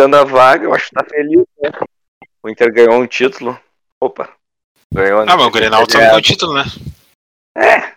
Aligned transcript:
jogando 0.00 0.14
a 0.14 0.24
vaga, 0.24 0.64
eu 0.64 0.74
acho 0.74 0.88
que 0.88 0.94
tá 0.94 1.04
feliz, 1.04 1.44
né? 1.60 1.70
O 2.42 2.48
Inter 2.48 2.72
ganhou 2.72 2.94
um 2.94 3.06
título. 3.06 3.58
Opa. 4.00 4.30
Ganhou. 4.92 5.20
Ah, 5.20 5.36
mas 5.36 5.46
o 5.46 5.50
Grenal 5.50 5.86
também 5.86 6.06
ganhou 6.06 6.18
o 6.18 6.22
título, 6.22 6.54
né? 6.54 6.64
É. 7.56 7.92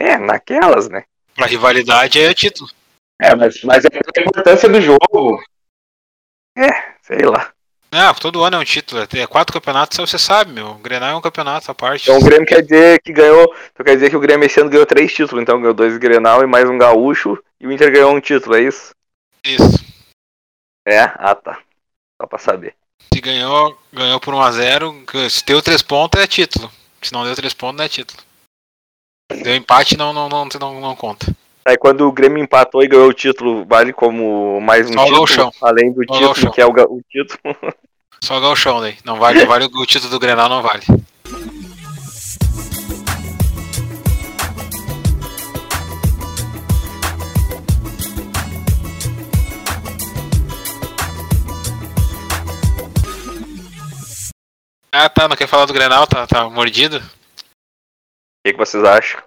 É, 0.00 0.18
naquelas, 0.18 0.88
né? 0.88 1.04
Pra 1.34 1.46
rivalidade 1.46 2.20
é 2.20 2.34
título. 2.34 2.68
É, 3.20 3.34
mas, 3.34 3.62
mas 3.62 3.84
é 3.84 3.88
a 3.88 4.20
importância 4.20 4.68
do 4.68 4.80
jogo. 4.80 5.40
É, 6.56 6.94
sei 7.02 7.24
lá. 7.24 7.52
Ah, 7.92 8.12
todo 8.12 8.42
ano 8.42 8.56
é 8.56 8.58
um 8.58 8.64
título. 8.64 9.02
É 9.02 9.26
quatro 9.26 9.52
campeonatos, 9.52 9.96
você 9.96 10.18
sabe, 10.18 10.52
meu. 10.52 10.70
O 10.70 10.78
Grenal 10.78 11.10
é 11.10 11.16
um 11.16 11.20
campeonato 11.20 11.70
à 11.70 11.74
parte. 11.74 12.10
Então 12.10 12.18
o 12.18 12.24
Grêmio 12.24 12.46
quer 12.46 12.62
dizer 12.62 13.00
que 13.00 13.12
ganhou. 13.12 13.54
Então 13.72 13.86
quer 13.86 13.94
dizer 13.94 14.10
que 14.10 14.16
o 14.16 14.20
Grêmio 14.20 14.46
esse 14.46 14.60
ano 14.60 14.68
ganhou 14.68 14.84
três 14.84 15.12
títulos. 15.12 15.40
Então 15.40 15.60
ganhou 15.60 15.74
dois 15.74 15.96
Grenal 15.96 16.42
e 16.42 16.46
mais 16.46 16.68
um 16.68 16.76
gaúcho. 16.76 17.38
E 17.60 17.66
o 17.68 17.72
Inter 17.72 17.92
ganhou 17.92 18.12
um 18.12 18.20
título, 18.20 18.56
é 18.56 18.62
isso? 18.62 18.90
Isso. 19.44 19.93
É? 20.86 21.00
Ah 21.00 21.34
tá. 21.34 21.60
Só 22.20 22.26
pra 22.26 22.38
saber. 22.38 22.74
Se 23.12 23.20
ganhou, 23.20 23.78
ganhou 23.92 24.20
por 24.20 24.34
1x0. 24.34 25.30
Se 25.30 25.44
deu 25.44 25.62
três 25.62 25.82
pontos 25.82 26.20
é 26.20 26.26
título. 26.26 26.70
Se 27.00 27.12
não 27.12 27.24
deu 27.24 27.34
três 27.34 27.52
pontos, 27.52 27.78
não 27.78 27.84
é 27.84 27.88
título. 27.88 28.22
Deu 29.42 29.54
empate, 29.54 29.96
não, 29.96 30.12
não, 30.12 30.28
não, 30.28 30.46
não, 30.60 30.80
não 30.80 30.96
conta. 30.96 31.34
Aí 31.64 31.78
quando 31.78 32.06
o 32.06 32.12
Grêmio 32.12 32.42
empatou 32.42 32.82
e 32.82 32.88
ganhou 32.88 33.08
o 33.08 33.14
título, 33.14 33.64
vale 33.64 33.92
como 33.92 34.60
mais 34.60 34.88
um 34.88 34.92
Só 34.92 35.04
título, 35.04 35.52
além 35.62 35.92
do 35.92 36.04
Só 36.06 36.34
título, 36.34 36.52
que 36.52 36.60
é 36.60 36.66
o, 36.66 36.70
o 36.70 37.02
título. 37.08 37.40
Só 38.22 38.38
o 38.38 38.40
galchão 38.40 38.80
daí. 38.80 38.96
Não 39.04 39.18
vale, 39.18 39.40
não 39.40 39.46
vale 39.46 39.64
o 39.64 39.86
título 39.86 40.10
do 40.10 40.18
Grenal, 40.18 40.48
não 40.48 40.62
vale. 40.62 40.82
Ah 54.96 55.08
tá, 55.08 55.26
não 55.26 55.34
quer 55.34 55.48
falar 55.48 55.66
do 55.66 55.72
Grenal, 55.72 56.06
tá, 56.06 56.24
tá 56.24 56.48
mordido? 56.48 56.98
O 56.98 57.02
que, 58.46 58.52
que 58.52 58.56
vocês 58.58 58.84
acham? 58.84 59.20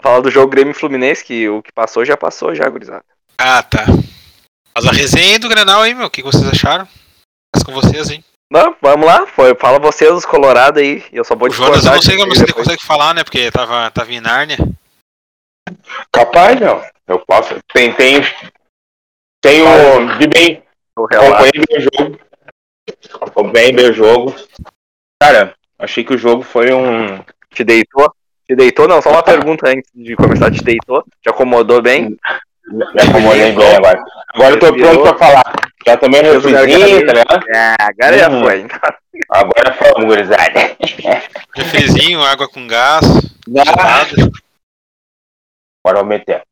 Fala 0.00 0.22
do 0.22 0.30
jogo 0.30 0.48
Grêmio 0.48 0.72
Fluminense, 0.72 1.24
que 1.24 1.48
o 1.48 1.60
que 1.60 1.72
passou 1.72 2.04
já 2.04 2.16
passou 2.16 2.54
já, 2.54 2.68
gurizada. 2.68 3.04
Ah 3.36 3.64
tá. 3.64 3.84
Mas 4.72 4.86
a 4.86 4.92
resenha 4.92 5.32
aí 5.32 5.38
do 5.40 5.48
Grenal 5.48 5.82
aí, 5.82 5.92
meu, 5.92 6.06
o 6.06 6.10
que, 6.10 6.22
que 6.22 6.30
vocês 6.30 6.48
acharam? 6.48 6.86
com 7.64 7.72
vocês, 7.72 8.10
hein? 8.10 8.22
Não, 8.48 8.76
vamos 8.80 9.06
lá, 9.06 9.26
foi, 9.26 9.56
fala 9.56 9.80
vocês 9.80 10.12
os 10.12 10.24
colorados 10.24 10.80
aí, 10.80 11.04
eu 11.12 11.24
só 11.24 11.34
vou 11.34 11.48
O 11.48 11.52
Jonas 11.52 11.84
eu 11.84 11.92
não 11.92 12.02
sei 12.02 12.16
como 12.16 12.32
você 12.32 12.52
consegue 12.52 12.84
falar, 12.84 13.12
né, 13.12 13.24
porque 13.24 13.50
tava, 13.50 13.90
tava 13.90 14.12
em 14.12 14.20
Nárnia. 14.20 14.58
Capaz, 16.12 16.60
não, 16.60 16.80
eu 17.08 17.18
posso, 17.26 17.58
tem, 17.72 17.92
tem, 17.94 18.20
tem 19.42 19.62
o, 19.62 20.18
vi 20.18 20.28
bem, 20.28 20.62
acompanhei 20.96 21.64
o 21.70 21.80
jogo, 21.80 22.20
acompanhei 23.20 23.72
bem 23.72 23.90
o 23.90 23.92
jogo, 23.92 24.34
cara, 25.20 25.54
achei 25.78 26.04
que 26.04 26.14
o 26.14 26.18
jogo 26.18 26.42
foi 26.42 26.72
um... 26.72 27.18
Te 27.50 27.64
deitou? 27.64 28.12
Te 28.46 28.54
deitou? 28.54 28.86
Não, 28.86 29.02
só 29.02 29.10
uma 29.10 29.22
pergunta 29.22 29.68
antes 29.68 29.90
de 29.94 30.14
começar, 30.14 30.50
te 30.50 30.62
deitou? 30.62 31.04
Te 31.22 31.28
acomodou 31.28 31.82
bem? 31.82 32.16
Me 32.68 33.02
acomodei 33.02 33.52
bem 33.52 33.76
agora. 33.76 34.04
Agora 34.34 34.54
eu 34.54 34.58
tô 34.58 34.74
pronto 34.74 35.02
pra 35.02 35.18
falar. 35.18 35.52
Já 35.86 35.96
tomei 35.96 36.20
um 36.20 36.32
refrizinho, 36.32 37.06
tá 37.06 37.12
ligado? 37.12 37.44
Ah, 37.54 37.76
agora 37.80 38.18
já 38.18 38.28
hum. 38.28 38.42
foi. 38.42 38.66
Agora 39.30 39.72
foi, 39.74 40.04
gurizada. 40.04 40.76
Refrizinho, 41.54 42.22
água 42.22 42.48
com 42.48 42.66
gás. 42.66 43.04
Agora 45.84 46.00
vamos 46.00 46.08
meter. 46.08 46.42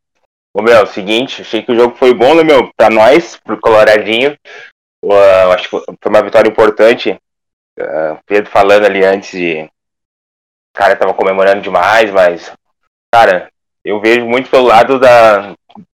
Ô, 0.56 0.62
meu, 0.62 0.74
é 0.74 0.82
o 0.82 0.86
seguinte, 0.86 1.42
achei 1.42 1.62
que 1.62 1.72
o 1.72 1.74
jogo 1.74 1.96
foi 1.96 2.14
bom, 2.14 2.34
né, 2.36 2.44
meu? 2.44 2.70
Pra 2.76 2.88
nós, 2.88 3.36
pro 3.36 3.60
Coloradinho. 3.60 4.38
Uh, 5.04 5.52
acho 5.52 5.64
que 5.64 5.70
foi 5.70 5.82
uma 6.06 6.22
vitória 6.22 6.48
importante. 6.48 7.18
Uh, 7.78 8.18
Pedro 8.26 8.50
falando 8.50 8.86
ali 8.86 9.04
antes 9.04 9.32
de. 9.32 9.62
O 9.62 9.70
cara 10.78 10.96
tava 10.96 11.12
comemorando 11.12 11.60
demais, 11.60 12.10
mas. 12.10 12.52
Cara, 13.12 13.50
eu 13.84 14.00
vejo 14.00 14.24
muito 14.26 14.50
pelo 14.50 14.66
lado 14.66 14.98
da, 14.98 15.54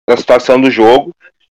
da 0.07 0.17
situação 0.17 0.59
do 0.59 0.69
jogo. 0.69 1.11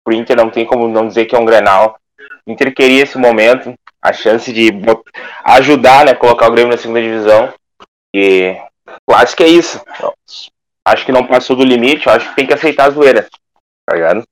O 0.08 0.12
Inter 0.12 0.36
não 0.36 0.50
tem 0.50 0.66
como 0.66 0.88
não 0.88 1.08
dizer 1.08 1.26
que 1.26 1.36
é 1.36 1.40
um 1.40 1.46
Grenal. 1.46 2.00
O 2.46 2.52
Inter 2.52 2.74
queria 2.74 3.04
esse 3.04 3.18
momento, 3.18 3.74
a 4.02 4.14
chance 4.14 4.52
de 4.52 4.70
ajudar, 5.44 6.06
né, 6.06 6.16
colocar 6.16 6.48
o 6.48 6.52
Grêmio 6.52 6.72
na 6.72 6.78
segunda 6.78 7.02
divisão. 7.02 7.54
E 8.16 8.58
que 9.36 9.44
é 9.44 9.48
isso. 9.48 9.84
Acho 10.86 11.06
que 11.06 11.12
não 11.12 11.28
passou 11.28 11.56
do 11.56 11.64
limite, 11.64 12.10
acho 12.10 12.30
que 12.30 12.36
tem 12.36 12.48
que 12.48 12.54
aceitar 12.54 12.88
a 12.88 12.90
zoeira. 12.90 13.28
Tá 13.86 13.96
ligado? 13.96 14.24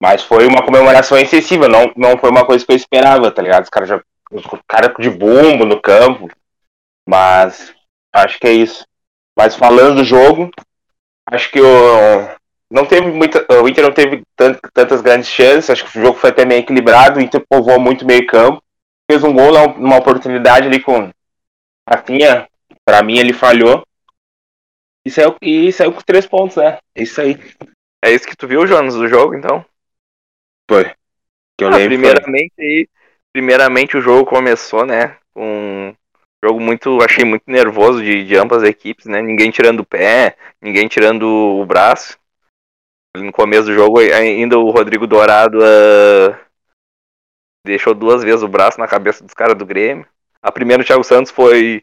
Mas 0.00 0.22
foi 0.22 0.46
uma 0.46 0.62
comemoração 0.62 1.18
excessiva, 1.18 1.68
não, 1.68 1.92
não 1.96 2.16
foi 2.18 2.30
uma 2.30 2.46
coisa 2.46 2.64
que 2.64 2.72
eu 2.72 2.76
esperava, 2.76 3.30
tá 3.30 3.42
ligado? 3.42 3.64
Os 3.64 3.70
caras 3.70 3.88
já. 3.88 4.00
Os 4.30 4.44
caras 4.68 4.94
de 4.98 5.10
bumbo 5.10 5.64
no 5.64 5.80
campo. 5.80 6.28
Mas 7.08 7.74
acho 8.12 8.38
que 8.38 8.46
é 8.46 8.52
isso. 8.52 8.86
Mas 9.36 9.56
falando 9.56 9.96
do 9.96 10.04
jogo, 10.04 10.50
acho 11.30 11.50
que 11.50 11.60
o, 11.60 12.28
não 12.70 12.84
teve 12.84 13.10
muita. 13.10 13.46
O 13.62 13.68
Inter 13.68 13.84
não 13.84 13.92
teve 13.92 14.22
tant, 14.36 14.58
tantas 14.72 15.00
grandes 15.00 15.28
chances. 15.28 15.70
Acho 15.70 15.84
que 15.90 15.98
o 15.98 16.02
jogo 16.02 16.18
foi 16.18 16.30
até 16.30 16.44
meio 16.44 16.60
equilibrado. 16.60 17.18
O 17.18 17.22
Inter 17.22 17.42
povoou 17.48 17.80
muito 17.80 18.06
meio 18.06 18.26
campo. 18.26 18.62
Fez 19.10 19.24
um 19.24 19.32
gol 19.32 19.52
numa 19.78 19.96
oportunidade 19.96 20.66
ali 20.66 20.80
com 20.80 21.10
Rafinha. 21.88 22.46
Pra 22.84 23.02
mim 23.02 23.18
ele 23.18 23.32
falhou. 23.32 23.82
E 25.04 25.10
saiu, 25.10 25.36
e 25.40 25.72
saiu 25.72 25.92
com 25.92 26.02
três 26.02 26.26
pontos, 26.26 26.56
né? 26.56 26.78
É 26.94 27.02
isso 27.02 27.20
aí. 27.20 27.38
É 28.04 28.12
isso 28.12 28.26
que 28.26 28.36
tu 28.36 28.46
viu, 28.46 28.66
Jonas, 28.66 28.94
do 28.94 29.08
jogo, 29.08 29.34
então? 29.34 29.64
Foi. 30.68 30.84
Que 31.56 31.64
eu 31.64 31.68
ah, 31.68 31.76
lembro. 31.76 31.88
Primeiramente, 31.88 32.54
foi. 32.54 32.88
primeiramente 33.32 33.96
o 33.96 34.00
jogo 34.00 34.24
começou, 34.24 34.84
né? 34.84 35.16
Com 35.34 35.94
um 35.94 35.94
jogo 36.44 36.60
muito. 36.60 37.02
Achei 37.02 37.24
muito 37.24 37.44
nervoso 37.46 38.02
de, 38.02 38.24
de 38.24 38.36
ambas 38.36 38.62
as 38.62 38.68
equipes, 38.68 39.06
né? 39.06 39.22
Ninguém 39.22 39.50
tirando 39.50 39.80
o 39.80 39.86
pé, 39.86 40.36
ninguém 40.60 40.86
tirando 40.86 41.24
o 41.24 41.64
braço. 41.66 42.18
No 43.16 43.32
começo 43.32 43.64
do 43.64 43.74
jogo, 43.74 43.98
ainda 43.98 44.58
o 44.58 44.70
Rodrigo 44.70 45.06
Dourado 45.06 45.58
uh, 45.58 46.36
deixou 47.66 47.94
duas 47.94 48.22
vezes 48.22 48.42
o 48.42 48.48
braço 48.48 48.78
na 48.78 48.86
cabeça 48.86 49.24
dos 49.24 49.34
caras 49.34 49.56
do 49.56 49.66
Grêmio. 49.66 50.06
A 50.42 50.52
primeira 50.52 50.82
no 50.82 50.86
Thiago 50.86 51.02
Santos 51.02 51.32
foi. 51.32 51.82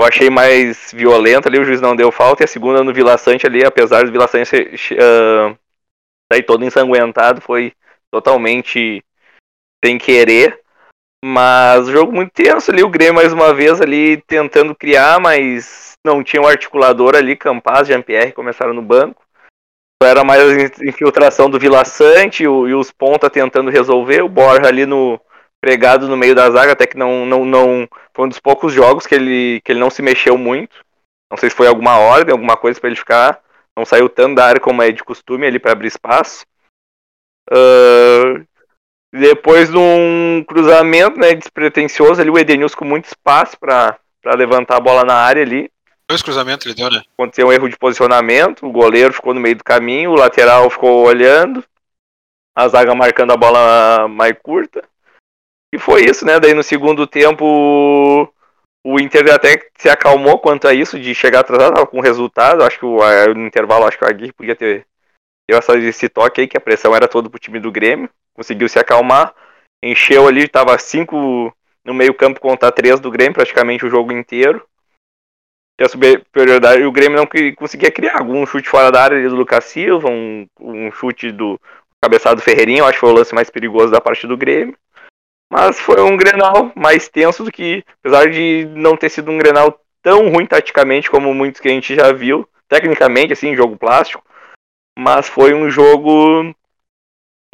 Eu 0.00 0.06
achei 0.06 0.30
mais 0.30 0.92
violenta 0.92 1.48
ali, 1.48 1.58
o 1.58 1.64
juiz 1.64 1.80
não 1.80 1.96
deu 1.96 2.10
falta. 2.12 2.42
E 2.42 2.44
a 2.44 2.48
segunda 2.48 2.84
no 2.84 2.94
Vila 2.94 3.18
Sante 3.18 3.46
ali, 3.46 3.64
apesar 3.64 4.04
do 4.04 4.12
Vila 4.12 4.28
Sante 4.28 4.56
uh, 4.56 5.58
sair 6.32 6.42
todo 6.44 6.64
ensanguentado, 6.64 7.40
foi 7.40 7.72
totalmente 8.10 9.02
sem 9.84 9.98
querer. 9.98 10.60
Mas 11.24 11.88
jogo 11.88 12.12
muito 12.12 12.30
tenso 12.32 12.70
ali, 12.70 12.82
o 12.82 12.88
Grêmio 12.88 13.14
mais 13.14 13.32
uma 13.32 13.52
vez 13.52 13.80
ali 13.80 14.22
tentando 14.22 14.74
criar, 14.74 15.18
mas 15.20 15.94
não 16.04 16.22
tinha 16.22 16.40
um 16.40 16.46
articulador 16.46 17.16
ali, 17.16 17.34
Campaz, 17.34 17.88
Jean-Pierre 17.88 18.32
começaram 18.32 18.72
no 18.72 18.82
banco 18.82 19.28
era 20.06 20.22
mais 20.22 20.40
a 20.40 20.84
infiltração 20.84 21.50
do 21.50 21.58
Vila 21.58 21.84
Sante 21.84 22.44
e, 22.44 22.48
os 22.48 22.92
ponta 22.92 23.28
tentando 23.28 23.70
resolver, 23.70 24.22
o 24.22 24.28
Borja 24.28 24.68
ali 24.68 24.86
no 24.86 25.20
pregado 25.60 26.06
no 26.06 26.16
meio 26.16 26.36
da 26.36 26.48
zaga, 26.50 26.72
até 26.72 26.86
que 26.86 26.96
não, 26.96 27.26
não, 27.26 27.44
não 27.44 27.88
foi 28.14 28.26
um 28.26 28.28
dos 28.28 28.38
poucos 28.38 28.72
jogos 28.72 29.06
que 29.06 29.14
ele, 29.14 29.60
que 29.64 29.72
ele 29.72 29.80
não 29.80 29.90
se 29.90 30.00
mexeu 30.00 30.38
muito. 30.38 30.76
Não 31.28 31.36
sei 31.36 31.50
se 31.50 31.56
foi 31.56 31.66
alguma 31.66 31.98
ordem, 31.98 32.32
alguma 32.32 32.56
coisa 32.56 32.80
para 32.80 32.88
ele 32.88 32.96
ficar. 32.96 33.40
Não 33.76 33.84
saiu 33.84 34.08
tanto 34.08 34.36
da 34.36 34.46
área 34.46 34.60
como 34.60 34.82
é 34.82 34.92
de 34.92 35.02
costume 35.02 35.46
ali 35.46 35.58
para 35.58 35.72
abrir 35.72 35.88
espaço. 35.88 36.46
Uh, 37.50 38.46
depois 39.12 39.70
de 39.70 39.76
um 39.76 40.44
cruzamento 40.46 41.18
né, 41.18 41.34
despretensioso 41.34 42.20
ali, 42.20 42.30
o 42.30 42.38
Edenilson 42.38 42.76
com 42.76 42.84
muito 42.84 43.06
espaço 43.06 43.58
para 43.58 43.98
levantar 44.36 44.76
a 44.76 44.80
bola 44.80 45.04
na 45.04 45.14
área 45.14 45.42
ali. 45.42 45.70
Dois 46.08 46.22
cruzamentos 46.22 46.66
ele 46.66 46.74
deu, 46.74 46.90
né? 46.90 47.02
Aconteceu 47.14 47.48
um 47.48 47.52
erro 47.52 47.68
de 47.68 47.76
posicionamento, 47.76 48.66
o 48.66 48.72
goleiro 48.72 49.12
ficou 49.12 49.34
no 49.34 49.40
meio 49.40 49.56
do 49.56 49.64
caminho, 49.64 50.10
o 50.10 50.16
lateral 50.16 50.70
ficou 50.70 51.06
olhando, 51.06 51.62
a 52.56 52.68
zaga 52.68 52.94
marcando 52.94 53.32
a 53.32 53.36
bola 53.36 54.08
mais 54.08 54.34
curta. 54.42 54.82
E 55.72 55.78
foi 55.78 56.04
isso, 56.04 56.24
né? 56.24 56.40
Daí 56.40 56.54
no 56.54 56.62
segundo 56.62 57.06
tempo 57.06 58.32
o 58.84 58.98
Inter 58.98 59.34
até 59.34 59.68
se 59.76 59.88
acalmou 59.88 60.38
quanto 60.38 60.66
a 60.66 60.72
isso, 60.72 60.98
de 60.98 61.14
chegar 61.14 61.40
atrasado 61.40 61.86
com 61.86 61.98
o 61.98 62.02
resultado. 62.02 62.62
Acho 62.62 62.78
que 62.78 62.86
o, 62.86 62.98
no 63.34 63.46
intervalo 63.46 63.86
acho 63.86 63.98
que 63.98 64.04
o 64.04 64.08
Aguirre 64.08 64.32
podia 64.32 64.56
ter, 64.56 64.86
ter 65.48 65.82
esse 65.84 66.08
toque 66.08 66.42
aí, 66.42 66.46
que 66.46 66.56
a 66.56 66.60
pressão 66.60 66.94
era 66.94 67.08
toda 67.08 67.30
pro 67.30 67.40
time 67.40 67.58
do 67.58 67.72
Grêmio. 67.72 68.10
Conseguiu 68.34 68.68
se 68.68 68.78
acalmar, 68.78 69.34
encheu 69.82 70.28
ali, 70.28 70.46
tava 70.46 70.78
cinco 70.78 71.52
no 71.84 71.94
meio 71.94 72.14
campo 72.14 72.38
contra 72.38 72.70
três 72.70 73.00
do 73.00 73.10
Grêmio 73.10 73.34
praticamente 73.34 73.86
o 73.86 73.90
jogo 73.90 74.12
inteiro 74.12 74.62
a 75.84 75.88
superioridade. 75.88 76.82
O 76.84 76.92
Grêmio 76.92 77.18
não 77.18 77.28
conseguia 77.54 77.90
criar 77.90 78.18
algum 78.18 78.44
chute 78.46 78.68
fora 78.68 78.90
da 78.90 79.02
área 79.02 79.28
do 79.28 79.36
Lucas 79.36 79.64
Silva, 79.64 80.08
um, 80.08 80.46
um 80.60 80.90
chute 80.90 81.30
do 81.30 81.58
cabeçado 82.02 82.36
do 82.36 82.42
Ferreirinho, 82.42 82.84
acho 82.84 82.94
que 82.94 83.00
foi 83.00 83.10
o 83.10 83.14
lance 83.14 83.34
mais 83.34 83.50
perigoso 83.50 83.90
da 83.90 84.00
parte 84.00 84.26
do 84.26 84.36
Grêmio. 84.36 84.76
Mas 85.50 85.80
foi 85.80 86.00
um 86.02 86.16
Grenal 86.16 86.72
mais 86.76 87.08
tenso 87.08 87.44
do 87.44 87.50
que, 87.50 87.82
apesar 88.02 88.30
de 88.30 88.66
não 88.74 88.96
ter 88.96 89.08
sido 89.08 89.30
um 89.30 89.38
Grenal 89.38 89.80
tão 90.02 90.28
ruim 90.30 90.46
taticamente 90.46 91.10
como 91.10 91.32
muitos 91.32 91.60
que 91.60 91.68
a 91.68 91.70
gente 91.70 91.94
já 91.94 92.12
viu, 92.12 92.46
tecnicamente, 92.68 93.32
assim, 93.32 93.56
jogo 93.56 93.76
plástico, 93.76 94.22
mas 94.98 95.28
foi 95.28 95.54
um 95.54 95.70
jogo 95.70 96.52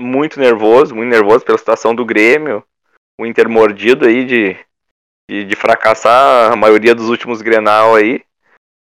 muito 0.00 0.40
nervoso, 0.40 0.94
muito 0.94 1.10
nervoso 1.10 1.44
pela 1.44 1.58
situação 1.58 1.94
do 1.94 2.02
Grêmio. 2.02 2.64
O 3.20 3.26
Inter 3.26 3.50
mordido 3.50 4.06
aí 4.06 4.24
de, 4.24 4.56
de, 5.30 5.44
de 5.44 5.54
fracassar 5.54 6.50
a 6.50 6.56
maioria 6.56 6.94
dos 6.94 7.10
últimos 7.10 7.42
Grenal 7.42 7.94
aí. 7.94 8.24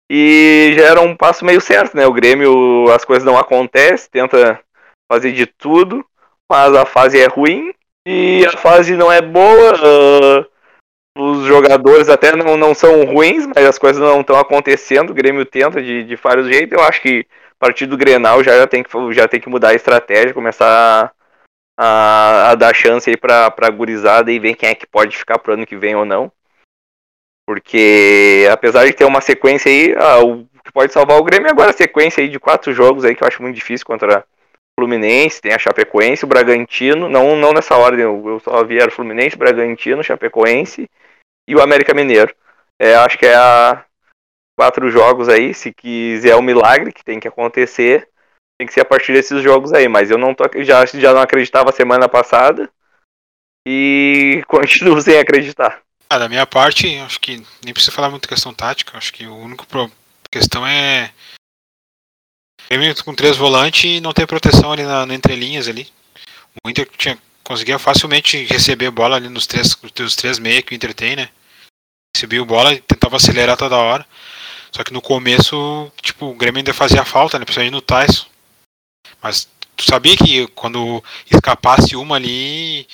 E 0.08 0.76
já 0.78 0.86
era 0.86 1.02
um 1.02 1.18
passo 1.18 1.44
meio 1.44 1.60
certo, 1.60 1.98
né? 1.98 2.06
O 2.06 2.14
Grêmio, 2.14 2.92
as 2.92 3.04
coisas 3.04 3.24
não 3.24 3.40
acontecem, 3.40 4.12
tenta 4.12 4.64
fazer 5.12 5.32
de 5.32 5.48
tudo, 5.48 6.06
mas 6.48 6.76
a 6.76 6.86
fase 6.86 7.20
é 7.20 7.26
ruim 7.26 7.74
e 8.08 8.46
a 8.46 8.56
fase 8.56 8.96
não 8.96 9.12
é 9.12 9.20
boa. 9.20 9.74
Uh, 9.80 10.54
os 11.18 11.48
jogadores 11.48 12.08
até 12.08 12.36
não, 12.36 12.56
não 12.56 12.76
são 12.76 13.04
ruins, 13.06 13.48
mas 13.48 13.66
as 13.66 13.80
coisas 13.80 14.00
não 14.00 14.22
estão 14.22 14.38
acontecendo. 14.38 15.10
O 15.10 15.16
Grêmio 15.16 15.44
tenta 15.44 15.82
de, 15.82 16.04
de 16.04 16.16
vários 16.18 16.46
jeitos. 16.46 16.78
Eu 16.78 16.84
acho 16.84 17.02
que 17.02 17.26
a 17.64 17.66
partir 17.66 17.86
do 17.86 17.96
Grenal 17.96 18.44
já, 18.44 18.58
já, 18.58 18.68
tem, 18.68 18.84
que, 18.84 19.14
já 19.14 19.26
tem 19.26 19.40
que 19.40 19.48
mudar 19.48 19.70
a 19.70 19.74
estratégia, 19.74 20.34
começar 20.34 21.14
a, 21.80 22.52
a 22.52 22.56
dar 22.56 22.76
chance 22.76 23.10
aí 23.10 23.16
pra, 23.16 23.50
pra 23.50 23.70
gurizada 23.70 24.30
e 24.30 24.38
ver 24.38 24.56
quem 24.56 24.68
é 24.68 24.76
que 24.76 24.86
pode 24.86 25.16
ficar 25.16 25.40
pro 25.40 25.54
ano 25.54 25.66
que 25.66 25.78
vem 25.78 25.96
ou 25.96 26.04
não. 26.04 26.30
Porque 27.48 28.46
apesar 28.52 28.86
de 28.86 28.92
ter 28.92 29.06
uma 29.06 29.22
sequência 29.22 29.72
aí, 29.72 29.96
ah, 29.98 30.20
o 30.22 30.46
que 30.62 30.74
pode 30.74 30.92
salvar 30.92 31.18
o 31.18 31.24
Grêmio 31.24 31.48
é 31.48 31.52
agora 31.52 31.70
a 31.70 31.74
sequência 31.74 32.22
aí 32.22 32.28
de 32.28 32.38
quatro 32.38 32.74
jogos 32.74 33.06
aí 33.06 33.16
que 33.16 33.24
eu 33.24 33.28
acho 33.28 33.42
muito 33.42 33.56
difícil 33.56 33.86
contra 33.86 34.20
o 34.20 34.82
Fluminense, 34.82 35.42
tem 35.42 35.54
a 35.54 35.60
Chapecoense, 35.60 36.26
o 36.26 36.28
Bragantino, 36.28 37.08
não, 37.08 37.36
não 37.38 37.54
nessa 37.54 37.78
ordem, 37.78 38.02
eu 38.02 38.42
só 38.44 38.62
vi 38.66 38.78
era 38.78 38.92
Fluminense, 38.92 39.38
Bragantino, 39.38 40.04
Chapecoense 40.04 40.90
e 41.48 41.56
o 41.56 41.62
América 41.62 41.94
Mineiro. 41.94 42.36
É, 42.78 42.96
acho 42.96 43.18
que 43.18 43.26
é 43.26 43.36
a 43.36 43.86
quatro 44.58 44.90
jogos 44.90 45.30
aí, 45.30 45.54
se 45.54 45.74
quiser 45.74 46.36
o 46.36 46.40
um 46.40 46.44
milagre 46.44 46.92
que 46.92 47.04
tem 47.04 47.20
que 47.20 47.28
acontecer, 47.28 48.08
tem 48.58 48.68
que 48.68 48.74
ser 48.74 48.82
a 48.82 48.86
partir 48.86 49.14
desses 49.14 49.42
jogos 49.42 49.74
aí, 49.74 49.88
mas 49.88 50.12
eu 50.12 50.18
não 50.18 50.34
tô, 50.34 50.44
já, 50.64 50.86
já 50.86 51.14
não 51.14 51.22
acreditava 51.22 51.72
semana 51.72 52.08
passada 52.08 52.70
e 53.68 54.44
continuo 54.48 55.02
sem 55.02 55.18
acreditar. 55.18 55.82
Ah, 56.10 56.20
da 56.20 56.30
minha 56.30 56.46
parte, 56.46 56.96
acho 57.00 57.20
que 57.20 57.44
nem 57.64 57.74
precisa 57.74 57.92
falar 57.92 58.10
muito 58.10 58.28
questão 58.28 58.54
tática, 58.54 58.98
acho 58.98 59.12
que 59.12 59.26
o 59.26 59.36
único 59.36 59.66
pro... 59.66 59.92
questão 60.32 60.66
é 60.66 61.12
com 63.04 63.14
três 63.14 63.38
volantes 63.38 63.84
e 63.84 64.00
não 64.00 64.14
ter 64.14 64.26
proteção 64.26 64.72
ali 64.72 64.84
na, 64.84 65.06
na 65.06 65.14
entrelinhas 65.14 65.68
ali. 65.68 65.88
O 66.64 66.70
Inter 66.70 66.90
tinha, 66.98 67.18
conseguia 67.44 67.78
facilmente 67.78 68.44
receber 68.46 68.90
bola 68.92 69.16
ali 69.16 69.30
nos 69.30 69.46
três, 69.46 69.76
nos 70.00 70.16
três 70.16 70.40
meios 70.40 70.64
que 70.64 70.74
o 70.74 70.76
Inter 70.76 70.94
tem, 70.94 71.16
né? 71.16 71.30
Recebia 72.16 72.44
bola 72.44 72.74
e 72.74 72.82
tentava 72.82 73.18
acelerar 73.18 73.58
toda 73.58 73.76
hora. 73.76 74.06
Só 74.76 74.84
que 74.84 74.92
no 74.92 75.02
começo, 75.02 75.92
tipo, 76.02 76.26
o 76.26 76.36
Grêmio 76.36 76.58
ainda 76.58 76.74
fazia 76.74 77.06
falta, 77.06 77.38
né? 77.38 77.46
Principalmente 77.46 77.74
no 77.74 77.82
Tyson. 77.82 78.26
Mas 79.22 79.48
tu 79.76 79.86
sabia 79.86 80.18
que 80.18 80.48
quando 80.48 81.04
escapasse 81.30 81.96
uma 81.96 82.16
ali, 82.16 82.88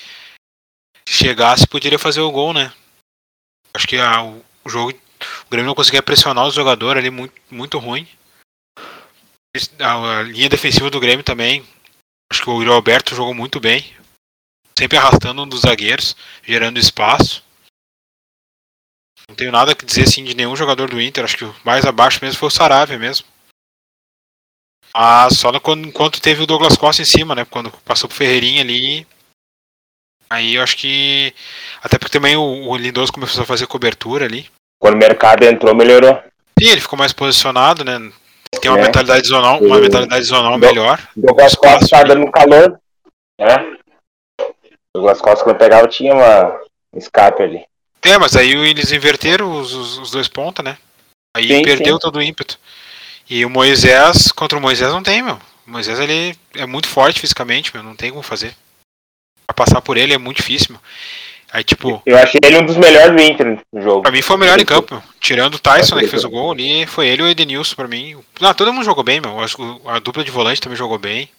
chegasse, 1.07 1.65
poderia 1.65 1.97
fazer 1.97 2.21
o 2.21 2.31
gol, 2.31 2.53
né? 2.53 2.73
Acho 3.73 3.87
que 3.87 3.97
a, 3.97 4.23
o, 4.23 4.43
jogo. 4.65 4.91
O 4.91 5.49
Grêmio 5.49 5.67
não 5.67 5.75
conseguia 5.75 6.03
pressionar 6.03 6.45
os 6.45 6.53
jogadores 6.53 6.99
ali 6.99 7.09
muito, 7.09 7.33
muito 7.49 7.77
ruim. 7.77 8.07
A, 9.79 10.19
a, 10.19 10.23
linha 10.23 10.49
defensiva 10.49 10.89
do 10.89 10.99
Grêmio 10.99 11.23
também. 11.23 11.65
Acho 12.31 12.43
que 12.43 12.49
o 12.49 12.61
Yuri 12.61 12.71
Alberto 12.71 13.15
jogou 13.15 13.33
muito 13.33 13.59
bem. 13.59 13.93
Sempre 14.77 14.97
arrastando 14.97 15.43
um 15.43 15.47
dos 15.47 15.61
zagueiros, 15.61 16.15
gerando 16.43 16.77
espaço. 16.77 17.43
Não 19.29 19.35
tenho 19.35 19.51
nada 19.51 19.71
a 19.71 19.85
dizer 19.85 20.03
assim 20.03 20.23
de 20.23 20.35
nenhum 20.35 20.55
jogador 20.55 20.89
do 20.89 20.99
Inter. 20.99 21.23
Acho 21.23 21.37
que 21.37 21.45
o 21.45 21.55
mais 21.63 21.85
abaixo 21.85 22.19
mesmo 22.21 22.37
foi 22.37 22.47
o 22.47 22.51
Saravia 22.51 22.99
mesmo. 22.99 23.25
Ah, 24.93 25.29
só 25.31 25.57
quando, 25.59 25.87
enquanto 25.87 26.19
teve 26.19 26.41
o 26.41 26.47
Douglas 26.47 26.75
Costa 26.75 27.01
em 27.01 27.05
cima, 27.05 27.35
né? 27.35 27.45
Quando 27.45 27.71
passou 27.85 28.09
pro 28.09 28.17
Ferreirinha 28.17 28.61
ali, 28.61 29.05
Aí 30.29 30.55
eu 30.55 30.61
acho 30.61 30.77
que. 30.77 31.33
Até 31.81 31.97
porque 31.97 32.11
também 32.11 32.35
o, 32.35 32.69
o 32.69 32.77
Lindoso 32.77 33.11
começou 33.11 33.41
a 33.41 33.47
fazer 33.47 33.65
cobertura 33.65 34.25
ali. 34.25 34.47
Quando 34.79 34.93
o 34.93 34.97
mercado 34.97 35.43
entrou, 35.43 35.73
melhorou. 35.73 36.21
Sim, 36.59 36.69
ele 36.69 36.81
ficou 36.81 36.99
mais 36.99 37.11
posicionado, 37.11 37.83
né? 37.83 37.97
Tem 38.61 38.69
uma 38.69 38.79
é. 38.79 38.83
mentalidade 38.83 39.27
zonal, 39.27 39.59
uma 39.59 39.79
mentalidade 39.79 40.23
zonal 40.23 40.57
melhor. 40.57 40.99
Douglas 41.15 41.55
Costa 41.55 41.87
tá 41.87 42.03
dando 42.03 42.31
calor. 42.31 42.79
Né? 43.39 43.77
Douglas 44.95 45.19
Costa 45.19 45.43
quando 45.43 45.57
pegava 45.57 45.87
tinha 45.87 46.13
uma 46.13 46.61
escape 46.95 47.41
ali. 47.41 47.65
É, 48.09 48.17
mas 48.17 48.35
aí 48.35 48.51
eles 48.51 48.91
inverteram 48.91 49.59
os, 49.59 49.73
os, 49.73 49.97
os 49.99 50.11
dois 50.11 50.27
pontos, 50.27 50.63
né? 50.63 50.77
Aí 51.35 51.47
sim, 51.47 51.61
perdeu 51.61 51.95
sim. 51.95 51.99
todo 51.99 52.17
o 52.17 52.21
ímpeto. 52.21 52.59
E 53.29 53.45
o 53.45 53.49
Moisés, 53.49 54.31
contra 54.31 54.57
o 54.57 54.61
Moisés 54.61 54.91
não 54.91 55.03
tem, 55.03 55.21
meu. 55.21 55.39
O 55.67 55.71
Moisés 55.71 55.99
ele 55.99 56.35
é 56.55 56.65
muito 56.65 56.87
forte 56.87 57.19
fisicamente, 57.19 57.71
meu, 57.73 57.83
não 57.83 57.95
tem 57.95 58.09
como 58.09 58.23
fazer 58.23 58.55
passar 59.59 59.81
por 59.81 59.97
ele 59.97 60.13
é 60.13 60.17
muito 60.17 60.37
difícil. 60.37 60.71
Meu. 60.71 60.81
Aí, 61.51 61.63
tipo. 61.63 62.01
Eu 62.05 62.17
achei 62.17 62.39
ele 62.43 62.57
um 62.57 62.65
dos 62.65 62.77
melhores 62.77 63.15
do 63.15 63.21
Inter 63.21 63.59
no 63.73 63.81
jogo. 63.81 64.01
Pra 64.01 64.11
mim 64.11 64.21
foi 64.21 64.35
o 64.35 64.39
melhor 64.39 64.59
em 64.59 64.65
campo, 64.65 64.95
meu. 64.95 65.03
Tirando 65.19 65.55
o 65.55 65.59
Tyson, 65.59 65.95
né, 65.95 66.01
que 66.01 66.07
fez 66.07 66.23
o 66.23 66.29
gol 66.29 66.51
ali, 66.51 66.85
foi 66.85 67.07
ele 67.07 67.23
e 67.23 67.25
o 67.25 67.29
Edenilson 67.29 67.75
pra 67.75 67.87
mim. 67.87 68.17
Não, 68.39 68.53
todo 68.53 68.71
mundo 68.71 68.85
jogou 68.85 69.03
bem, 69.03 69.19
meu. 69.19 69.37
A 69.85 69.99
dupla 69.99 70.23
de 70.23 70.31
volante 70.31 70.61
também 70.61 70.77
jogou 70.77 70.97
bem. 70.97 71.29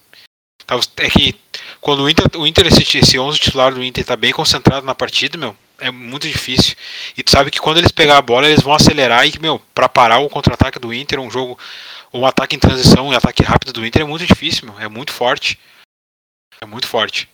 É 0.96 1.10
que 1.10 1.34
quando 1.80 2.02
o 2.02 2.10
Inter, 2.10 2.26
o 2.36 2.46
Inter 2.46 2.66
esse, 2.66 2.98
esse 2.98 3.18
11 3.18 3.38
titular 3.38 3.74
do 3.74 3.82
Inter 3.82 4.04
tá 4.04 4.16
bem 4.16 4.32
concentrado 4.32 4.86
na 4.86 4.94
partida, 4.94 5.36
meu, 5.36 5.56
é 5.80 5.90
muito 5.90 6.28
difícil. 6.28 6.76
E 7.16 7.22
tu 7.22 7.30
sabe 7.30 7.50
que 7.50 7.58
quando 7.58 7.78
eles 7.78 7.90
pegar 7.90 8.18
a 8.18 8.22
bola, 8.22 8.46
eles 8.46 8.62
vão 8.62 8.74
acelerar 8.74 9.26
e, 9.26 9.38
meu, 9.40 9.60
pra 9.74 9.88
parar 9.88 10.18
o 10.18 10.28
contra-ataque 10.28 10.78
do 10.78 10.92
Inter, 10.92 11.18
um 11.18 11.30
jogo, 11.30 11.58
um 12.12 12.24
ataque 12.24 12.54
em 12.54 12.58
transição, 12.58 13.08
um 13.08 13.12
ataque 13.12 13.42
rápido 13.42 13.72
do 13.72 13.84
Inter 13.84 14.02
é 14.02 14.04
muito 14.04 14.26
difícil, 14.26 14.66
meu. 14.66 14.78
É 14.78 14.88
muito 14.88 15.12
forte. 15.12 15.58
É 16.60 16.66
muito 16.66 16.86
forte. 16.86 17.28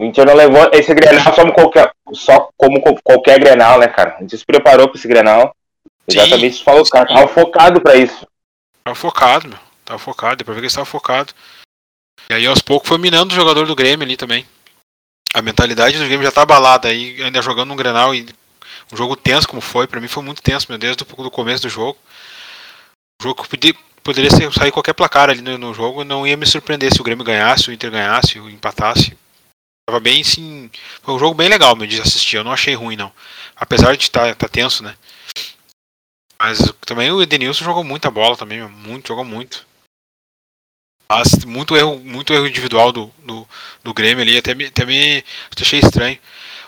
O 0.00 0.04
Inter 0.04 0.26
não 0.26 0.34
levou 0.34 0.70
esse 0.72 0.92
Grenal 0.94 1.32
como 1.34 1.52
qualquer, 1.52 1.90
só 2.12 2.50
como 2.56 2.80
qualquer 3.02 3.38
Grenal, 3.40 3.78
né, 3.78 3.88
cara? 3.88 4.16
A 4.16 4.20
gente 4.20 4.36
se 4.36 4.44
preparou 4.44 4.88
para 4.88 4.98
esse 4.98 5.08
Grenal. 5.08 5.54
Exatamente 6.06 6.54
isso 6.54 6.64
falou, 6.64 6.84
cara. 6.88 7.06
Tava 7.06 7.28
focado 7.28 7.80
para 7.80 7.96
isso. 7.96 8.26
Tava 8.84 8.94
focado, 8.94 9.48
meu. 9.48 9.58
Tava 9.84 9.98
focado, 9.98 10.36
deu 10.36 10.44
pra 10.44 10.54
ver 10.54 10.60
que 10.60 10.66
ele 10.66 10.68
estava 10.68 10.86
focado. 10.86 11.32
E 12.30 12.34
aí 12.34 12.46
aos 12.46 12.60
poucos 12.60 12.88
foi 12.88 12.98
minando 12.98 13.32
o 13.32 13.36
jogador 13.36 13.66
do 13.66 13.74
Grêmio 13.74 14.04
ali 14.04 14.16
também. 14.16 14.46
A 15.34 15.42
mentalidade 15.42 15.98
do 15.98 16.04
Grêmio 16.04 16.24
já 16.24 16.32
tá 16.32 16.42
abalada 16.42 16.88
aí, 16.88 17.22
ainda 17.22 17.42
jogando 17.42 17.72
um 17.72 17.76
Grenal 17.76 18.14
e 18.14 18.26
um 18.92 18.96
jogo 18.96 19.16
tenso 19.16 19.48
como 19.48 19.60
foi, 19.60 19.86
para 19.86 20.00
mim 20.00 20.08
foi 20.08 20.22
muito 20.22 20.42
tenso, 20.42 20.66
meu, 20.68 20.78
desde 20.78 21.02
o 21.02 21.30
começo 21.30 21.62
do 21.62 21.68
jogo. 21.68 21.98
O 23.20 23.24
jogo 23.24 23.46
podia, 23.46 23.74
poderia 24.02 24.30
sair 24.30 24.72
qualquer 24.72 24.94
placar 24.94 25.28
ali 25.28 25.42
no, 25.42 25.58
no 25.58 25.74
jogo, 25.74 26.04
não 26.04 26.26
ia 26.26 26.36
me 26.36 26.46
surpreender 26.46 26.92
se 26.92 27.00
o 27.00 27.04
Grêmio 27.04 27.24
ganhasse, 27.24 27.68
o 27.68 27.72
Inter 27.72 27.90
ganhasse, 27.90 28.38
o 28.38 28.48
empatasse. 28.48 29.16
Tava 29.86 30.00
bem, 30.00 30.22
sim. 30.22 30.70
Foi 31.02 31.14
um 31.14 31.18
jogo 31.18 31.34
bem 31.34 31.48
legal 31.48 31.74
meu, 31.74 31.86
de 31.86 32.00
assistir. 32.00 32.36
Eu 32.36 32.44
não 32.44 32.52
achei 32.52 32.74
ruim, 32.74 32.94
não. 32.94 33.10
Apesar 33.56 33.96
de 33.96 34.02
estar 34.02 34.28
tá, 34.28 34.34
tá 34.34 34.48
tenso, 34.48 34.82
né? 34.82 34.94
Mas 36.38 36.58
também 36.82 37.10
o 37.10 37.20
Edenilson 37.20 37.64
jogou 37.64 37.82
muita 37.82 38.10
bola 38.10 38.36
também, 38.36 38.62
muito, 38.68 39.08
jogou 39.08 39.24
muito. 39.24 39.66
Mas 41.10 41.44
muito 41.46 41.74
erro, 41.74 41.98
muito 41.98 42.34
erro 42.34 42.46
individual 42.46 42.92
do, 42.92 43.10
do, 43.24 43.48
do 43.82 43.94
Grêmio 43.94 44.22
ali, 44.22 44.36
até 44.36 44.54
me, 44.54 44.66
até 44.66 44.84
me 44.84 45.24
achei 45.58 45.80
estranho. 45.80 46.18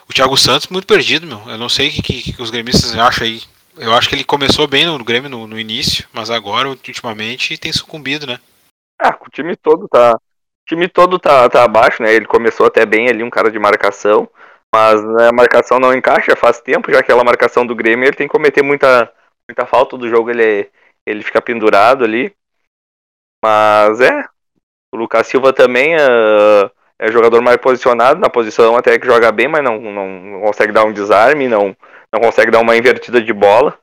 O 0.08 0.12
Thiago 0.12 0.36
Santos 0.36 0.68
muito 0.68 0.86
perdido, 0.86 1.26
meu. 1.26 1.42
Eu 1.46 1.58
não 1.58 1.68
sei 1.68 1.88
o 1.88 1.92
que, 1.92 2.02
que, 2.02 2.32
que, 2.32 2.42
os 2.42 2.50
gremistas 2.50 2.96
acham 2.96 3.26
aí. 3.26 3.42
Eu 3.76 3.94
acho 3.94 4.08
que 4.08 4.14
ele 4.14 4.24
começou 4.24 4.66
bem 4.66 4.86
no 4.86 5.04
Grêmio 5.04 5.28
no, 5.28 5.46
no 5.46 5.58
início, 5.58 6.08
mas 6.12 6.30
agora, 6.30 6.68
ultimamente, 6.68 7.58
tem 7.58 7.72
sucumbido, 7.72 8.26
né? 8.26 8.38
Ah, 9.00 9.16
o 9.20 9.30
time 9.30 9.54
todo 9.56 9.86
tá, 9.88 10.18
time 10.66 10.88
todo 10.88 11.18
tá, 11.18 11.48
tá 11.48 11.64
abaixo, 11.64 12.02
né? 12.02 12.12
Ele 12.12 12.26
começou 12.26 12.66
até 12.66 12.84
bem 12.84 13.08
ali, 13.08 13.22
um 13.22 13.30
cara 13.30 13.50
de 13.50 13.58
marcação, 13.58 14.28
mas 14.74 15.02
né, 15.02 15.28
a 15.28 15.32
marcação 15.32 15.78
não 15.78 15.94
encaixa 15.94 16.34
faz 16.36 16.60
tempo, 16.60 16.90
já 16.90 17.00
aquela 17.00 17.24
marcação 17.24 17.66
do 17.66 17.74
Grêmio, 17.74 18.06
ele 18.06 18.16
tem 18.16 18.26
que 18.26 18.32
cometer 18.32 18.62
muita, 18.62 19.12
muita 19.48 19.66
falta 19.66 19.96
do 19.96 20.08
jogo, 20.08 20.30
ele, 20.30 20.68
ele 21.06 21.22
fica 21.22 21.40
pendurado 21.40 22.04
ali. 22.04 22.34
Mas 23.42 24.00
é, 24.00 24.24
o 24.92 24.96
Lucas 24.96 25.26
Silva 25.26 25.52
também 25.52 25.94
é, 25.94 26.70
é 26.98 27.10
jogador 27.10 27.40
mais 27.40 27.56
posicionado, 27.56 28.20
na 28.20 28.28
posição 28.28 28.76
até 28.76 28.98
que 28.98 29.06
joga 29.06 29.32
bem, 29.32 29.48
mas 29.48 29.64
não, 29.64 29.80
não, 29.80 30.40
consegue 30.42 30.72
dar 30.72 30.84
um 30.84 30.92
desarme, 30.92 31.48
não, 31.48 31.76
não 32.12 32.20
consegue 32.20 32.50
dar 32.50 32.60
uma 32.60 32.76
invertida 32.76 33.22
de 33.22 33.32
bola. 33.32 33.78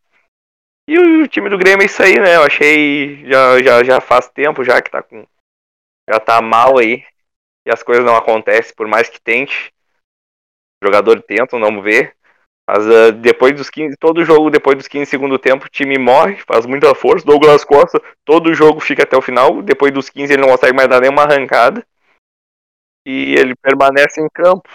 E 0.89 0.97
o, 0.97 1.27
time 1.27 1.49
do 1.49 1.57
Grêmio 1.57 1.83
é 1.83 1.85
isso 1.85 2.01
aí, 2.01 2.19
né? 2.19 2.35
Eu 2.35 2.43
achei 2.43 3.25
já, 3.25 3.61
já, 3.61 3.83
já 3.83 4.01
faz 4.01 4.29
tempo 4.29 4.63
já 4.63 4.81
que 4.81 4.89
tá 4.89 5.01
com 5.03 5.25
já 6.09 6.19
tá 6.19 6.41
mal 6.41 6.77
aí 6.77 7.03
e 7.67 7.71
as 7.71 7.83
coisas 7.83 8.05
não 8.05 8.15
acontecem, 8.15 8.73
por 8.73 8.87
mais 8.87 9.09
que 9.09 9.19
tente. 9.19 9.73
O 10.81 10.87
jogador 10.87 11.21
tenta, 11.21 11.59
não 11.59 11.81
vê. 11.81 12.13
Mas 12.67 12.85
uh, 12.85 13.13
depois 13.13 13.55
dos 13.55 13.69
15, 13.69 13.95
todo 13.97 14.25
jogo, 14.25 14.49
depois 14.49 14.77
dos 14.77 14.87
15 14.87 15.09
segundo 15.09 15.39
tempo, 15.39 15.65
o 15.65 15.69
time 15.69 15.97
morre, 15.97 16.37
faz 16.45 16.65
muita 16.65 16.93
força. 16.93 17.25
Douglas 17.25 17.63
Costa, 17.63 18.01
todo 18.25 18.53
jogo 18.53 18.81
fica 18.81 19.03
até 19.03 19.15
o 19.15 19.21
final. 19.21 19.61
Depois 19.61 19.93
dos 19.93 20.09
15 20.09 20.33
ele 20.33 20.41
não 20.41 20.49
consegue 20.49 20.75
mais 20.75 20.89
dar 20.89 20.99
nenhuma 20.99 21.23
arrancada. 21.23 21.85
E 23.05 23.35
ele 23.35 23.55
permanece 23.55 24.19
em 24.19 24.27
campo. 24.33 24.67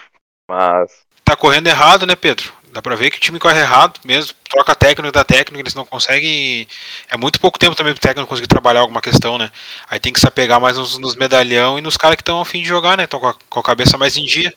Mas. 0.48 1.02
Tá 1.22 1.36
correndo 1.36 1.66
errado, 1.66 2.06
né, 2.06 2.16
Pedro? 2.16 2.50
Dá 2.72 2.80
pra 2.80 2.96
ver 2.96 3.10
que 3.10 3.18
o 3.18 3.20
time 3.20 3.38
corre 3.38 3.60
errado 3.60 4.00
mesmo, 4.02 4.34
troca 4.48 4.74
técnico 4.74 5.12
da 5.12 5.22
técnica, 5.22 5.60
eles 5.60 5.74
não 5.74 5.84
conseguem. 5.84 6.66
É 7.10 7.18
muito 7.18 7.38
pouco 7.38 7.58
tempo 7.58 7.76
também 7.76 7.92
pro 7.92 8.00
técnico 8.00 8.26
conseguir 8.26 8.48
trabalhar 8.48 8.80
alguma 8.80 9.02
questão, 9.02 9.36
né? 9.36 9.50
Aí 9.90 10.00
tem 10.00 10.10
que 10.10 10.18
se 10.18 10.26
apegar 10.26 10.58
mais 10.58 10.78
nos, 10.78 10.96
nos 10.96 11.14
medalhão 11.14 11.78
e 11.78 11.82
nos 11.82 11.98
caras 11.98 12.16
que 12.16 12.22
estão 12.22 12.40
a 12.40 12.46
fim 12.46 12.62
de 12.62 12.68
jogar, 12.68 12.96
né? 12.96 13.04
Estão 13.04 13.20
com, 13.20 13.34
com, 13.50 13.60
a 13.60 13.62
cabeça 13.62 13.98
mais 13.98 14.16
em 14.16 14.24
dia. 14.24 14.54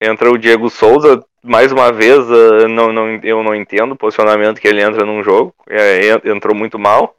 Entra 0.00 0.30
o 0.30 0.38
Diego 0.38 0.70
Souza, 0.70 1.24
mais 1.44 1.72
uma 1.72 1.92
vez, 1.92 2.18
uh, 2.18 2.68
não, 2.68 2.92
não, 2.92 3.16
eu 3.22 3.42
não 3.42 3.54
entendo 3.54 3.92
o 3.92 3.96
posicionamento 3.96 4.60
que 4.60 4.68
ele 4.68 4.82
entra 4.82 5.04
num 5.04 5.22
jogo. 5.22 5.54
É, 5.68 6.08
entrou 6.28 6.54
muito 6.54 6.78
mal. 6.78 7.16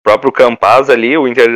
O 0.00 0.02
próprio 0.02 0.32
Campaz 0.32 0.88
ali, 0.90 1.16
o 1.16 1.28
Inter 1.28 1.48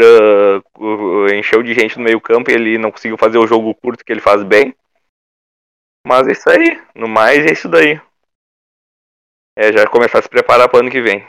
uh, 0.79 1.35
encheu 1.35 1.63
de 1.63 1.75
gente 1.75 1.97
no 1.99 2.05
meio 2.05 2.21
campo 2.21 2.51
e 2.51 2.55
ele 2.55 2.79
não 2.79 2.91
conseguiu 2.91 3.17
fazer 3.17 3.39
o 3.39 3.47
jogo 3.47 3.75
curto 3.75 4.05
que 4.05 4.13
ele 4.13 4.21
faz 4.21 4.43
bem. 4.43 4.75
Mas 6.07 6.27
é 6.29 6.33
isso 6.33 6.49
aí. 6.49 6.83
No 6.95 7.09
mais, 7.09 7.45
é 7.45 7.53
isso 7.53 7.69
daí. 7.69 8.01
É 9.57 9.73
já 9.73 9.87
começar 9.87 10.19
a 10.19 10.23
se 10.23 10.29
preparar 10.29 10.69
para 10.69 10.79
o 10.79 10.81
ano 10.81 10.91
que 10.91 11.01
vem. 11.01 11.27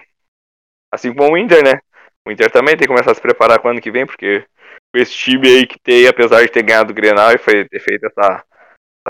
Assim 0.94 1.14
como 1.14 1.34
o 1.34 1.38
Inter, 1.38 1.64
né? 1.64 1.80
O 2.26 2.32
Inter 2.32 2.52
também 2.52 2.76
tem 2.76 2.88
que 2.88 2.94
começar 2.94 3.12
a 3.12 3.16
se 3.16 3.22
preparar 3.22 3.60
para 3.60 3.70
o 3.70 3.72
ano 3.72 3.82
que 3.82 3.92
vem, 3.92 4.06
porque 4.06 4.46
esse 4.94 5.14
time 5.14 5.48
aí 5.48 5.68
que 5.68 5.80
tem, 5.80 6.08
apesar 6.08 6.42
de 6.42 6.50
ter 6.50 6.64
ganhado 6.64 6.92
o 6.92 6.96
Grenal 6.96 7.32
e 7.32 7.38
ter 7.38 7.80
feito 7.80 8.06
essa, 8.06 8.44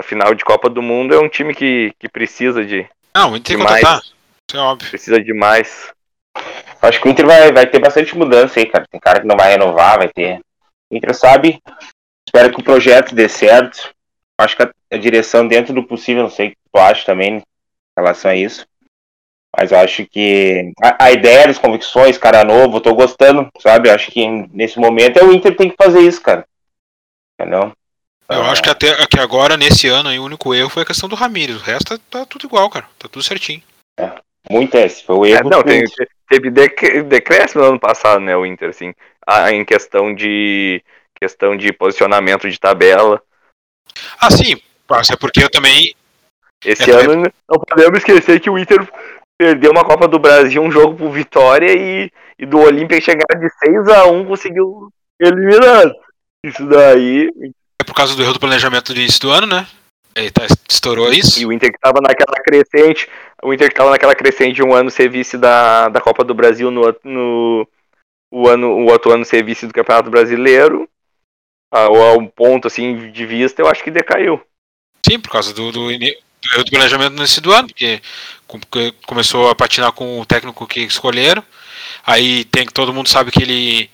essa 0.00 0.08
final 0.08 0.34
de 0.34 0.44
Copa 0.44 0.68
do 0.68 0.82
Mundo, 0.82 1.14
é 1.14 1.18
um 1.18 1.28
time 1.28 1.54
que, 1.54 1.92
que 1.98 2.08
precisa 2.08 2.64
de. 2.64 2.88
Não, 3.14 3.32
o 3.32 3.36
Inter 3.36 3.56
de 3.56 3.62
mais. 3.62 3.82
Isso 3.82 4.56
é 4.56 4.58
óbvio. 4.58 4.88
Precisa 4.88 5.22
de 5.22 5.32
mais. 5.32 5.92
Acho 6.82 7.00
que 7.00 7.08
o 7.08 7.10
Inter 7.10 7.26
vai, 7.26 7.52
vai 7.52 7.66
ter 7.66 7.78
bastante 7.78 8.16
mudança 8.16 8.58
aí, 8.58 8.66
cara. 8.66 8.86
Tem 8.90 9.00
cara 9.00 9.20
que 9.20 9.26
não 9.26 9.36
vai 9.36 9.50
renovar, 9.50 9.98
vai 9.98 10.08
ter. 10.08 10.40
O 10.90 10.96
Inter 10.96 11.14
sabe. 11.14 11.60
Espero 12.26 12.52
que 12.52 12.60
o 12.60 12.64
projeto 12.64 13.14
dê 13.14 13.28
certo 13.28 13.92
acho 14.42 14.56
que 14.56 14.62
a, 14.62 14.72
a, 14.92 14.96
direção, 14.96 15.46
dentro 15.46 15.74
do 15.74 15.84
possível, 15.84 16.22
não 16.22 16.30
sei 16.30 16.48
o 16.48 16.50
que 16.50 16.56
tu 16.72 16.80
acha 16.80 17.04
também 17.04 17.36
em 17.36 17.42
relação 17.96 18.30
a 18.30 18.36
isso. 18.36 18.66
Mas 19.56 19.72
eu 19.72 19.78
acho 19.78 20.06
que 20.06 20.72
a, 20.82 21.04
a 21.04 21.12
ideia 21.12 21.46
das 21.46 21.58
convicções, 21.58 22.16
cara 22.16 22.44
novo, 22.44 22.76
eu 22.76 22.80
tô 22.80 22.94
gostando, 22.94 23.48
sabe? 23.60 23.88
Eu 23.88 23.94
acho 23.94 24.10
que 24.10 24.26
nesse 24.52 24.78
momento 24.78 25.18
é 25.18 25.24
o 25.24 25.32
Inter 25.32 25.56
tem 25.56 25.68
que 25.68 25.76
fazer 25.76 26.00
isso, 26.00 26.22
cara. 26.22 26.46
Entendeu? 27.38 27.72
Eu 28.30 28.42
acho 28.44 28.62
que 28.62 28.70
até 28.70 28.94
que 29.06 29.18
agora, 29.18 29.56
nesse 29.56 29.88
ano, 29.88 30.08
aí, 30.08 30.18
o 30.18 30.24
único 30.24 30.54
erro 30.54 30.70
foi 30.70 30.84
a 30.84 30.86
questão 30.86 31.08
do 31.08 31.16
Ramires. 31.16 31.56
O 31.56 31.64
resto 31.64 31.98
tá, 31.98 32.18
tá 32.18 32.26
tudo 32.26 32.46
igual, 32.46 32.70
cara. 32.70 32.86
Tá 32.98 33.08
tudo 33.08 33.24
certinho. 33.24 33.62
É, 33.98 34.12
muito 34.48 34.74
esse. 34.76 35.02
Foi 35.04 35.16
o 35.16 35.26
erro. 35.26 35.48
É, 35.48 35.50
não, 35.50 35.62
tem, 35.62 35.84
teve 36.28 36.50
decréscimo 36.50 37.62
no 37.62 37.70
ano 37.70 37.80
passado, 37.80 38.20
né, 38.20 38.36
o 38.36 38.46
Inter, 38.46 38.70
assim, 38.70 38.94
em 39.52 39.64
questão 39.64 40.14
de 40.14 40.82
questão 41.20 41.56
de 41.56 41.72
posicionamento 41.72 42.48
de 42.48 42.58
tabela. 42.58 43.20
Ah, 44.20 44.30
sim. 44.30 44.60
É 45.12 45.16
porque 45.16 45.42
eu 45.42 45.50
também. 45.50 45.94
Esse 46.64 46.90
é, 46.90 46.94
ano 46.94 47.14
também... 47.14 47.32
não 47.48 47.60
podemos 47.60 47.98
esquecer 47.98 48.40
que 48.40 48.50
o 48.50 48.58
Inter 48.58 48.88
perdeu 49.38 49.70
uma 49.70 49.84
Copa 49.84 50.08
do 50.08 50.18
Brasil, 50.18 50.62
um 50.62 50.70
jogo 50.70 50.96
por 50.96 51.10
vitória 51.10 51.72
e, 51.72 52.10
e 52.38 52.46
do 52.46 52.58
Olímpia 52.58 53.00
chegar 53.00 53.38
de 53.38 53.48
6 53.64 53.88
a 53.88 54.06
1 54.06 54.24
conseguiu 54.26 54.92
eliminar. 55.20 55.92
Isso 56.44 56.66
daí. 56.66 57.30
Por 57.90 57.96
causa 57.96 58.14
do 58.14 58.22
erro 58.22 58.34
do 58.34 58.38
planejamento 58.38 58.94
do 58.94 59.00
início 59.00 59.20
do 59.20 59.32
ano, 59.32 59.48
né? 59.48 59.66
Ele 60.14 60.30
tá, 60.30 60.46
estourou 60.68 61.12
isso. 61.12 61.40
E 61.40 61.44
o 61.44 61.52
Inter 61.52 61.72
que 61.72 61.78
tava 61.80 62.00
naquela 62.00 62.40
crescente. 62.40 63.08
O 63.42 63.52
Inter 63.52 63.68
que 63.68 63.74
tava 63.74 63.90
naquela 63.90 64.14
crescente 64.14 64.54
de 64.54 64.62
um 64.62 64.72
ano 64.72 64.92
ser 64.92 65.10
vice 65.10 65.36
da, 65.36 65.88
da 65.88 66.00
Copa 66.00 66.22
do 66.22 66.32
Brasil 66.32 66.70
no, 66.70 66.82
no 67.02 67.66
o, 68.30 68.48
ano, 68.48 68.68
o 68.68 68.92
outro 68.92 69.10
ano 69.10 69.24
ser 69.24 69.44
vice 69.44 69.66
do 69.66 69.74
Campeonato 69.74 70.08
Brasileiro 70.08 70.88
a, 71.68 71.88
um 72.12 72.28
ponto 72.28 72.68
assim 72.68 73.10
de 73.10 73.26
vista, 73.26 73.60
eu 73.60 73.66
acho 73.66 73.82
que 73.82 73.90
decaiu. 73.90 74.40
Sim, 75.04 75.18
por 75.18 75.32
causa 75.32 75.52
do, 75.52 75.72
do, 75.72 75.88
do, 75.88 76.64
do 76.64 76.70
planejamento 76.70 77.16
nesse 77.16 77.40
do 77.40 77.52
ano, 77.52 77.66
porque 77.66 78.00
começou 79.04 79.50
a 79.50 79.54
patinar 79.56 79.90
com 79.90 80.20
o 80.20 80.24
técnico 80.24 80.64
que 80.64 80.82
escolheram. 80.82 81.42
Aí 82.06 82.44
tem 82.44 82.64
que 82.64 82.72
todo 82.72 82.94
mundo 82.94 83.08
sabe 83.08 83.32
que 83.32 83.42
ele 83.42 83.90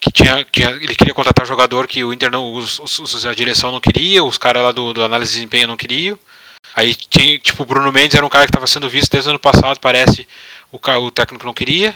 que 0.00 0.10
tinha, 0.10 0.44
tinha 0.44 0.70
ele 0.70 0.94
queria 0.94 1.14
contratar 1.14 1.46
jogador 1.46 1.86
que 1.86 2.04
o 2.04 2.12
Inter 2.12 2.30
não 2.30 2.52
os, 2.52 2.78
os, 2.78 3.26
a 3.26 3.34
direção 3.34 3.72
não 3.72 3.80
queria, 3.80 4.24
os 4.24 4.38
caras 4.38 4.62
lá 4.62 4.72
do, 4.72 4.92
do 4.92 5.02
análise 5.02 5.32
de 5.32 5.38
desempenho 5.38 5.68
não 5.68 5.76
queriam. 5.76 6.18
Aí 6.74 6.94
tinha, 6.94 7.38
tipo, 7.38 7.62
o 7.62 7.66
Bruno 7.66 7.90
Mendes 7.92 8.14
era 8.14 8.24
um 8.24 8.28
cara 8.28 8.44
que 8.44 8.50
estava 8.50 8.66
sendo 8.66 8.88
visto 8.88 9.10
desde 9.10 9.28
o 9.28 9.32
ano 9.32 9.38
passado, 9.38 9.80
parece, 9.80 10.28
o, 10.70 10.78
o 10.78 11.10
técnico 11.10 11.46
não 11.46 11.54
queria. 11.54 11.94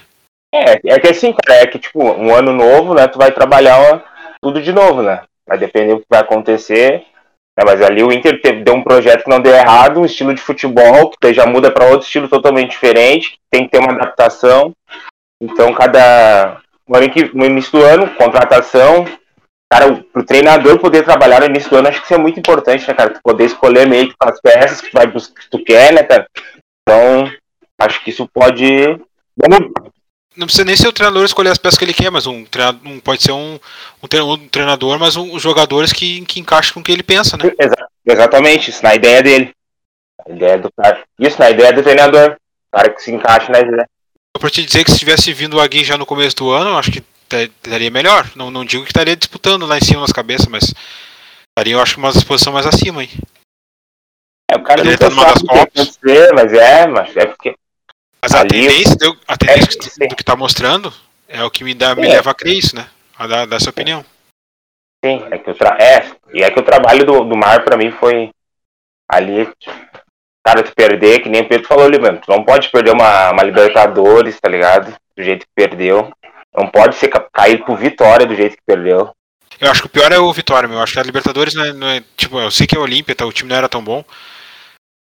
É, 0.55 0.81
é 0.85 0.99
que 0.99 1.09
assim, 1.09 1.33
cara, 1.33 1.61
é 1.61 1.67
que 1.67 1.79
tipo, 1.79 2.03
um 2.03 2.35
ano 2.35 2.53
novo, 2.53 2.95
né, 2.95 3.07
tu 3.07 3.19
vai 3.19 3.31
trabalhar 3.33 4.05
tudo 4.43 4.61
de 4.61 4.73
novo, 4.73 5.03
né? 5.03 5.23
Vai 5.47 5.57
depender 5.57 5.95
do 5.95 6.01
que 6.01 6.07
vai 6.11 6.21
acontecer. 6.21 7.05
Né? 7.57 7.65
Mas 7.65 7.81
ali 7.81 8.03
o 8.03 8.13
Inter 8.13 8.41
teve, 8.41 8.63
deu 8.63 8.75
um 8.75 8.83
projeto 8.83 9.25
que 9.25 9.31
não 9.31 9.41
deu 9.41 9.55
errado, 9.55 10.01
um 10.01 10.05
estilo 10.05 10.35
de 10.35 10.41
futebol, 10.41 11.11
que 11.11 11.35
já 11.35 11.47
muda 11.47 11.71
para 11.71 11.87
outro 11.87 12.07
estilo 12.07 12.29
totalmente 12.29 12.71
diferente, 12.71 13.39
tem 13.51 13.65
que 13.65 13.71
ter 13.71 13.79
uma 13.79 13.93
adaptação. 13.93 14.73
Então, 15.41 15.73
cada. 15.75 16.62
No 17.33 17.45
início 17.45 17.73
do 17.73 17.85
ano, 17.85 18.15
contratação. 18.15 19.07
Cara, 19.73 20.05
pro 20.13 20.25
treinador 20.25 20.79
poder 20.79 21.03
trabalhar 21.03 21.41
no 21.41 21.47
início 21.47 21.71
do 21.71 21.77
ano, 21.77 21.89
acho 21.89 22.01
que 22.01 22.05
isso 22.05 22.15
é 22.15 22.19
muito 22.19 22.39
importante, 22.39 22.87
né, 22.87 22.93
cara? 22.93 23.11
Tu 23.11 23.21
poder 23.23 23.47
escolher 23.47 23.87
meio 23.89 24.09
que 24.09 24.15
as 24.21 24.39
peças 24.41 24.81
que 24.83 24.91
tu, 24.91 24.95
vai, 24.95 25.11
que 25.11 25.51
tu 25.51 25.65
quer, 25.65 25.95
né, 25.95 26.03
cara? 26.03 26.27
Então, 26.83 27.33
acho 27.79 28.05
que 28.05 28.11
isso 28.11 28.29
pode. 28.29 29.01
Não 30.37 30.47
precisa 30.47 30.65
nem 30.65 30.77
ser 30.77 30.89
o 30.89 30.93
treinador 30.93 31.25
escolher 31.25 31.51
as 31.51 31.59
peças 31.59 31.79
que 31.79 31.85
ele 31.85 31.93
quer, 31.93 32.11
mas 32.11 32.27
um 32.27 32.45
treinador 32.45 32.81
um, 32.85 33.01
pode 33.01 33.23
ser 33.23 33.33
um, 33.33 33.59
um 34.03 34.49
treinador, 34.49 34.99
mas 34.99 35.17
um, 35.17 35.35
os 35.35 35.43
jogadores 35.43 35.93
que, 35.93 36.25
que 36.25 36.41
encaixam 36.41 36.75
com 36.75 36.81
o 36.81 36.83
que 36.83 36.93
ele 36.93 37.03
pensa, 37.03 37.37
né? 37.37 37.53
Exa 37.59 37.89
exatamente, 38.07 38.71
isso 38.71 38.83
na 38.83 38.95
ideia 38.95 39.23
dele. 39.23 39.53
A 40.27 40.31
ideia 40.31 40.59
do 40.59 40.71
cara. 40.73 41.03
Isso 41.19 41.39
na 41.39 41.51
ideia 41.51 41.73
do 41.73 41.83
treinador. 41.83 42.37
O 42.69 42.77
cara 42.77 42.91
que 42.91 43.03
se 43.03 43.13
encaixa 43.13 43.53
na 43.53 43.61
ideia. 43.61 43.89
Pra 44.39 44.51
te 44.51 44.65
dizer 44.65 44.85
que 44.85 44.91
se 44.91 44.99
tivesse 44.99 45.33
vindo 45.33 45.57
o 45.57 45.61
Agui 45.61 45.85
já 45.85 45.97
no 45.97 46.07
começo 46.07 46.37
do 46.37 46.51
ano, 46.51 46.71
eu 46.71 46.79
acho 46.79 46.91
que 46.91 47.03
estaria 47.31 47.91
melhor. 47.91 48.31
Não, 48.35 48.51
não 48.51 48.65
digo 48.65 48.83
que 48.85 48.91
estaria 48.91 49.17
disputando 49.17 49.67
lá 49.67 49.79
em 49.79 49.85
cima 49.85 50.01
nas 50.01 50.13
cabeças, 50.13 50.47
mas 50.47 50.75
estaria, 51.51 51.75
eu 51.75 51.81
acho, 51.81 51.99
uma 51.99 52.13
posição 52.13 52.53
mais 52.53 52.67
acima 52.67 53.03
aí. 53.03 53.11
É, 54.51 54.57
o 54.57 54.63
cara 54.63 54.83
não 54.83 54.93
sabe 54.99 55.15
o 55.15 55.47
que 55.47 55.59
acontecer, 55.59 56.33
mas 56.35 56.53
é, 56.53 56.87
mas 56.87 57.17
é 57.17 57.27
porque 57.27 57.55
mas 58.23 58.35
a 58.35 58.47
tendência, 58.47 58.97
eu, 59.01 59.17
a 59.27 59.37
tendência 59.37 59.79
é, 60.01 60.07
do 60.07 60.15
que 60.15 60.23
está 60.23 60.37
mostrando 60.37 60.93
é 61.27 61.43
o 61.43 61.51
que 61.51 61.65
me, 61.65 61.75
dá, 61.75 61.95
me 61.97 62.07
leva 62.07 62.31
a 62.31 62.35
crer 62.35 62.57
isso, 62.57 62.77
né? 62.77 62.89
A 63.19 63.27
dar, 63.27 63.47
dar 63.47 63.57
essa 63.57 63.71
opinião. 63.71 64.05
Sim, 65.05 65.25
é 65.29 65.39
que 65.39 65.51
o 65.51 65.55
tra... 65.55 65.77
é, 65.81 66.13
e 66.33 66.43
é 66.43 66.51
que 66.51 66.61
o 66.61 66.63
trabalho 66.63 67.05
do, 67.05 67.25
do 67.25 67.37
Mar 67.37 67.65
para 67.65 67.77
mim 67.77 67.91
foi 67.91 68.31
ali, 69.09 69.49
cara, 70.45 70.63
tu 70.63 70.73
perder, 70.75 71.21
que 71.21 71.29
nem 71.29 71.43
o 71.43 71.49
Pedro 71.49 71.67
falou 71.67 71.87
ali, 71.87 71.99
mano, 71.99 72.19
tu 72.19 72.31
não 72.31 72.45
pode 72.45 72.71
perder 72.71 72.93
uma, 72.93 73.31
uma 73.31 73.43
Libertadores, 73.43 74.41
tá 74.41 74.49
ligado? 74.49 74.95
Do 75.17 75.23
jeito 75.23 75.47
que 75.47 75.53
perdeu. 75.55 76.13
Não 76.55 76.69
pode 76.69 76.97
ser 76.97 77.09
cair 77.33 77.65
por 77.65 77.79
vitória 77.79 78.27
do 78.27 78.35
jeito 78.35 78.57
que 78.57 78.63
perdeu. 78.67 79.11
Eu 79.61 79.71
acho 79.71 79.83
que 79.83 79.87
o 79.87 79.91
pior 79.91 80.11
é 80.11 80.19
o 80.19 80.33
Vitória, 80.33 80.69
meu. 80.69 80.79
Eu 80.79 80.83
acho 80.83 80.95
que 80.95 80.99
a 80.99 81.05
Libertadores 81.05 81.55
não 81.55 81.65
é, 81.65 81.73
não 81.73 81.89
é 81.89 82.03
Tipo, 82.17 82.39
eu 82.41 82.51
sei 82.51 82.67
que 82.67 82.77
é 82.77 82.81
Olímpia, 82.81 83.15
tá, 83.15 83.25
o 83.25 83.33
time 83.33 83.49
não 83.49 83.57
era 83.57 83.69
tão 83.69 83.83
bom. 83.83 84.05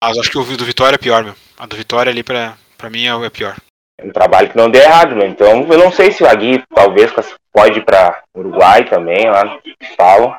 Mas 0.03 0.17
acho 0.17 0.29
que 0.29 0.37
o 0.37 0.43
do 0.43 0.65
Vitória 0.65 0.95
é 0.95 0.99
pior, 0.99 1.23
meu. 1.23 1.33
A 1.57 1.65
do 1.65 1.75
Vitória 1.75 2.11
ali 2.11 2.21
pra, 2.21 2.55
Pra 2.81 2.89
mim 2.89 3.05
é 3.05 3.13
o 3.13 3.29
pior. 3.29 3.55
É 3.99 4.05
um 4.07 4.11
trabalho 4.11 4.49
que 4.49 4.57
não 4.57 4.67
deu 4.67 4.81
errado, 4.81 5.13
né? 5.13 5.27
Então 5.27 5.61
eu 5.71 5.77
não 5.77 5.91
sei 5.91 6.11
se 6.11 6.23
o 6.23 6.27
Agui 6.27 6.63
talvez 6.73 7.13
pode 7.53 7.77
ir 7.77 7.85
pra 7.85 8.23
Uruguai 8.35 8.85
também, 8.85 9.29
lá 9.29 9.59
falam. 9.95 10.35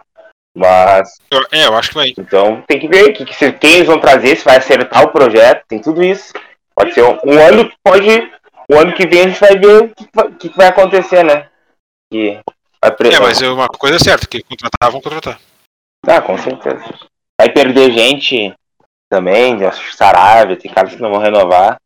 Mas. 0.54 1.18
É, 1.50 1.66
eu 1.66 1.76
acho 1.76 1.88
que 1.90 1.94
vai. 1.94 2.12
Então 2.16 2.62
tem 2.66 2.78
que 2.78 2.88
ver 2.88 3.12
que, 3.12 3.24
que, 3.24 3.52
quem 3.52 3.74
eles 3.74 3.86
vão 3.86 3.98
trazer, 3.98 4.36
se 4.36 4.44
vai 4.44 4.56
acertar 4.56 5.02
o 5.04 5.10
projeto, 5.10 5.64
tem 5.66 5.80
tudo 5.80 6.02
isso. 6.02 6.32
Pode 6.74 6.92
ser 6.92 7.02
um, 7.02 7.18
um 7.24 7.40
ano 7.40 7.68
que 7.68 7.76
pode. 7.82 8.32
O 8.70 8.78
ano 8.78 8.94
que 8.94 9.06
vem 9.06 9.22
a 9.22 9.28
gente 9.28 9.40
vai 9.40 9.58
ver 9.58 9.82
o 9.82 9.88
que, 10.34 10.48
que, 10.48 10.56
vai 10.56 10.68
acontecer, 10.68 11.24
né? 11.24 11.48
Que 12.10 12.40
vai 12.80 13.12
É, 13.12 13.20
mas 13.20 13.42
é 13.42 13.48
uma 13.48 13.68
coisa 13.68 13.96
é 13.96 13.98
certa, 13.98 14.26
que 14.26 14.42
contratar, 14.42 14.90
vão 14.90 15.00
contratar. 15.00 15.40
Ah, 16.06 16.20
com 16.20 16.38
certeza. 16.38 16.82
Vai 17.40 17.50
perder 17.50 17.92
gente 17.92 18.54
também, 19.10 19.58
Sarabia, 19.94 20.56
tem 20.56 20.72
caras 20.72 20.94
que 20.94 21.02
não 21.02 21.10
vão 21.10 21.20
renovar. 21.20 21.78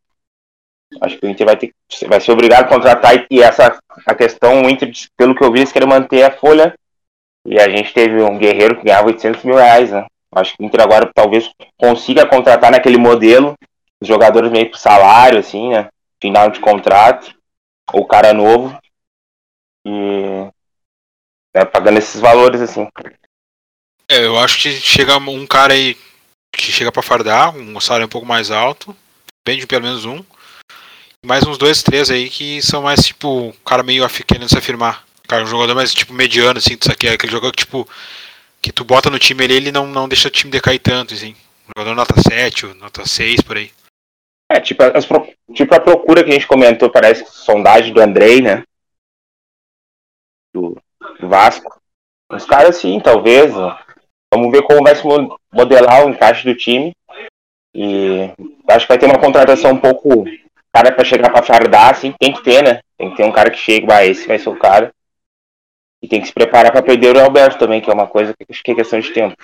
Acho 1.01 1.19
que 1.19 1.27
o 1.27 1.29
Inter 1.29 1.47
vai 1.47 1.57
ter 1.57 1.73
vai 2.07 2.21
ser 2.21 2.33
obrigado 2.33 2.65
a 2.65 2.69
contratar 2.69 3.27
e 3.31 3.43
essa 3.43 3.79
a 4.07 4.15
questão, 4.15 4.63
o 4.63 4.71
Inter, 4.71 4.91
pelo 5.17 5.35
que 5.35 5.43
eu 5.43 5.51
vi, 5.51 5.61
eles 5.61 5.73
querem 5.73 5.89
manter 5.89 6.23
a 6.23 6.31
folha. 6.31 6.75
E 7.47 7.59
a 7.61 7.69
gente 7.69 7.93
teve 7.93 8.23
um 8.23 8.37
guerreiro 8.39 8.77
que 8.77 8.85
ganhava 8.85 9.07
800 9.07 9.43
mil 9.45 9.57
reais, 9.57 9.91
né? 9.91 10.05
Acho 10.35 10.57
que 10.57 10.63
o 10.63 10.67
Inter 10.67 10.83
agora 10.83 11.11
talvez 11.15 11.51
consiga 11.79 12.27
contratar 12.27 12.71
naquele 12.71 12.99
modelo 12.99 13.55
os 14.01 14.07
jogadores 14.07 14.51
meio 14.51 14.71
por 14.71 14.79
salário, 14.79 15.39
assim, 15.39 15.71
né? 15.71 15.89
Final 16.21 16.51
de 16.51 16.61
contrato, 16.61 17.35
ou 17.93 18.07
cara 18.07 18.35
novo. 18.35 18.77
E 19.87 20.51
né, 21.55 21.65
pagando 21.65 21.99
esses 21.99 22.21
valores, 22.21 22.61
assim. 22.61 22.87
É, 24.11 24.25
eu 24.25 24.39
acho 24.39 24.61
que 24.61 24.73
chega 24.73 25.17
um 25.17 25.47
cara 25.47 25.73
aí 25.73 25.97
que 26.53 26.73
chega 26.73 26.93
para 26.93 27.03
fardar, 27.03 27.57
um 27.57 27.81
salário 27.81 28.07
um 28.07 28.11
pouco 28.11 28.27
mais 28.27 28.51
alto, 28.51 28.97
depende 29.45 29.67
pelo 29.67 29.83
menos 29.83 30.05
um 30.05 30.25
mais 31.27 31.45
uns 31.45 31.59
dois, 31.59 31.83
três 31.83 32.09
aí 32.09 32.31
que 32.31 32.63
são 32.63 32.83
mais 32.83 33.05
tipo, 33.05 33.53
cara 33.65 33.83
meio 33.83 34.07
querendo 34.27 34.49
se 34.49 34.57
afirmar. 34.57 35.06
Cara, 35.27 35.45
um 35.45 35.47
jogador 35.47 35.75
mais 35.75 35.93
tipo 35.93 36.13
mediano, 36.13 36.59
assim, 36.59 36.77
isso 36.81 36.91
aqui 36.91 37.09
é 37.09 37.13
aquele 37.13 37.33
jogador 37.33 37.53
que 37.53 37.65
tipo. 37.65 37.89
Que 38.63 38.73
tu 38.73 38.85
bota 38.85 39.11
no 39.11 39.19
time 39.19 39.45
ele, 39.45 39.55
ele 39.55 39.73
não, 39.73 39.87
não 39.87 40.09
deixa 40.09 40.29
o 40.29 40.31
time 40.31 40.51
decair 40.51 40.81
tanto, 40.81 41.15
assim. 41.15 41.37
jogador 41.77 41.95
nota 41.95 42.15
7, 42.21 42.67
nota 42.75 43.07
6 43.07 43.43
por 43.43 43.57
aí. 43.57 43.71
É, 44.51 44.61
tipo, 44.61 44.83
as, 44.83 45.07
tipo 45.55 45.75
a 45.75 45.81
procura 45.81 46.25
que 46.25 46.31
a 46.31 46.33
gente 46.33 46.47
comentou, 46.47 46.91
parece 46.91 47.25
sondagem 47.27 47.93
do 47.93 48.01
Andrei, 48.01 48.41
né? 48.41 48.63
Do, 50.55 50.77
do 51.21 51.29
Vasco. 51.29 51.81
Os 52.33 52.45
caras 52.45 52.77
sim, 52.77 52.99
talvez. 52.99 53.53
Vamos 54.33 54.51
ver 54.51 54.63
como 54.63 54.83
vai 54.83 54.97
se 54.97 55.03
modelar 55.53 56.05
o 56.05 56.11
encaixe 56.11 56.45
do 56.45 56.57
time. 56.57 56.93
E 57.75 58.33
acho 58.69 58.87
que 58.87 58.93
vai 58.93 58.99
ter 58.99 59.07
uma 59.07 59.21
contratação 59.21 59.73
um 59.73 59.79
pouco 59.81 60.25
cara 60.77 60.93
para 60.93 61.05
chegar 61.05 61.31
para 61.31 61.43
fardar, 61.43 61.91
assim, 61.91 62.13
tem 62.19 62.33
que 62.33 62.43
ter, 62.43 62.63
né? 62.63 62.81
Tem 62.99 63.11
que 63.11 63.17
ter 63.17 63.25
um 63.25 63.33
cara 63.33 63.51
que 63.51 63.59
chegue, 63.59 63.87
vai, 63.87 64.09
esse 64.09 64.27
vai 64.27 64.39
ser 64.39 64.51
o 64.51 64.59
cara. 64.59 64.93
E 66.03 66.09
tem 66.09 66.21
que 66.21 66.27
se 66.27 66.33
preparar 66.33 66.73
para 66.73 66.83
perder 66.83 67.17
o 67.17 67.21
Alberto 67.21 67.59
também, 67.59 67.81
que 67.81 67.91
é 67.91 67.95
uma 67.95 68.07
coisa 68.07 68.35
que 68.35 68.47
acho 68.51 68.63
que 68.63 68.73
é 68.73 68.75
questão 68.75 69.01
de 69.01 69.13
tempo. 69.13 69.37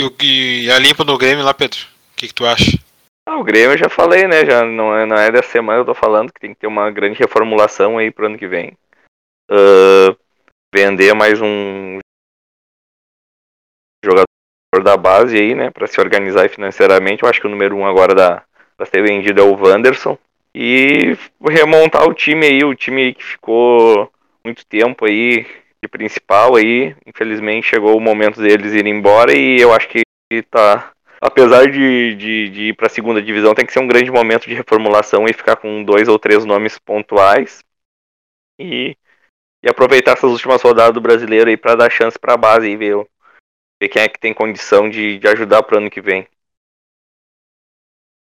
E, 0.00 0.64
e 0.64 0.70
a 0.70 0.78
limpa 0.78 1.04
no 1.04 1.18
Grêmio 1.18 1.44
lá, 1.44 1.54
Pedro? 1.54 1.80
O 2.12 2.16
que, 2.16 2.28
que 2.28 2.34
tu 2.34 2.46
acha? 2.46 2.78
Ah, 3.26 3.36
o 3.38 3.44
Grêmio 3.44 3.72
eu 3.72 3.78
já 3.78 3.88
falei, 3.88 4.26
né? 4.26 4.44
Já 4.46 4.64
não 4.64 4.96
é, 4.96 5.06
não 5.06 5.16
é 5.16 5.30
dessa 5.30 5.50
semana 5.50 5.80
eu 5.80 5.84
tô 5.84 5.94
falando 5.94 6.32
que 6.32 6.40
tem 6.40 6.54
que 6.54 6.60
ter 6.60 6.66
uma 6.66 6.90
grande 6.90 7.18
reformulação 7.18 7.98
aí 7.98 8.10
pro 8.10 8.26
ano 8.26 8.38
que 8.38 8.46
vem. 8.46 8.76
Uh, 9.50 10.16
vender 10.74 11.14
mais 11.14 11.40
um 11.40 11.98
jogador 14.04 14.26
da 14.82 14.96
base 14.96 15.36
aí, 15.36 15.54
né? 15.54 15.70
Pra 15.70 15.86
se 15.86 16.00
organizar 16.00 16.48
financeiramente. 16.48 17.22
Eu 17.22 17.28
acho 17.28 17.40
que 17.40 17.46
o 17.46 17.50
número 17.50 17.76
um 17.76 17.86
agora 17.86 18.14
da, 18.14 18.42
pra 18.76 18.86
ser 18.86 19.02
vendido 19.02 19.40
é 19.40 19.44
o 19.44 19.56
Wanderson. 19.56 20.16
E 20.54 21.16
remontar 21.48 22.08
o 22.08 22.14
time 22.14 22.46
aí, 22.46 22.64
o 22.64 22.74
time 22.74 23.14
que 23.14 23.24
ficou 23.24 24.10
muito 24.44 24.64
tempo 24.66 25.04
aí 25.04 25.46
de 25.82 25.88
principal 25.88 26.56
aí. 26.56 26.94
Infelizmente 27.06 27.68
chegou 27.68 27.96
o 27.96 28.00
momento 28.00 28.40
deles 28.40 28.72
irem 28.72 28.94
embora 28.94 29.32
e 29.32 29.60
eu 29.60 29.72
acho 29.72 29.88
que 29.88 30.02
tá. 30.50 30.92
Apesar 31.20 31.68
de, 31.68 32.14
de, 32.14 32.48
de 32.48 32.62
ir 32.68 32.76
para 32.76 32.86
a 32.86 32.90
segunda 32.90 33.20
divisão, 33.20 33.54
tem 33.54 33.66
que 33.66 33.72
ser 33.72 33.80
um 33.80 33.88
grande 33.88 34.10
momento 34.10 34.48
de 34.48 34.54
reformulação 34.54 35.26
e 35.26 35.32
ficar 35.32 35.56
com 35.56 35.82
dois 35.82 36.06
ou 36.06 36.16
três 36.18 36.44
nomes 36.44 36.78
pontuais. 36.78 37.64
E, 38.60 38.96
e 39.62 39.68
aproveitar 39.68 40.12
essas 40.12 40.30
últimas 40.30 40.62
rodadas 40.62 40.94
do 40.94 41.00
brasileiro 41.00 41.50
aí 41.50 41.56
para 41.56 41.74
dar 41.74 41.90
chance 41.90 42.16
para 42.18 42.34
a 42.34 42.36
base 42.36 42.68
e 42.68 42.76
ver, 42.76 43.04
ver 43.80 43.88
quem 43.88 44.02
é 44.02 44.08
que 44.08 44.18
tem 44.18 44.32
condição 44.32 44.88
de, 44.88 45.18
de 45.18 45.26
ajudar 45.26 45.64
para 45.64 45.76
o 45.76 45.78
ano 45.78 45.90
que 45.90 46.00
vem. 46.00 46.28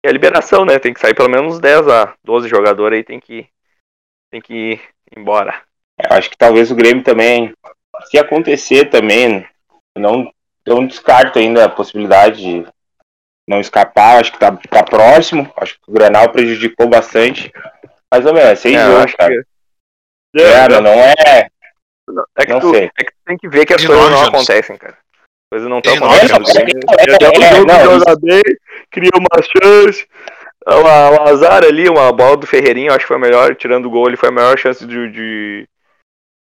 E 0.05 0.07
a 0.07 0.11
liberação, 0.11 0.63
né? 0.63 0.79
Tem 0.79 0.93
que 0.93 0.99
sair 0.99 1.15
pelo 1.15 1.29
menos 1.29 1.59
10 1.59 1.87
a 1.87 2.15
12 2.23 2.47
jogadores 2.47 2.99
aí, 2.99 3.03
tem 3.03 3.19
que, 3.19 3.49
tem 4.29 4.39
que 4.39 4.53
ir 4.53 4.81
embora. 5.17 5.64
Acho 6.09 6.29
que 6.29 6.37
talvez 6.37 6.71
o 6.71 6.75
Grêmio 6.75 7.03
também, 7.03 7.53
se 8.09 8.17
acontecer 8.17 8.89
também, 8.89 9.47
não, 9.97 10.31
não 10.65 10.85
descarto 10.85 11.39
ainda 11.39 11.65
a 11.65 11.69
possibilidade 11.69 12.41
de 12.41 12.67
não 13.47 13.59
escapar, 13.59 14.19
acho 14.19 14.31
que 14.31 14.39
tá, 14.39 14.51
tá 14.69 14.83
próximo, 14.83 15.51
acho 15.57 15.75
que 15.75 15.89
o 15.89 15.93
Granal 15.93 16.29
prejudicou 16.31 16.87
bastante. 16.87 17.51
Mais 18.11 18.25
ou 18.25 18.33
menos, 18.33 18.49
é 18.49 18.55
seis 18.55 18.75
é, 18.75 18.85
jogos, 18.85 19.13
cara. 19.13 19.45
Que... 20.35 20.41
É, 20.41 20.51
é, 20.51 20.69
não, 20.69 20.81
não 20.81 20.91
é. 20.91 21.47
É 22.37 22.45
que, 22.45 22.53
não 22.53 22.59
tu, 22.59 22.71
sei. 22.71 22.91
é 22.97 23.03
que 23.03 23.11
tu 23.11 23.17
tem 23.25 23.37
que 23.37 23.47
ver 23.47 23.65
que 23.65 23.73
as 23.73 23.85
coisas 23.85 24.11
não 24.11 24.23
acontecem, 24.23 24.77
cara. 24.77 24.93
As 24.93 25.49
coisas 25.49 25.69
não 25.69 25.79
estão 25.79 25.95
acontecendo. 25.95 26.79
É, 26.99 27.23
é, 27.23 27.89
um 27.89 28.41
cria 28.91 29.11
uma 29.15 29.41
chance. 29.41 30.07
O 30.67 31.29
azar 31.29 31.63
ali, 31.63 31.87
uma 31.87 32.11
bola 32.11 32.37
do 32.37 32.47
Ferreirinho, 32.47 32.91
acho 32.91 33.01
que 33.01 33.07
foi 33.07 33.17
a 33.17 33.19
melhor, 33.19 33.55
tirando 33.55 33.85
o 33.85 33.89
gol, 33.89 34.07
ele 34.07 34.17
foi 34.17 34.29
a 34.29 34.31
melhor 34.31 34.57
chance 34.57 34.85
de, 34.85 35.11
de, 35.11 35.69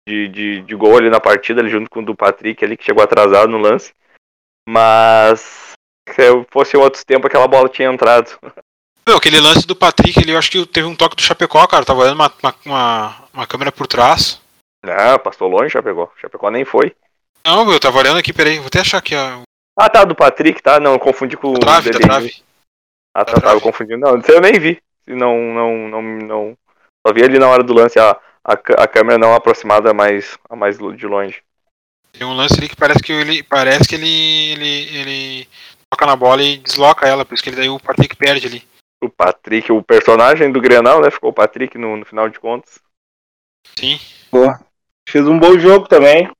de, 0.08 0.28
de, 0.28 0.62
de 0.62 0.74
gol 0.74 0.96
ali 0.96 1.10
na 1.10 1.20
partida, 1.20 1.60
ali 1.60 1.68
junto 1.68 1.90
com 1.90 2.00
o 2.00 2.04
do 2.04 2.16
Patrick 2.16 2.64
ali, 2.64 2.76
que 2.76 2.84
chegou 2.84 3.04
atrasado 3.04 3.50
no 3.50 3.58
lance. 3.58 3.92
Mas 4.66 5.74
se 6.08 6.44
fosse 6.50 6.76
outros 6.76 7.04
tempos, 7.04 7.26
aquela 7.26 7.46
bola 7.46 7.68
tinha 7.68 7.92
entrado. 7.92 8.38
Meu, 9.06 9.16
aquele 9.16 9.40
lance 9.40 9.66
do 9.66 9.76
Patrick, 9.76 10.18
ele, 10.18 10.32
eu 10.32 10.38
acho 10.38 10.50
que 10.50 10.66
teve 10.66 10.86
um 10.86 10.96
toque 10.96 11.16
do 11.16 11.22
Chapecó, 11.22 11.66
cara. 11.66 11.84
Tava 11.84 12.00
olhando 12.00 12.14
uma, 12.14 12.32
uma, 12.64 13.16
uma, 13.32 13.46
câmera 13.46 13.70
por 13.70 13.86
trás. 13.86 14.40
Ah, 14.82 15.18
passou 15.18 15.48
longe 15.48 15.70
Chapecó. 15.70 16.10
Chapecó 16.16 16.50
nem 16.50 16.64
foi. 16.64 16.94
Não, 17.46 17.70
eu 17.70 17.80
tava 17.80 17.98
olhando 17.98 18.18
aqui, 18.18 18.32
peraí, 18.32 18.58
vou 18.58 18.66
até 18.66 18.80
achar 18.80 18.98
aqui 18.98 19.14
a. 19.14 19.42
Ah, 19.78 19.88
tá, 19.88 20.04
do 20.04 20.14
Patrick, 20.14 20.62
tá? 20.62 20.80
Não, 20.80 20.98
confundi 20.98 21.36
com 21.36 21.52
o. 21.52 21.58
Trave, 21.58 21.90
da 21.90 21.98
trave. 21.98 22.42
Ah, 23.14 23.24
tá, 23.24 23.40
tava 23.40 23.60
confundindo. 23.60 23.98
Não, 23.98 24.20
eu 24.28 24.40
nem 24.40 24.58
vi. 24.58 24.82
Não, 25.06 25.36
não, 25.38 25.88
não, 25.88 26.02
não. 26.02 26.58
Só 27.06 27.14
vi 27.14 27.22
ali 27.22 27.38
na 27.38 27.48
hora 27.48 27.62
do 27.62 27.72
lance 27.72 27.98
a, 27.98 28.18
a, 28.48 28.82
a 28.82 28.88
câmera 28.88 29.18
não 29.18 29.34
aproximada 29.34 29.92
mais, 29.92 30.38
a 30.48 30.56
mais 30.56 30.78
de 30.78 31.06
longe. 31.06 31.42
Tem 32.12 32.26
um 32.26 32.34
lance 32.34 32.54
ali 32.56 32.68
que 32.68 32.76
parece 32.76 33.00
que 33.00 33.12
ele. 33.12 33.42
Parece 33.42 33.86
que 33.86 33.94
ele. 33.94 34.52
ele, 34.52 34.98
ele 34.98 35.48
toca 35.90 36.06
na 36.06 36.16
bola 36.16 36.42
e 36.42 36.56
desloca 36.56 37.06
ela, 37.06 37.24
por 37.24 37.34
isso 37.34 37.42
que 37.42 37.50
ele 37.50 37.56
daí 37.56 37.68
o 37.68 37.78
Patrick 37.78 38.16
perde 38.16 38.46
ali. 38.46 38.62
O 39.02 39.08
Patrick, 39.08 39.70
o 39.70 39.82
personagem 39.82 40.50
do 40.50 40.60
Grenal, 40.60 41.00
né? 41.00 41.10
Ficou 41.10 41.30
o 41.30 41.34
Patrick 41.34 41.76
no, 41.76 41.96
no 41.98 42.04
final 42.04 42.28
de 42.28 42.40
contas. 42.40 42.80
Sim. 43.78 44.00
Boa. 44.32 44.58
Fez 45.08 45.26
um 45.26 45.38
bom 45.38 45.58
jogo 45.58 45.86
também. 45.86 46.30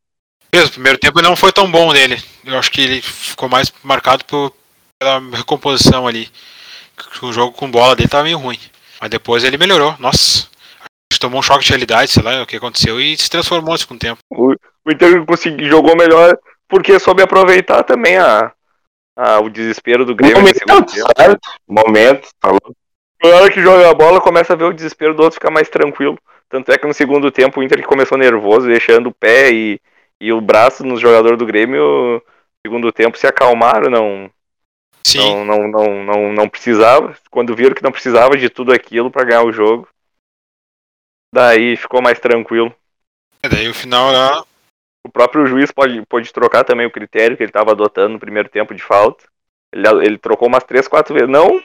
Mesmo, 0.52 0.68
o 0.68 0.72
primeiro 0.72 0.98
tempo 0.98 1.22
não 1.22 1.36
foi 1.36 1.52
tão 1.52 1.70
bom 1.70 1.92
dele. 1.92 2.20
Eu 2.44 2.58
acho 2.58 2.70
que 2.70 2.80
ele 2.80 3.02
ficou 3.02 3.48
mais 3.48 3.72
marcado 3.82 4.24
por, 4.24 4.52
pela 4.98 5.20
recomposição 5.36 6.06
ali. 6.06 6.28
O 7.22 7.32
jogo 7.32 7.52
com 7.52 7.70
bola 7.70 7.94
dele 7.94 8.08
tava 8.08 8.24
meio 8.24 8.38
ruim. 8.38 8.58
Mas 9.00 9.10
depois 9.10 9.44
ele 9.44 9.58
melhorou. 9.58 9.94
Nossa. 9.98 10.48
Tomou 11.18 11.40
um 11.40 11.42
choque 11.42 11.64
de 11.64 11.70
realidade, 11.70 12.10
sei 12.10 12.22
lá 12.22 12.42
o 12.42 12.46
que 12.46 12.56
aconteceu, 12.56 13.00
e 13.00 13.16
se 13.16 13.30
transformou 13.30 13.76
com 13.86 13.94
o 13.94 13.98
tempo. 13.98 14.20
O, 14.30 14.54
o 14.84 14.90
Inter 14.90 15.24
conseguiu, 15.24 15.68
jogou 15.68 15.96
melhor 15.96 16.38
porque 16.68 16.98
soube 16.98 17.22
aproveitar 17.22 17.82
também 17.82 18.16
a, 18.18 18.52
a, 19.16 19.40
o 19.40 19.48
desespero 19.48 20.04
do 20.04 20.14
Grêmio. 20.14 20.38
Momento, 20.38 20.90
certo? 21.16 21.40
Momento, 21.66 22.28
falou. 22.40 22.60
Na 23.22 23.30
hora 23.30 23.50
que 23.50 23.60
joga 23.60 23.90
a 23.90 23.94
bola, 23.94 24.20
começa 24.20 24.52
a 24.52 24.56
ver 24.56 24.64
o 24.64 24.72
desespero 24.72 25.14
do 25.14 25.22
outro 25.22 25.34
ficar 25.34 25.50
mais 25.50 25.68
tranquilo. 25.68 26.18
Tanto 26.48 26.70
é 26.70 26.78
que 26.78 26.86
no 26.86 26.94
segundo 26.94 27.30
tempo 27.30 27.60
o 27.60 27.62
Inter 27.62 27.84
começou 27.86 28.16
nervoso, 28.16 28.66
deixando 28.66 29.08
o 29.08 29.14
pé 29.14 29.50
e, 29.52 29.80
e 30.20 30.32
o 30.32 30.40
braço 30.40 30.84
nos 30.84 31.00
jogadores 31.00 31.38
do 31.38 31.46
Grêmio. 31.46 31.82
No 31.82 32.22
segundo 32.64 32.92
tempo 32.92 33.18
se 33.18 33.26
acalmaram, 33.26 33.90
não, 33.90 34.30
Sim. 35.08 35.18
Não, 35.18 35.44
não, 35.44 35.68
não, 35.68 36.04
não, 36.04 36.32
não 36.32 36.48
precisava. 36.48 37.16
Quando 37.30 37.56
viram 37.56 37.74
que 37.74 37.82
não 37.82 37.90
precisava 37.90 38.36
de 38.36 38.50
tudo 38.50 38.72
aquilo 38.72 39.10
para 39.10 39.24
ganhar 39.24 39.42
o 39.42 39.52
jogo, 39.52 39.88
daí 41.32 41.76
ficou 41.76 42.02
mais 42.02 42.18
tranquilo. 42.18 42.74
É, 43.42 43.48
daí 43.48 43.68
o 43.68 43.74
final 43.74 44.12
lá. 44.12 44.44
O 45.06 45.10
próprio 45.10 45.46
juiz 45.46 45.70
pode, 45.70 46.04
pode 46.06 46.32
trocar 46.32 46.64
também 46.64 46.86
o 46.86 46.90
critério 46.90 47.36
que 47.36 47.42
ele 47.42 47.50
estava 47.50 47.70
adotando 47.70 48.14
no 48.14 48.18
primeiro 48.18 48.48
tempo 48.48 48.74
de 48.74 48.82
falta. 48.82 49.24
Ele, 49.72 49.86
ele 50.04 50.18
trocou 50.18 50.48
umas 50.48 50.64
três, 50.64 50.88
quatro 50.88 51.14
vezes. 51.14 51.30
Não, 51.30 51.62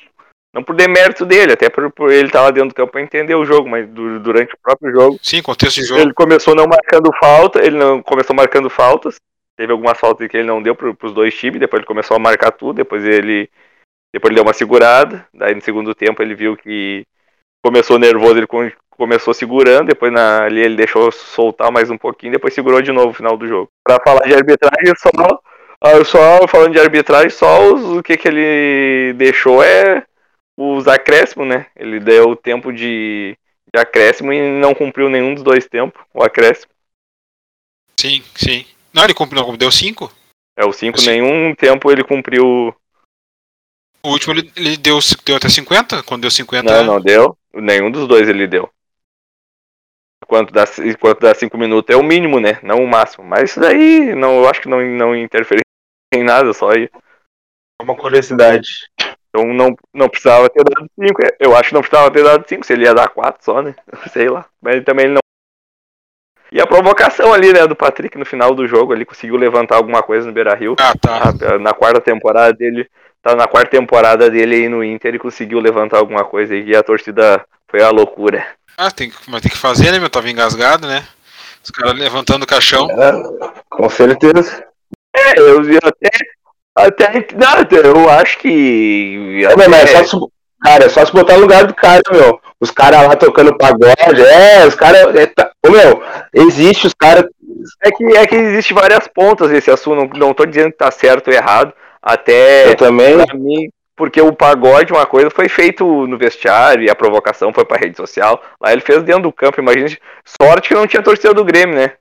não 0.53 0.63
por 0.63 0.75
demérito 0.75 1.25
dele, 1.25 1.53
até 1.53 1.69
por, 1.69 1.91
por 1.91 2.11
ele 2.11 2.27
estar 2.27 2.41
lá 2.41 2.51
dentro 2.51 2.69
do 2.69 2.75
campo 2.75 2.91
para 2.91 3.01
entender 3.01 3.35
o 3.35 3.45
jogo, 3.45 3.67
mas 3.67 3.89
do, 3.89 4.19
durante 4.19 4.53
o 4.53 4.57
próprio 4.61 4.91
jogo. 4.91 5.19
Sim, 5.21 5.41
contexto 5.41 5.81
de 5.81 5.87
jogo. 5.87 5.99
Ele 5.99 6.13
começou 6.13 6.55
não 6.55 6.67
marcando 6.67 7.11
falta, 7.19 7.65
ele 7.65 7.77
não 7.77 8.01
começou 8.03 8.35
marcando 8.35 8.69
faltas. 8.69 9.15
Teve 9.57 9.71
algumas 9.71 9.99
faltas 9.99 10.27
que 10.27 10.37
ele 10.37 10.47
não 10.47 10.61
deu 10.61 10.75
para 10.75 10.89
os 10.89 11.13
dois 11.13 11.35
times, 11.35 11.59
depois 11.59 11.79
ele 11.79 11.87
começou 11.87 12.15
a 12.15 12.19
marcar 12.19 12.51
tudo, 12.51 12.77
depois 12.77 13.03
ele 13.03 13.49
depois 14.13 14.29
ele 14.29 14.35
deu 14.35 14.43
uma 14.43 14.53
segurada, 14.53 15.27
daí 15.33 15.55
no 15.55 15.61
segundo 15.61 15.95
tempo 15.95 16.21
ele 16.21 16.35
viu 16.35 16.55
que 16.55 17.03
começou 17.63 17.97
nervoso, 17.97 18.37
ele 18.37 18.47
começou 18.97 19.33
segurando, 19.33 19.87
depois 19.87 20.11
na, 20.11 20.43
ali 20.43 20.61
ele 20.61 20.75
deixou 20.75 21.11
soltar 21.11 21.71
mais 21.71 21.89
um 21.89 21.97
pouquinho, 21.97 22.33
depois 22.33 22.53
segurou 22.53 22.81
de 22.81 22.91
novo 22.91 23.07
no 23.07 23.13
final 23.13 23.37
do 23.37 23.47
jogo. 23.47 23.69
Para 23.83 24.01
falar 24.03 24.25
de 24.25 24.33
arbitragem, 24.33 24.93
só, 24.97 25.41
ah, 25.81 26.03
só 26.05 26.47
falando 26.47 26.73
de 26.73 26.79
arbitragem, 26.79 27.29
só 27.29 27.73
os, 27.73 27.97
o 27.97 28.03
que, 28.03 28.17
que 28.17 28.27
ele 28.27 29.13
deixou 29.13 29.63
é 29.63 30.05
os 30.57 30.87
acréscimos, 30.87 31.47
né? 31.47 31.67
Ele 31.75 31.99
deu 31.99 32.29
o 32.29 32.35
tempo 32.35 32.71
de, 32.71 33.37
de 33.73 33.79
acréscimo 33.79 34.31
e 34.31 34.59
não 34.59 34.73
cumpriu 34.73 35.09
nenhum 35.09 35.33
dos 35.33 35.43
dois 35.43 35.67
tempos, 35.67 36.01
o 36.13 36.23
acréscimo. 36.23 36.71
Sim, 37.99 38.23
sim. 38.35 38.65
Não, 38.93 39.03
ele 39.03 39.13
cumpriu, 39.13 39.41
não, 39.41 39.57
deu 39.57 39.71
5? 39.71 40.11
É, 40.55 40.65
o 40.65 40.71
5 40.71 41.01
nenhum 41.01 41.55
tempo 41.55 41.91
ele 41.91 42.03
cumpriu. 42.03 42.73
O 44.05 44.09
último 44.09 44.33
ele, 44.33 44.51
ele 44.55 44.77
deu, 44.77 44.99
deu 45.25 45.35
até 45.35 45.49
50? 45.49 46.03
Quando 46.03 46.21
deu 46.21 46.31
50? 46.31 46.63
Não, 46.63 46.83
não 46.83 47.01
deu. 47.01 47.37
Nenhum 47.53 47.89
dos 47.89 48.07
dois 48.07 48.27
ele 48.27 48.47
deu. 48.47 48.69
Enquanto 50.23 50.51
dá, 50.51 50.63
enquanto 50.79 51.19
dá 51.19 51.33
5 51.33 51.57
minutos 51.57 51.93
é 51.93 51.97
o 51.97 52.03
mínimo, 52.03 52.39
né? 52.39 52.59
Não 52.63 52.83
o 52.83 52.87
máximo. 52.87 53.25
Mas 53.25 53.51
isso 53.51 53.59
daí 53.59 54.15
não, 54.15 54.39
eu 54.39 54.49
acho 54.49 54.61
que 54.61 54.69
não, 54.69 54.81
não 54.81 55.15
interfere 55.15 55.61
em 56.15 56.23
nada, 56.23 56.53
só 56.53 56.71
aí. 56.71 56.89
É 57.79 57.83
uma 57.83 57.95
curiosidade. 57.95 58.87
Então 59.29 59.53
não, 59.53 59.75
não 59.93 60.07
precisava 60.07 60.49
ter 60.49 60.63
dado 60.63 60.87
5. 60.97 61.21
Eu 61.39 61.55
acho 61.55 61.69
que 61.69 61.75
não 61.75 61.81
precisava 61.81 62.11
ter 62.11 62.23
dado 62.23 62.47
5, 62.47 62.65
se 62.65 62.73
ele 62.73 62.85
ia 62.85 62.93
dar 62.93 63.09
4 63.09 63.43
só, 63.43 63.61
né? 63.61 63.75
Sei 64.11 64.29
lá. 64.29 64.45
Mas 64.61 64.83
também 64.83 65.05
ele 65.05 65.13
não 65.15 65.23
e 66.53 66.61
a 66.61 66.67
provocação 66.67 67.33
ali, 67.33 67.51
né, 67.51 67.65
do 67.65 67.75
Patrick 67.75 68.15
no 68.15 68.27
final 68.27 68.53
do 68.53 68.67
jogo, 68.67 68.93
ele 68.93 69.05
conseguiu 69.05 69.35
levantar 69.37 69.77
alguma 69.77 70.03
coisa 70.03 70.27
no 70.27 70.31
Beira 70.31 70.53
Rio. 70.53 70.75
Ah, 70.79 70.93
tá. 70.95 71.33
Na, 71.33 71.57
na 71.57 71.73
quarta 71.73 71.99
temporada 71.99 72.53
dele. 72.53 72.87
Tá 73.23 73.35
na 73.35 73.47
quarta 73.47 73.71
temporada 73.71 74.29
dele 74.29 74.55
aí 74.55 74.69
no 74.69 74.83
Inter, 74.83 75.09
ele 75.09 75.17
conseguiu 75.17 75.57
levantar 75.59 75.97
alguma 75.97 76.23
coisa 76.23 76.55
e 76.55 76.75
a 76.75 76.83
torcida 76.83 77.43
foi 77.73 77.81
a 77.81 77.89
loucura. 77.89 78.45
Ah, 78.77 78.91
tem, 78.91 79.11
mas 79.27 79.41
tem 79.41 79.51
que 79.51 79.57
fazer, 79.57 79.91
né, 79.91 79.97
meu? 79.97 80.07
Tava 80.07 80.29
engasgado, 80.29 80.87
né? 80.87 81.03
Os 81.63 81.71
caras 81.71 81.97
levantando 81.97 82.43
o 82.43 82.47
caixão. 82.47 82.87
É, 82.91 83.11
com 83.67 83.89
certeza. 83.89 84.63
É, 85.15 85.39
eu 85.39 85.63
vi 85.63 85.77
até. 85.77 86.09
Até, 86.75 87.25
não, 87.35 88.01
eu 88.01 88.09
acho 88.11 88.37
que. 88.37 89.43
Até... 89.45 89.67
Mas 89.67 89.91
é 89.91 90.03
só, 90.03 90.19
cara, 90.61 90.85
é 90.85 90.89
só 90.89 91.03
se 91.03 91.11
botar 91.11 91.33
no 91.33 91.41
lugar 91.41 91.65
do 91.65 91.73
cara, 91.73 92.03
meu. 92.11 92.39
Os 92.59 92.69
caras 92.69 93.07
lá 93.07 93.15
tocando 93.15 93.57
pagode, 93.57 94.21
é, 94.21 94.67
os 94.67 94.75
caras. 94.75 95.15
É, 95.15 95.25
tá, 95.25 95.51
ô, 95.65 95.71
meu, 95.71 96.03
existe 96.31 96.85
os 96.85 96.93
caras. 96.93 97.25
É 97.81 97.91
que, 97.91 98.03
é 98.05 98.27
que 98.27 98.35
existe 98.35 98.73
várias 98.73 99.07
pontas 99.07 99.49
nesse 99.49 99.71
assunto, 99.71 100.15
não, 100.15 100.27
não 100.27 100.33
tô 100.33 100.45
dizendo 100.45 100.71
que 100.71 100.77
tá 100.77 100.91
certo 100.91 101.29
ou 101.29 101.33
errado. 101.33 101.73
Até. 102.01 102.69
Eu 102.69 102.75
também. 102.75 103.17
Mim, 103.33 103.69
porque 103.95 104.21
o 104.21 104.33
pagode, 104.33 104.91
uma 104.91 105.05
coisa, 105.05 105.29
foi 105.29 105.47
feito 105.47 106.07
no 106.07 106.17
vestiário 106.17 106.83
e 106.83 106.89
a 106.89 106.95
provocação 106.95 107.53
foi 107.53 107.65
pra 107.65 107.77
rede 107.77 107.95
social. 107.95 108.43
Lá 108.59 108.71
ele 108.71 108.81
fez 108.81 109.03
dentro 109.03 109.23
do 109.23 109.31
campo, 109.31 109.61
imagina. 109.61 109.97
Sorte 110.25 110.69
que 110.69 110.75
não 110.75 110.87
tinha 110.87 111.03
torcida 111.03 111.33
do 111.33 111.45
Grêmio, 111.45 111.75
né? 111.75 111.93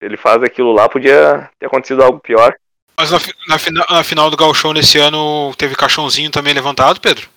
Ele 0.00 0.16
faz 0.16 0.42
aquilo 0.42 0.72
lá, 0.72 0.88
podia 0.88 1.50
ter 1.58 1.66
acontecido 1.66 2.02
algo 2.02 2.20
pior. 2.20 2.54
Mas 2.98 3.10
na, 3.10 3.18
na, 3.48 3.96
na 3.96 4.04
final 4.04 4.30
do 4.30 4.36
Galchão 4.36 4.72
nesse 4.72 4.98
ano 4.98 5.54
teve 5.56 5.74
caixãozinho 5.74 6.30
também 6.30 6.52
levantado, 6.52 7.00
Pedro? 7.00 7.28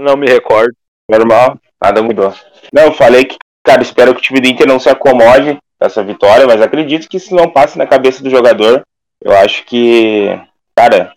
Não 0.00 0.16
me 0.16 0.26
recordo. 0.26 0.74
Normal, 1.10 1.58
nada 1.82 2.02
mudou. 2.02 2.34
Não, 2.72 2.84
eu 2.84 2.92
falei 2.92 3.24
que, 3.24 3.36
cara, 3.62 3.82
espero 3.82 4.14
que 4.14 4.20
o 4.20 4.22
time 4.22 4.40
do 4.40 4.48
Inter 4.48 4.66
não 4.66 4.78
se 4.78 4.88
acomode 4.88 5.58
essa 5.78 6.02
vitória, 6.02 6.46
mas 6.46 6.62
acredito 6.62 7.08
que 7.08 7.18
se 7.18 7.34
não 7.34 7.50
passe 7.50 7.76
na 7.76 7.86
cabeça 7.86 8.22
do 8.22 8.30
jogador, 8.30 8.82
eu 9.20 9.36
acho 9.36 9.64
que, 9.64 10.38
cara, 10.74 11.12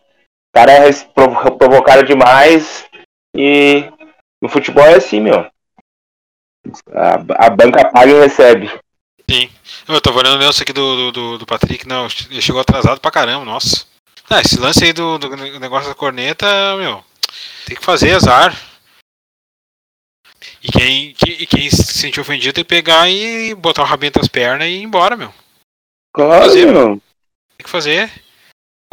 cara 0.55 0.71
é 0.71 0.89
provocaram 1.59 2.03
demais 2.03 2.85
e 3.35 3.83
no 4.41 4.47
futebol 4.47 4.85
é 4.85 4.95
assim, 4.95 5.19
meu. 5.19 5.45
A, 6.93 7.45
a 7.45 7.49
banca 7.49 7.91
paga 7.91 8.09
e 8.09 8.19
recebe. 8.21 8.71
Sim. 9.29 9.49
Eu 9.87 9.99
tô 9.99 10.11
olhando 10.13 10.41
o 10.41 10.45
lance 10.45 10.63
aqui 10.63 10.71
do, 10.71 11.11
do, 11.11 11.37
do, 11.39 11.45
Patrick, 11.45 11.85
não, 11.85 12.07
ele 12.31 12.41
chegou 12.41 12.61
atrasado 12.61 13.01
pra 13.01 13.11
caramba, 13.11 13.43
nossa. 13.43 13.85
Ah, 14.29 14.39
esse 14.39 14.57
lance 14.57 14.83
aí 14.83 14.93
do, 14.93 15.17
do 15.17 15.59
negócio 15.59 15.89
da 15.89 15.95
corneta, 15.95 16.47
meu, 16.77 17.03
tem 17.67 17.75
que 17.75 17.83
fazer 17.83 18.15
azar. 18.15 18.55
E 20.63 20.71
quem, 20.71 21.13
que, 21.13 21.45
quem 21.45 21.69
se 21.69 21.93
sentiu 21.93 22.21
ofendido 22.21 22.53
tem 22.53 22.63
que 22.63 22.69
pegar 22.69 23.09
e 23.09 23.53
botar 23.53 23.83
o 23.83 23.85
rabinho 23.85 24.13
das 24.13 24.27
pernas 24.27 24.67
e 24.67 24.71
ir 24.71 24.83
embora, 24.83 25.15
meu. 25.15 25.31
Claro, 26.13 26.45
fazer, 26.45 26.65
meu. 26.65 27.01
Tem 27.57 27.63
que 27.63 27.69
fazer. 27.69 28.24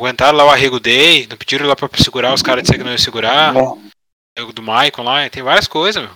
Aguentaram 0.02 0.36
lá 0.36 0.46
o 0.46 0.50
arrego 0.50 0.80
day, 0.80 1.28
não 1.30 1.36
pediram 1.36 1.64
lá 1.64 1.76
pra 1.76 1.88
segurar, 1.94 2.34
os 2.34 2.42
caras 2.42 2.62
disseram 2.62 2.80
que 2.80 2.84
não 2.84 2.90
iam 2.90 2.98
segurar. 2.98 3.54
O 3.54 4.52
do 4.52 4.60
Maicon 4.60 5.04
lá, 5.04 5.30
tem 5.30 5.44
várias 5.44 5.68
coisas, 5.68 6.02
meu. 6.02 6.10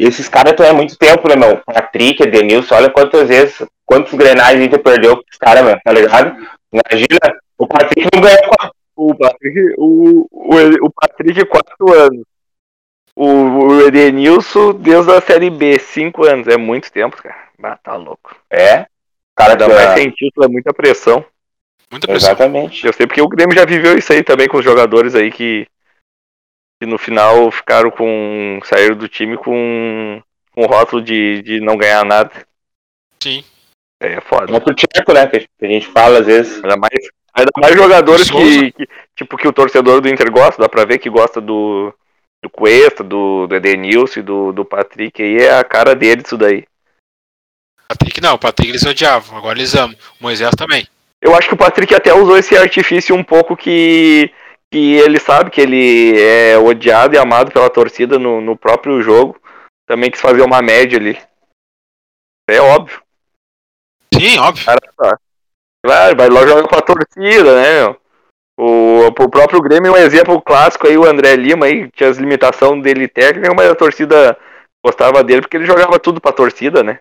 E 0.00 0.06
esses 0.06 0.28
caras 0.28 0.50
estão 0.50 0.68
há 0.68 0.72
muito 0.72 0.96
tempo, 0.98 1.28
né, 1.28 1.36
meu? 1.36 1.58
Patrick, 1.58 2.20
Edenilson, 2.20 2.74
olha 2.74 2.90
quantas 2.90 3.28
vezes, 3.28 3.62
quantos 3.86 4.12
grenais 4.14 4.58
a 4.58 4.60
gente 4.60 4.76
perdeu 4.76 5.16
com 5.16 5.22
os 5.30 5.38
caras, 5.38 5.64
meu, 5.64 5.78
tá 5.84 5.92
ligado? 5.92 6.36
Imagina, 6.72 7.38
o 7.56 7.68
Patrick 7.68 8.08
não 8.12 8.20
ganhou 8.20 8.72
o 8.96 9.14
Patrick, 9.14 9.74
o, 9.78 10.26
o, 10.32 10.86
o 10.86 10.90
Patrick, 10.90 11.44
quatro 11.46 11.92
anos. 11.92 12.24
O, 13.14 13.26
o 13.26 13.80
Edenilson, 13.86 14.72
Deus 14.72 15.06
da 15.06 15.20
Série 15.20 15.50
B, 15.50 15.78
cinco 15.78 16.24
anos. 16.24 16.48
É 16.48 16.56
muito 16.56 16.90
tempo, 16.90 17.16
cara. 17.22 17.36
Ah, 17.62 17.78
tá 17.80 17.94
louco. 17.94 18.34
É? 18.50 18.86
Cara, 19.36 19.54
dá 19.54 19.68
mais 19.68 19.90
sem 19.94 20.10
título, 20.10 20.46
é 20.46 20.48
muita 20.48 20.74
pressão. 20.74 21.24
Muita 21.92 22.06
pressão. 22.06 22.30
Exatamente. 22.30 22.86
Eu 22.86 22.92
sei 22.92 23.06
porque 23.06 23.20
o 23.20 23.28
Grêmio 23.28 23.54
já 23.54 23.66
viveu 23.66 23.96
isso 23.96 24.12
aí 24.12 24.24
também 24.24 24.48
com 24.48 24.56
os 24.56 24.64
jogadores 24.64 25.14
aí 25.14 25.30
que, 25.30 25.66
que 26.80 26.88
no 26.88 26.96
final 26.98 27.50
ficaram 27.50 27.90
com. 27.90 28.58
saíram 28.64 28.96
do 28.96 29.06
time 29.06 29.36
com, 29.36 30.22
com 30.52 30.66
rótulo 30.66 31.02
de, 31.02 31.42
de 31.42 31.60
não 31.60 31.76
ganhar 31.76 32.02
nada. 32.04 32.32
Sim. 33.22 33.44
É, 34.02 34.14
é 34.14 34.20
foda. 34.22 34.56
É 34.56 34.58
pro 34.60 34.74
Tcheco, 34.74 35.12
né? 35.12 35.26
Que 35.26 35.46
a 35.60 35.66
gente 35.66 35.86
fala 35.86 36.20
às 36.20 36.26
vezes. 36.26 36.54
Ainda 36.64 36.76
mais, 36.78 37.08
ainda 37.34 37.50
mais 37.56 37.76
jogadores 37.76 38.30
que, 38.30 38.72
que, 38.72 38.88
Tipo, 39.14 39.36
que 39.36 39.46
o 39.46 39.52
torcedor 39.52 40.00
do 40.00 40.08
Inter 40.08 40.30
gosta, 40.32 40.62
dá 40.62 40.68
pra 40.68 40.86
ver 40.86 40.98
que 40.98 41.10
gosta 41.10 41.40
do, 41.40 41.94
do 42.42 42.48
Cuesta, 42.48 43.04
do, 43.04 43.46
do 43.46 43.54
Edenilson 43.54 44.20
e 44.20 44.22
do, 44.22 44.52
do 44.52 44.64
Patrick. 44.64 45.22
Aí 45.22 45.36
é 45.36 45.58
a 45.58 45.62
cara 45.62 45.94
dele 45.94 46.22
isso 46.24 46.38
daí. 46.38 46.64
Patrick 47.86 48.20
não, 48.22 48.34
o 48.34 48.38
Patrick 48.38 48.70
eles 48.70 48.86
odiavam, 48.86 49.36
agora 49.36 49.58
eles 49.58 49.74
amam. 49.74 49.94
O 50.18 50.22
Moisés 50.22 50.54
também. 50.56 50.88
Eu 51.22 51.36
acho 51.36 51.46
que 51.46 51.54
o 51.54 51.56
Patrick 51.56 51.94
até 51.94 52.12
usou 52.12 52.36
esse 52.36 52.56
artifício 52.56 53.14
um 53.14 53.22
pouco 53.22 53.56
que, 53.56 54.34
que 54.68 54.94
ele 54.94 55.20
sabe 55.20 55.52
que 55.52 55.60
ele 55.60 56.20
é 56.20 56.58
odiado 56.58 57.14
e 57.14 57.18
amado 57.18 57.52
pela 57.52 57.70
torcida 57.70 58.18
no, 58.18 58.40
no 58.40 58.56
próprio 58.56 59.00
jogo. 59.00 59.40
Também 59.86 60.10
quis 60.10 60.20
fazer 60.20 60.42
uma 60.42 60.60
média 60.60 60.98
ali. 60.98 61.16
É 62.50 62.60
óbvio. 62.60 63.00
Sim, 64.12 64.36
óbvio. 64.40 64.66
Cara, 64.66 64.80
tá. 64.96 65.18
Claro, 65.84 66.16
vai 66.16 66.28
lá 66.28 66.46
jogar 66.46 66.66
pra 66.66 66.82
torcida, 66.82 67.54
né? 67.54 67.96
O, 68.58 69.06
o 69.06 69.30
próprio 69.30 69.62
Grêmio 69.62 69.94
é 69.96 70.00
um 70.00 70.04
exemplo 70.04 70.42
clássico 70.42 70.88
aí, 70.88 70.98
o 70.98 71.06
André 71.06 71.36
Lima 71.36 71.66
aí, 71.66 71.88
tinha 71.92 72.10
as 72.10 72.18
limitações 72.18 72.82
dele 72.82 73.06
técnica, 73.06 73.54
mas 73.54 73.70
a 73.70 73.74
torcida 73.76 74.36
gostava 74.84 75.22
dele 75.22 75.40
porque 75.40 75.56
ele 75.56 75.66
jogava 75.66 75.98
tudo 76.00 76.20
pra 76.20 76.32
torcida, 76.32 76.82
né? 76.82 76.98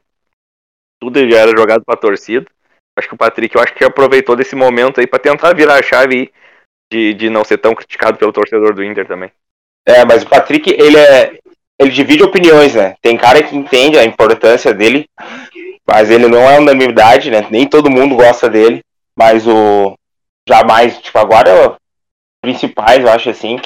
Tudo 1.02 1.28
já 1.28 1.40
era 1.40 1.58
jogado 1.58 1.84
pra 1.84 1.98
torcida. 1.98 2.46
Acho 2.98 3.08
que 3.08 3.14
o 3.14 3.18
Patrick, 3.18 3.56
eu 3.56 3.62
acho 3.62 3.74
que 3.74 3.84
aproveitou 3.84 4.36
desse 4.36 4.56
momento 4.56 5.00
aí 5.00 5.08
para 5.08 5.20
tentar 5.20 5.54
virar 5.54 5.76
a 5.76 5.84
chave 5.84 6.32
de, 6.92 7.14
de 7.14 7.30
não 7.30 7.44
ser 7.44 7.58
tão 7.58 7.74
criticado 7.74 8.18
pelo 8.18 8.34
torcedor 8.34 8.74
do 8.74 8.84
Inter 8.84 9.08
também. 9.08 9.32
É, 9.86 10.04
mas 10.06 10.24
o 10.24 10.30
Patrick, 10.30 10.70
ele 10.70 10.98
é. 10.98 11.40
Ele 11.80 11.90
divide 11.90 12.22
opiniões, 12.22 12.76
né? 12.76 12.96
Tem 13.02 13.18
cara 13.18 13.42
que 13.42 13.56
entende 13.56 13.98
a 13.98 14.06
importância 14.06 14.72
dele, 14.72 15.10
mas 15.88 16.12
ele 16.12 16.28
não 16.28 16.48
é 16.48 16.60
unanimidade, 16.60 17.32
né? 17.32 17.48
Nem 17.50 17.68
todo 17.68 17.90
mundo 17.90 18.16
gosta 18.16 18.48
dele, 18.48 18.84
mas 19.18 19.48
o. 19.48 19.98
Jamais, 20.48 21.00
tipo, 21.00 21.18
agora 21.18 21.72
os 21.72 21.78
principais, 22.42 23.00
eu 23.00 23.10
acho 23.10 23.30
assim. 23.30 23.60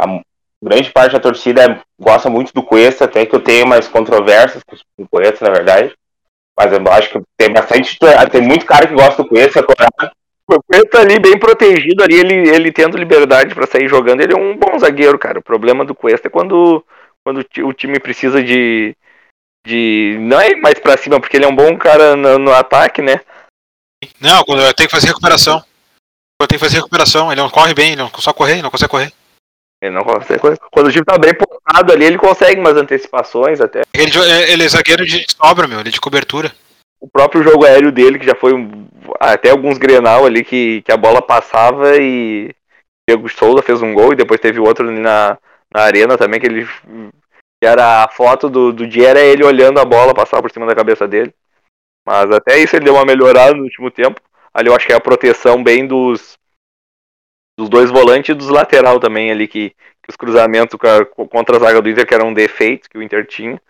A 0.00 0.20
grande 0.62 0.90
parte 0.90 1.12
da 1.12 1.20
torcida 1.20 1.80
gosta 2.00 2.28
muito 2.28 2.52
do 2.52 2.62
Cuesta, 2.62 3.04
até 3.04 3.24
que 3.24 3.34
eu 3.36 3.40
tenho 3.40 3.66
mais 3.66 3.86
controvérsias 3.86 4.62
com 4.64 5.04
o 5.04 5.08
Cuesta, 5.08 5.44
na 5.44 5.52
verdade. 5.52 5.94
Mas 6.58 6.72
eu 6.72 6.92
acho 6.92 7.10
que 7.10 7.22
tem 7.36 7.52
bastante. 7.52 7.98
Tem 8.30 8.40
muito 8.40 8.66
cara 8.66 8.86
que 8.86 8.94
gosta 8.94 9.22
do 9.22 9.28
Cuesta, 9.28 9.60
é 9.60 9.62
o 10.48 10.62
Cuesta 10.62 11.00
ali 11.00 11.18
bem 11.18 11.38
protegido 11.38 12.02
ali, 12.02 12.14
ele, 12.16 12.48
ele 12.48 12.72
tendo 12.72 12.98
liberdade 12.98 13.54
para 13.54 13.66
sair 13.66 13.88
jogando, 13.88 14.20
ele 14.20 14.34
é 14.34 14.36
um 14.36 14.56
bom 14.56 14.78
zagueiro, 14.78 15.18
cara. 15.18 15.38
O 15.38 15.42
problema 15.42 15.84
do 15.84 15.94
Cuesta 15.94 16.28
é 16.28 16.30
quando, 16.30 16.84
quando 17.24 17.44
o 17.64 17.72
time 17.72 17.98
precisa 17.98 18.42
de, 18.42 18.94
de. 19.66 20.16
Não 20.20 20.40
é 20.40 20.54
mais 20.56 20.78
pra 20.78 20.96
cima, 20.96 21.20
porque 21.20 21.36
ele 21.36 21.44
é 21.44 21.48
um 21.48 21.56
bom 21.56 21.76
cara 21.76 22.16
no, 22.16 22.38
no 22.38 22.52
ataque, 22.52 23.00
né? 23.00 23.20
Não, 24.20 24.44
quando 24.44 24.74
tem 24.74 24.86
que 24.86 24.92
fazer 24.92 25.08
recuperação. 25.08 25.62
Quando 26.38 26.48
tem 26.48 26.58
que 26.58 26.64
fazer 26.64 26.76
recuperação, 26.78 27.30
ele 27.30 27.40
não 27.40 27.48
corre 27.48 27.72
bem, 27.72 27.92
ele 27.92 28.02
não 28.02 28.10
só 28.18 28.32
correr, 28.32 28.60
não 28.60 28.70
consegue 28.70 28.90
correr. 28.90 29.12
Ele 29.82 29.90
não 29.90 30.04
consegue. 30.04 30.40
Quando 30.70 30.86
o 30.86 30.92
time 30.92 31.04
tá 31.04 31.18
bem 31.18 31.34
postado 31.34 31.92
ali, 31.92 32.04
ele 32.04 32.16
consegue 32.16 32.60
umas 32.60 32.76
antecipações 32.76 33.60
até. 33.60 33.82
Ele, 33.92 34.10
ele 34.48 34.64
é 34.64 34.68
zagueiro 34.68 35.04
de 35.04 35.26
sobra, 35.28 35.66
meu, 35.66 35.80
ele 35.80 35.88
é 35.88 35.92
de 35.92 36.00
cobertura 36.00 36.52
o 37.02 37.08
próprio 37.08 37.42
jogo 37.42 37.64
aéreo 37.64 37.90
dele, 37.90 38.16
que 38.16 38.24
já 38.24 38.34
foi 38.36 38.54
um, 38.54 38.86
até 39.18 39.50
alguns 39.50 39.76
Grenal 39.76 40.24
ali 40.24 40.44
que, 40.44 40.82
que 40.82 40.92
a 40.92 40.96
bola 40.96 41.20
passava 41.20 41.96
e 41.96 42.54
Diego 43.08 43.28
Souza 43.28 43.60
fez 43.60 43.82
um 43.82 43.92
gol 43.92 44.12
e 44.12 44.16
depois 44.16 44.38
teve 44.38 44.60
outro 44.60 44.88
ali 44.88 45.00
na, 45.00 45.36
na 45.74 45.82
arena 45.82 46.16
também, 46.16 46.38
que 46.38 46.46
ele 46.46 46.64
que 46.64 47.66
era 47.66 48.04
a 48.04 48.08
foto 48.08 48.48
do, 48.48 48.72
do 48.72 48.86
dia 48.86 49.08
era 49.08 49.20
ele 49.20 49.44
olhando 49.44 49.80
a 49.80 49.84
bola 49.84 50.14
passar 50.14 50.40
por 50.40 50.50
cima 50.52 50.64
da 50.64 50.76
cabeça 50.76 51.08
dele. 51.08 51.34
Mas 52.06 52.30
até 52.30 52.58
isso 52.58 52.76
ele 52.76 52.84
deu 52.84 52.94
uma 52.94 53.04
melhorada 53.04 53.54
no 53.54 53.64
último 53.64 53.90
tempo. 53.90 54.20
Ali 54.54 54.68
eu 54.68 54.74
acho 54.74 54.86
que 54.86 54.92
é 54.92 54.96
a 54.96 55.00
proteção 55.00 55.62
bem 55.62 55.86
dos 55.86 56.36
dos 57.58 57.68
dois 57.68 57.90
volantes 57.90 58.30
e 58.30 58.34
dos 58.34 58.48
lateral 58.48 58.98
também 58.98 59.30
ali 59.30 59.46
que, 59.46 59.70
que 59.70 60.10
os 60.10 60.16
cruzamentos 60.16 60.78
contra 61.30 61.56
a 61.56 61.60
zaga 61.60 61.82
do 61.82 61.88
Inter 61.88 62.06
que 62.06 62.14
eram 62.14 62.28
um 62.28 62.34
defeito 62.34 62.88
que 62.88 62.98
o 62.98 63.02
Inter 63.02 63.26
tinha 63.26 63.60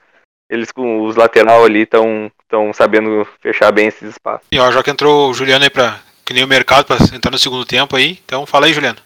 eles 0.53 0.71
com 0.71 1.05
os 1.07 1.16
lateral 1.16 1.64
ali 1.64 1.81
estão 1.81 2.31
estão 2.42 2.73
sabendo 2.75 3.27
fechar 3.40 3.73
bem 3.73 3.88
esses 3.88 4.11
espaços. 4.11 4.47
E 4.53 4.59
ó, 4.59 4.71
já 4.71 4.83
que 4.83 4.90
entrou 4.90 5.31
o 5.31 5.35
Juliano 5.35 5.64
aí 5.64 5.71
para 5.71 5.99
que 6.25 6.35
nem 6.35 6.45
o 6.45 6.49
mercado 6.49 6.85
para 6.85 7.03
entrar 7.14 7.31
no 7.31 7.38
segundo 7.38 7.64
tempo 7.64 7.97
aí, 7.97 8.21
então 8.25 8.45
fala 8.45 8.66
aí, 8.66 8.75
Juliano. 8.75 9.01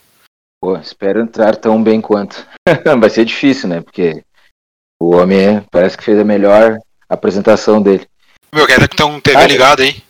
Pô, 0.61 0.77
espero 0.77 1.21
entrar 1.21 1.55
tão 1.55 1.81
bem 1.81 2.01
quanto. 2.01 2.45
Vai 3.01 3.09
ser 3.09 3.25
difícil, 3.25 3.69
né? 3.69 3.81
Porque 3.81 4.25
o 5.01 5.15
homem 5.15 5.65
parece 5.71 5.97
que 5.97 6.03
fez 6.03 6.19
a 6.19 6.25
melhor 6.25 6.79
apresentação 7.09 7.81
dele. 7.81 8.07
Meu, 8.53 8.67
quer 8.67 8.89
que 8.89 8.97
tem 8.97 9.21
TV 9.21 9.37
ah, 9.37 9.47
ligado 9.47 9.83
aí? 9.83 10.03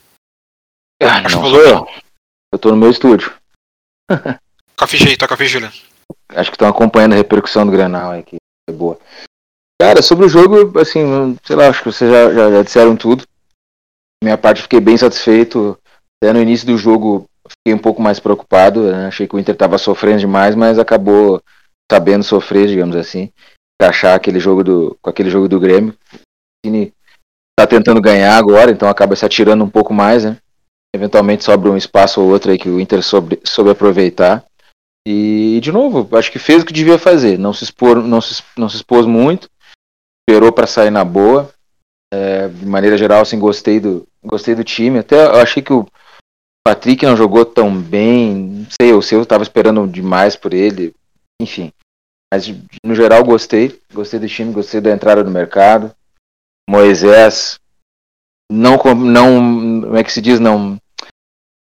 Ah, 1.03 1.21
não 1.21 1.29
sou 1.29 1.61
eu. 1.61 1.87
Eu 2.53 2.59
tô 2.59 2.71
no 2.71 2.77
meu 2.77 2.91
estúdio. 2.91 3.35
ficha 4.87 5.09
aí, 5.09 5.17
toca 5.17 5.35
a 5.35 5.37
ficha, 5.37 5.53
Juliano. 5.53 5.75
Acho 6.31 6.51
que 6.51 6.57
estão 6.57 6.69
acompanhando 6.69 7.15
a 7.15 7.17
repercussão 7.17 7.65
do 7.65 7.73
Granal 7.73 8.23
que 8.23 8.37
é 8.69 8.73
boa. 8.73 8.99
Cara, 9.81 10.03
sobre 10.03 10.27
o 10.27 10.29
jogo, 10.29 10.79
assim, 10.79 11.37
sei 11.45 11.57
lá, 11.57 11.69
acho 11.69 11.83
que 11.83 11.93
vocês 11.93 12.11
já, 12.11 12.33
já, 12.33 12.51
já 12.51 12.63
disseram 12.63 12.97
tudo. 12.97 13.25
Minha 14.23 14.39
parte, 14.39 14.63
fiquei 14.63 14.81
bem 14.81 14.97
satisfeito. 14.97 15.79
Até 16.23 16.33
no 16.33 16.41
início 16.41 16.67
do 16.67 16.79
jogo, 16.79 17.27
fiquei 17.47 17.75
um 17.75 17.79
pouco 17.79 18.01
mais 18.01 18.19
preocupado. 18.19 18.91
Né? 18.91 19.07
Achei 19.07 19.29
que 19.29 19.37
o 19.37 19.39
Inter 19.39 19.55
estava 19.55 19.77
sofrendo 19.77 20.21
demais, 20.21 20.55
mas 20.55 20.79
acabou 20.79 21.43
sabendo 21.91 22.25
sofrer, 22.25 22.67
digamos 22.67 22.97
assim. 22.97 23.31
Encaixar 23.81 24.15
aquele 24.15 24.41
jogo 24.41 24.65
do, 24.65 24.99
com 25.03 25.11
aquele 25.11 25.29
jogo 25.29 25.47
do 25.47 25.61
Grêmio. 25.61 25.95
O 26.15 26.19
Cine 26.67 26.93
tá 27.59 27.67
tentando 27.67 28.01
ganhar 28.01 28.37
agora, 28.37 28.71
então 28.71 28.89
acaba 28.89 29.15
se 29.15 29.27
atirando 29.27 29.63
um 29.63 29.71
pouco 29.71 29.93
mais, 29.93 30.25
né? 30.25 30.39
Eventualmente 30.95 31.45
sobra 31.45 31.71
um 31.71 31.77
espaço 31.77 32.23
ou 32.23 32.31
outro 32.31 32.51
aí 32.51 32.59
que 32.59 32.71
o 32.71 32.81
Inter 32.81 33.03
soube, 33.03 33.39
soube 33.45 33.71
aproveitar. 33.71 34.46
E, 35.09 35.61
de 35.61 35.71
novo, 35.71 36.09
acho 36.17 36.33
que 36.33 36.39
fez 36.41 36.63
o 36.63 36.67
que 36.67 36.73
devia 36.73 36.99
fazer. 36.99 37.39
Não 37.39 37.53
se, 37.53 37.63
expor, 37.63 38.03
não 38.03 38.21
se, 38.21 38.43
não 38.57 38.69
se 38.69 38.75
expôs 38.75 39.07
muito, 39.07 39.49
esperou 40.29 40.51
para 40.53 40.67
sair 40.67 40.91
na 40.91 41.05
boa. 41.05 41.49
É, 42.13 42.49
de 42.49 42.67
maneira 42.67 42.99
geral, 42.99 43.23
assim, 43.23 43.39
gostei 43.39 43.79
do, 43.79 44.05
gostei 44.25 44.57
do 44.57 44.65
time. 44.65 44.99
Até 44.99 45.27
eu 45.27 45.37
achei 45.37 45.63
que 45.63 45.73
o 45.73 45.87
Patrick 46.67 47.07
não 47.07 47.17
jogou 47.17 47.45
tão 47.45 47.81
bem. 47.81 48.35
Não 48.35 48.67
sei, 48.83 48.93
o 48.93 49.01
seu 49.01 49.23
estava 49.23 49.45
esperando 49.45 49.87
demais 49.87 50.35
por 50.35 50.53
ele. 50.53 50.93
Enfim. 51.41 51.71
Mas 52.35 52.53
no 52.85 52.95
geral 52.97 53.23
gostei. 53.23 53.81
Gostei 53.95 54.19
do 54.19 54.27
time, 54.27 54.53
gostei 54.53 54.81
da 54.81 54.91
entrada 54.91 55.23
no 55.23 55.31
mercado. 55.31 55.95
Moisés 56.69 57.61
não, 58.51 58.77
não 58.97 59.83
como 59.83 59.97
é 59.97 60.03
que 60.03 60.13
se 60.13 60.21
diz, 60.21 60.41
não 60.41 60.77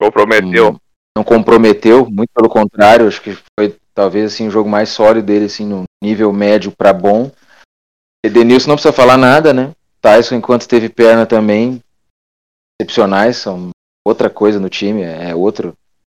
comprometeu. 0.00 0.80
Não 1.16 1.24
comprometeu, 1.24 2.04
muito 2.10 2.28
pelo 2.34 2.46
contrário, 2.46 3.08
acho 3.08 3.22
que 3.22 3.38
foi 3.58 3.74
talvez 3.94 4.34
assim 4.34 4.48
o 4.48 4.50
jogo 4.50 4.68
mais 4.68 4.90
sólido 4.90 5.24
dele 5.24 5.46
assim 5.46 5.64
no 5.64 5.84
nível 6.04 6.30
médio 6.30 6.70
para 6.70 6.92
bom. 6.92 7.32
Edenilson 8.22 8.68
não 8.68 8.76
precisa 8.76 8.92
falar 8.92 9.16
nada, 9.16 9.54
né? 9.54 9.72
Tyson 9.98 10.34
enquanto 10.34 10.68
teve 10.68 10.90
perna 10.90 11.24
também 11.24 11.80
excepcionais, 12.78 13.38
são 13.38 13.70
outra 14.06 14.28
coisa 14.28 14.60
no 14.60 14.68
time, 14.68 15.00
é 15.04 15.34
outro 15.34 15.72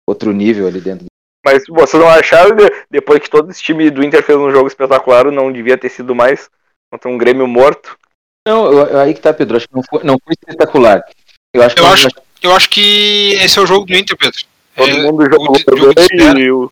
outro 0.08 0.32
nível 0.32 0.68
ali 0.68 0.80
dentro. 0.80 1.06
Mas 1.44 1.64
vocês 1.68 2.00
não 2.00 2.08
acharam 2.08 2.56
depois 2.88 3.18
que 3.18 3.28
todo 3.28 3.50
esse 3.50 3.60
time 3.60 3.90
do 3.90 4.04
Inter 4.04 4.22
fez 4.22 4.38
um 4.38 4.52
jogo 4.52 4.68
espetacular, 4.68 5.24
não 5.32 5.52
devia 5.52 5.76
ter 5.76 5.88
sido 5.88 6.14
mais 6.14 6.48
contra 6.92 7.10
um 7.10 7.18
Grêmio 7.18 7.48
morto? 7.48 7.98
Não, 8.46 8.72
eu, 8.72 9.00
aí 9.00 9.12
que 9.14 9.20
tá, 9.20 9.34
Pedro. 9.34 9.56
Acho 9.56 9.66
que 9.66 9.74
não 9.74 9.82
foi, 9.82 10.04
não 10.04 10.16
foi 10.22 10.34
espetacular. 10.34 11.04
Eu 11.52 11.62
acho, 11.64 11.76
eu, 11.76 11.86
acho, 11.86 12.08
eu 12.40 12.54
acho 12.54 12.70
que 12.70 13.32
esse 13.40 13.58
é 13.58 13.62
o 13.62 13.66
jogo 13.66 13.84
do 13.84 13.96
Inter, 13.96 14.16
Pedro. 14.16 14.51
Todo 14.76 14.90
é, 14.90 15.02
mundo 15.02 15.24
jogou 15.24 15.56
o, 15.56 15.94
bem 15.94 16.40
e 16.40 16.50
o 16.50 16.70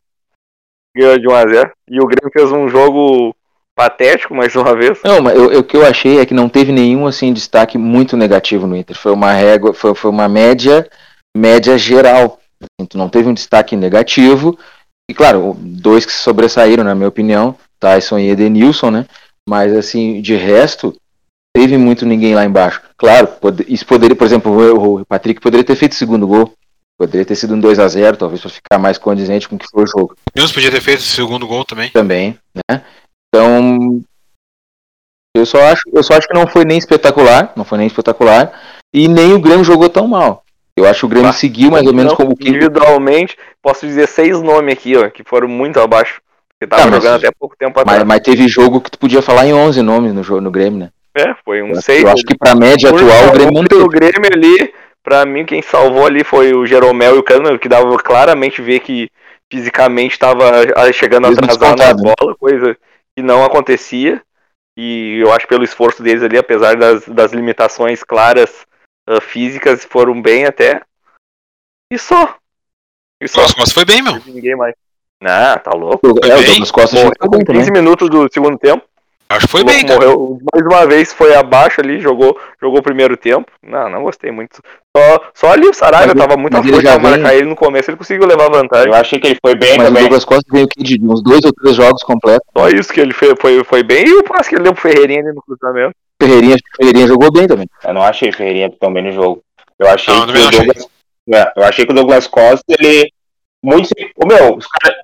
ganhou 0.95 1.19
de 1.19 1.27
1x0. 1.27 1.71
E 1.89 1.99
o 1.99 2.05
Grêmio 2.05 2.31
fez 2.33 2.51
um 2.51 2.67
jogo 2.67 3.35
patético 3.75 4.35
mais 4.35 4.55
uma 4.55 4.75
vez. 4.75 4.99
Não, 5.03 5.21
mas 5.21 5.35
eu, 5.35 5.59
o 5.59 5.63
que 5.63 5.77
eu 5.77 5.85
achei 5.85 6.19
é 6.19 6.25
que 6.25 6.33
não 6.33 6.49
teve 6.49 6.71
nenhum 6.71 7.07
assim 7.07 7.33
destaque 7.33 7.77
muito 7.77 8.17
negativo 8.17 8.67
no 8.67 8.75
Inter. 8.75 8.97
Foi 8.97 9.11
uma 9.11 9.31
régua, 9.31 9.73
foi, 9.73 9.95
foi 9.95 10.11
uma 10.11 10.27
média, 10.27 10.87
média 11.35 11.77
geral. 11.77 12.39
Então 12.79 12.99
não 12.99 13.09
teve 13.09 13.29
um 13.29 13.33
destaque 13.33 13.75
negativo. 13.75 14.57
E 15.09 15.13
claro, 15.13 15.55
dois 15.57 16.05
que 16.05 16.11
se 16.11 16.19
sobressaíram, 16.19 16.83
na 16.83 16.95
minha 16.95 17.09
opinião, 17.09 17.55
Tyson 17.79 18.19
e 18.19 18.29
Edenilson, 18.29 18.91
né? 18.91 19.05
Mas 19.47 19.75
assim, 19.75 20.21
de 20.21 20.35
resto, 20.35 20.95
teve 21.55 21.77
muito 21.77 22.05
ninguém 22.05 22.35
lá 22.35 22.45
embaixo. 22.45 22.81
Claro, 22.97 23.27
pode, 23.27 23.65
isso 23.67 23.85
poderia, 23.85 24.15
por 24.15 24.25
exemplo, 24.25 24.99
o, 24.99 25.05
Patrick 25.05 25.41
poderia 25.41 25.65
ter 25.65 25.75
feito 25.75 25.93
o 25.93 25.95
segundo 25.95 26.27
gol. 26.27 26.53
Poderia 27.01 27.25
ter 27.25 27.35
sido 27.35 27.55
um 27.55 27.59
2 27.59 27.79
a 27.79 27.87
0 27.87 28.15
talvez 28.15 28.41
para 28.41 28.51
ficar 28.51 28.77
mais 28.77 28.95
condizente 28.99 29.49
com 29.49 29.55
o 29.55 29.57
que 29.57 29.65
foi 29.71 29.85
o 29.85 29.87
jogo. 29.87 30.15
Deus 30.35 30.51
podia 30.51 30.69
ter 30.69 30.81
feito 30.81 30.99
o 30.99 31.01
segundo 31.01 31.47
gol 31.47 31.65
também. 31.65 31.89
Também, 31.89 32.37
né? 32.69 32.83
Então, 33.27 34.03
eu 35.35 35.43
só 35.43 35.59
acho, 35.63 35.81
eu 35.91 36.03
só 36.03 36.13
acho 36.13 36.27
que 36.27 36.33
não 36.35 36.45
foi 36.45 36.63
nem 36.63 36.77
espetacular, 36.77 37.53
não 37.55 37.65
foi 37.65 37.79
nem 37.79 37.87
espetacular, 37.87 38.53
e 38.93 39.07
nem 39.07 39.33
o 39.33 39.39
Grêmio 39.39 39.63
jogou 39.63 39.89
tão 39.89 40.07
mal. 40.07 40.43
Eu 40.77 40.85
acho 40.85 40.99
que 40.99 41.05
o 41.07 41.09
Grêmio 41.09 41.27
bah, 41.27 41.33
seguiu 41.33 41.71
mais 41.71 41.87
ou 41.87 41.93
menos 41.93 42.13
como 42.13 42.37
que 42.37 42.47
individualmente, 42.47 43.35
posso 43.63 43.87
dizer 43.87 44.07
seis 44.07 44.39
nomes 44.39 44.73
aqui, 44.73 44.95
ó, 44.95 45.09
que 45.09 45.23
foram 45.23 45.47
muito 45.47 45.79
abaixo. 45.79 46.21
Que 46.59 46.67
tava 46.67 46.83
tá, 46.83 46.91
jogando 46.97 47.15
até 47.15 47.31
pouco 47.31 47.55
tempo 47.57 47.79
atrás. 47.79 47.97
Mas, 47.97 48.07
mas, 48.07 48.19
teve 48.19 48.47
jogo 48.47 48.79
que 48.79 48.91
tu 48.91 48.99
podia 48.99 49.23
falar 49.23 49.47
em 49.47 49.53
11 49.55 49.81
nomes 49.81 50.13
no, 50.13 50.21
jogo, 50.21 50.41
no 50.41 50.51
Grêmio, 50.51 50.81
né? 50.81 50.89
É, 51.17 51.33
foi 51.43 51.63
um 51.63 51.73
6. 51.73 52.03
Eu 52.03 52.09
acho 52.11 52.23
que 52.23 52.37
pra 52.37 52.53
média 52.53 52.91
atual 52.91 53.29
o 53.29 53.31
Grêmio. 53.31 53.85
O 53.85 53.89
Grêmio 53.89 54.29
ali, 54.31 54.71
pra 55.03 55.25
mim, 55.25 55.45
quem 55.45 55.61
salvou 55.61 56.05
ali 56.05 56.23
foi 56.23 56.53
o 56.53 56.65
Jeromel 56.65 57.15
e 57.15 57.19
o 57.19 57.23
Cano, 57.23 57.57
que 57.59 57.69
dava 57.69 57.95
claramente 57.97 58.61
ver 58.61 58.79
que 58.79 59.09
fisicamente 59.51 60.13
estava 60.13 60.63
chegando 60.93 61.27
atrasado 61.27 61.77
na 61.77 61.93
bola, 61.93 62.35
coisa 62.37 62.77
que 63.15 63.21
não 63.21 63.43
acontecia. 63.43 64.21
E 64.77 65.19
eu 65.19 65.31
acho 65.33 65.47
pelo 65.47 65.63
esforço 65.63 66.01
deles 66.01 66.23
ali, 66.23 66.37
apesar 66.37 66.77
das, 66.77 67.05
das 67.05 67.33
limitações 67.33 68.03
claras 68.03 68.65
uh, 69.09 69.19
físicas, 69.19 69.83
foram 69.83 70.21
bem 70.21 70.45
até. 70.45 70.81
E 71.91 71.99
só. 71.99 72.37
E 73.21 73.27
só. 73.27 73.41
Nossa, 73.41 73.73
foi 73.73 73.83
bem, 73.83 74.01
meu. 74.01 74.13
Ninguém 74.25 74.55
mais. 74.55 74.73
Não, 75.21 75.57
tá 75.59 75.71
louco. 75.71 76.07
É, 76.07 76.35
o 76.35 76.43
Douglas 76.43 76.71
Costa 76.71 76.95
Morreu 76.95 77.11
com 77.19 77.45
15 77.45 77.71
minutos 77.71 78.09
do 78.09 78.31
segundo 78.31 78.57
tempo. 78.57 78.83
Acho 79.35 79.45
que 79.47 79.51
foi 79.51 79.63
bem, 79.63 79.85
cara. 79.85 79.99
Morreu 79.99 80.39
mais 80.53 80.65
uma 80.65 80.85
vez, 80.85 81.13
foi 81.13 81.33
abaixo 81.33 81.79
ali, 81.81 81.99
jogou, 81.99 82.37
jogou 82.61 82.79
o 82.79 82.83
primeiro 82.83 83.15
tempo. 83.15 83.51
Não, 83.63 83.89
não 83.89 84.03
gostei 84.03 84.31
muito. 84.31 84.61
Só, 84.95 85.21
só 85.33 85.51
ali 85.51 85.67
o 85.67 85.73
Saraiva 85.73 86.13
tava 86.13 86.35
muito 86.35 86.55
aflito 86.57 86.81
pra 86.81 86.99
marcar 86.99 87.33
ele 87.33 87.47
no 87.47 87.55
começo, 87.55 87.89
ele 87.89 87.97
conseguiu 87.97 88.27
levar 88.27 88.49
vantagem. 88.49 88.89
Eu 88.89 88.95
achei 88.95 89.19
que 89.19 89.27
ele 89.27 89.39
foi 89.43 89.55
bem 89.55 89.77
mas 89.77 89.87
também. 89.87 90.01
o 90.01 90.05
Douglas 90.05 90.25
Costa 90.25 90.45
veio 90.51 90.65
aqui 90.65 90.83
de 90.83 90.99
uns 91.03 91.23
dois 91.23 91.43
ou 91.45 91.53
três 91.53 91.75
jogos 91.75 92.03
completos. 92.03 92.47
Só 92.57 92.69
isso 92.69 92.91
que 92.91 92.99
ele 92.99 93.13
foi, 93.13 93.35
foi, 93.39 93.63
foi 93.63 93.83
bem 93.83 94.05
e 94.05 94.13
o 94.13 94.23
passe 94.23 94.49
que 94.49 94.55
ele 94.55 94.63
deu 94.63 94.73
pro 94.73 94.81
Ferreirinha 94.81 95.21
ali 95.21 95.33
no 95.33 95.41
cruzamento. 95.41 95.95
Ferreirinha, 96.21 96.57
Ferreirinha 96.75 97.07
jogou 97.07 97.31
bem 97.31 97.47
também. 97.47 97.67
Eu 97.83 97.93
não 97.93 98.03
achei 98.03 98.31
Ferreirinha 98.31 98.71
tão 98.79 98.93
bem 98.93 99.03
no 99.03 99.11
jogo. 99.11 99.41
Eu 99.79 99.87
achei 99.87 100.13
não, 100.13 100.27
que 100.27 100.31
o 100.31 100.51
Douglas, 100.51 100.87
é, 101.33 101.53
eu 101.55 101.63
achei 101.63 101.85
que 101.85 101.91
o 101.91 101.95
Douglas 101.95 102.27
Costa, 102.27 102.65
ele 102.67 103.11
muito. 103.63 103.89
O 104.15 104.27
meu, 104.27 104.57
os 104.57 104.67
caras 104.67 104.97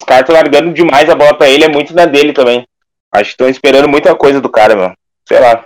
os 0.00 0.06
caras 0.06 0.22
estão 0.22 0.34
largando 0.34 0.72
demais 0.72 1.08
a 1.08 1.14
bola 1.14 1.34
pra 1.34 1.48
ele, 1.48 1.64
é 1.64 1.68
muito 1.68 1.94
na 1.94 2.04
dele 2.04 2.32
também. 2.32 2.66
Acho 3.14 3.24
que 3.26 3.30
estão 3.30 3.48
esperando 3.48 3.88
muita 3.88 4.12
coisa 4.16 4.40
do 4.40 4.48
cara, 4.48 4.74
meu. 4.74 4.92
Sei 5.24 5.38
lá. 5.38 5.64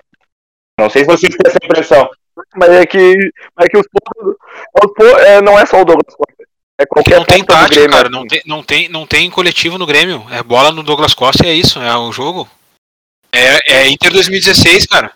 Não 0.79 0.91
sei 0.91 1.03
se 1.03 1.09
vocês 1.09 1.35
têm 1.35 1.51
essa 1.51 1.59
impressão. 1.65 2.11
Mas 2.55 2.69
é 2.71 2.87
que, 2.87 3.17
mas 3.57 3.67
é 3.67 3.69
que 3.71 3.79
os 3.79 3.87
pontos. 3.89 4.37
Os, 4.85 5.21
é, 5.23 5.41
não 5.41 5.59
é 5.59 5.65
só 5.65 5.81
o 5.81 5.85
Douglas 5.85 6.15
Costa. 6.15 6.45
É 6.81 6.87
qualquer 6.87 7.17
não 7.19 7.25
tem 7.25 7.43
tática, 7.43 7.75
Grêmio, 7.75 7.91
cara. 7.91 8.09
Assim. 8.09 8.17
Não 8.17 8.27
tem, 8.27 8.43
não, 8.47 8.63
tem, 8.63 8.89
não 8.89 9.07
tem 9.07 9.31
coletivo 9.31 9.79
no 9.79 9.87
Grêmio. 9.87 10.27
É 10.31 10.43
bola 10.43 10.71
no 10.71 10.83
Douglas 10.83 11.15
Costa 11.15 11.47
e 11.47 11.49
é 11.49 11.55
isso. 11.55 11.81
É 11.81 11.97
o 11.97 12.13
jogo. 12.13 12.47
É, 13.33 13.79
é 13.79 13.89
Inter 13.89 14.13
2016, 14.13 14.87
cara. 14.87 15.13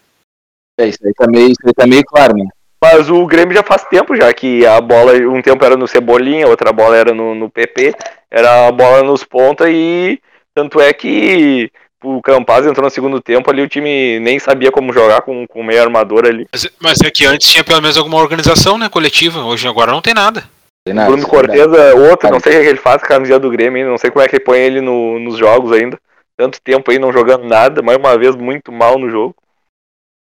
É, 0.78 0.86
isso 0.86 0.98
aí 1.04 1.12
tá 1.12 1.26
meio, 1.28 1.48
isso 1.48 1.60
aí 1.66 1.74
tá 1.74 1.86
meio 1.86 2.02
claro, 2.04 2.34
né? 2.34 2.46
Mas 2.82 3.10
o 3.10 3.26
Grêmio 3.26 3.54
já 3.54 3.62
faz 3.62 3.84
tempo 3.84 4.16
já 4.16 4.32
que 4.32 4.66
a 4.66 4.80
bola, 4.80 5.12
um 5.28 5.40
tempo 5.40 5.64
era 5.64 5.76
no 5.76 5.86
Cebolinha, 5.86 6.48
outra 6.48 6.72
bola 6.72 6.96
era 6.96 7.14
no, 7.14 7.34
no 7.34 7.48
PP, 7.48 7.94
era 8.30 8.66
a 8.66 8.72
bola 8.72 9.02
nos 9.04 9.22
pontas 9.22 9.68
e 9.70 10.20
tanto 10.52 10.80
é 10.80 10.92
que 10.92 11.70
o 12.02 12.20
Campaz 12.22 12.66
entrou 12.66 12.84
no 12.84 12.90
segundo 12.90 13.20
tempo 13.20 13.50
ali, 13.50 13.62
o 13.62 13.68
time 13.68 14.18
nem 14.20 14.38
sabia 14.38 14.70
como 14.70 14.92
jogar 14.92 15.22
com, 15.22 15.46
com 15.46 15.62
meio 15.62 15.82
armador 15.82 16.26
ali. 16.26 16.46
Mas, 16.52 16.68
mas 16.80 17.00
é 17.00 17.10
que 17.10 17.24
antes 17.24 17.50
tinha 17.50 17.64
pelo 17.64 17.80
menos 17.80 17.96
alguma 17.96 18.18
organização, 18.18 18.76
né, 18.76 18.88
coletiva, 18.88 19.44
hoje 19.44 19.66
agora 19.66 19.92
não 19.92 20.02
tem 20.02 20.14
nada. 20.14 20.44
Tem 20.84 20.94
nada 20.94 21.10
Bruno 21.10 21.26
Cortez 21.26 21.72
é 21.72 21.94
outro, 21.94 22.30
não 22.30 22.40
sei 22.40 22.58
o 22.58 22.62
que 22.62 22.68
ele 22.68 22.78
faz 22.78 23.00
com 23.00 23.06
a 23.06 23.08
camiseta 23.08 23.40
do 23.40 23.50
Grêmio 23.50 23.78
ainda, 23.78 23.90
não 23.90 23.98
sei 23.98 24.10
como 24.10 24.24
é 24.24 24.28
que 24.28 24.36
ele 24.36 24.44
põe 24.44 24.58
ele 24.58 24.80
no, 24.80 25.18
nos 25.18 25.38
jogos 25.38 25.72
ainda. 25.72 25.98
Tanto 26.36 26.60
tempo 26.60 26.90
aí 26.90 26.98
não 26.98 27.12
jogando 27.12 27.44
nada, 27.44 27.82
mais 27.82 27.98
uma 27.98 28.18
vez 28.18 28.34
muito 28.34 28.72
mal 28.72 28.98
no 28.98 29.08
jogo. 29.08 29.34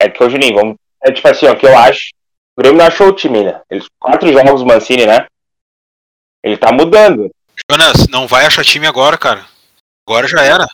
É 0.00 0.08
que 0.08 0.22
o 0.22 0.28
Juninho, 0.28 0.54
vamos. 0.54 0.76
É 1.02 1.10
tipo 1.10 1.26
assim, 1.28 1.46
ó, 1.46 1.54
que 1.54 1.66
eu 1.66 1.78
acho 1.78 2.10
o 2.56 2.62
Grêmio 2.62 2.78
não 2.78 2.86
achou 2.86 3.08
o 3.08 3.12
time, 3.14 3.42
né? 3.42 3.60
Eles, 3.70 3.86
quatro 3.98 4.30
jogos 4.30 4.62
Mancini, 4.62 5.06
né? 5.06 5.26
Ele 6.44 6.58
tá 6.58 6.70
mudando. 6.70 7.30
Jonas, 7.70 8.06
não 8.08 8.26
vai 8.26 8.44
achar 8.44 8.64
time 8.64 8.86
agora, 8.86 9.16
cara. 9.16 9.46
Agora 10.06 10.28
já 10.28 10.42
era. 10.42 10.66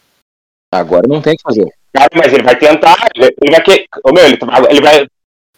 Agora 0.78 1.06
não 1.08 1.20
tem 1.20 1.34
o 1.34 1.36
que 1.36 1.42
fazer. 1.42 1.66
Cara, 1.92 2.08
mas 2.14 2.32
ele 2.32 2.42
vai 2.42 2.56
tentar. 2.56 2.96
Ele 3.14 3.50
vai 3.50 3.62
que. 3.62 3.86
Ô, 4.04 4.12
meu, 4.12 4.24
ele, 4.24 4.38
ele 4.70 4.80
vai. 4.80 5.06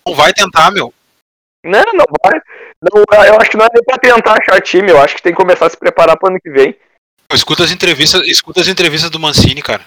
Não 0.06 0.14
vai 0.14 0.32
tentar, 0.32 0.70
meu. 0.70 0.92
Não, 1.64 1.84
não 1.94 2.04
vai. 2.22 2.40
Não, 2.80 3.24
eu 3.24 3.40
acho 3.40 3.50
que 3.50 3.56
não 3.56 3.66
é 3.66 3.68
nem 3.74 3.84
pra 3.84 3.98
tentar 3.98 4.38
achar 4.40 4.60
time. 4.60 4.90
Eu 4.90 5.00
acho 5.00 5.16
que 5.16 5.22
tem 5.22 5.32
que 5.32 5.40
começar 5.40 5.66
a 5.66 5.70
se 5.70 5.76
preparar 5.76 6.16
pro 6.16 6.28
ano 6.28 6.40
que 6.40 6.50
vem. 6.50 6.76
Escuta 7.32 7.64
as 7.64 7.72
entrevistas, 7.72 8.26
escuta 8.26 8.60
as 8.60 8.68
entrevistas 8.68 9.10
do 9.10 9.18
Mancini, 9.18 9.60
cara. 9.60 9.84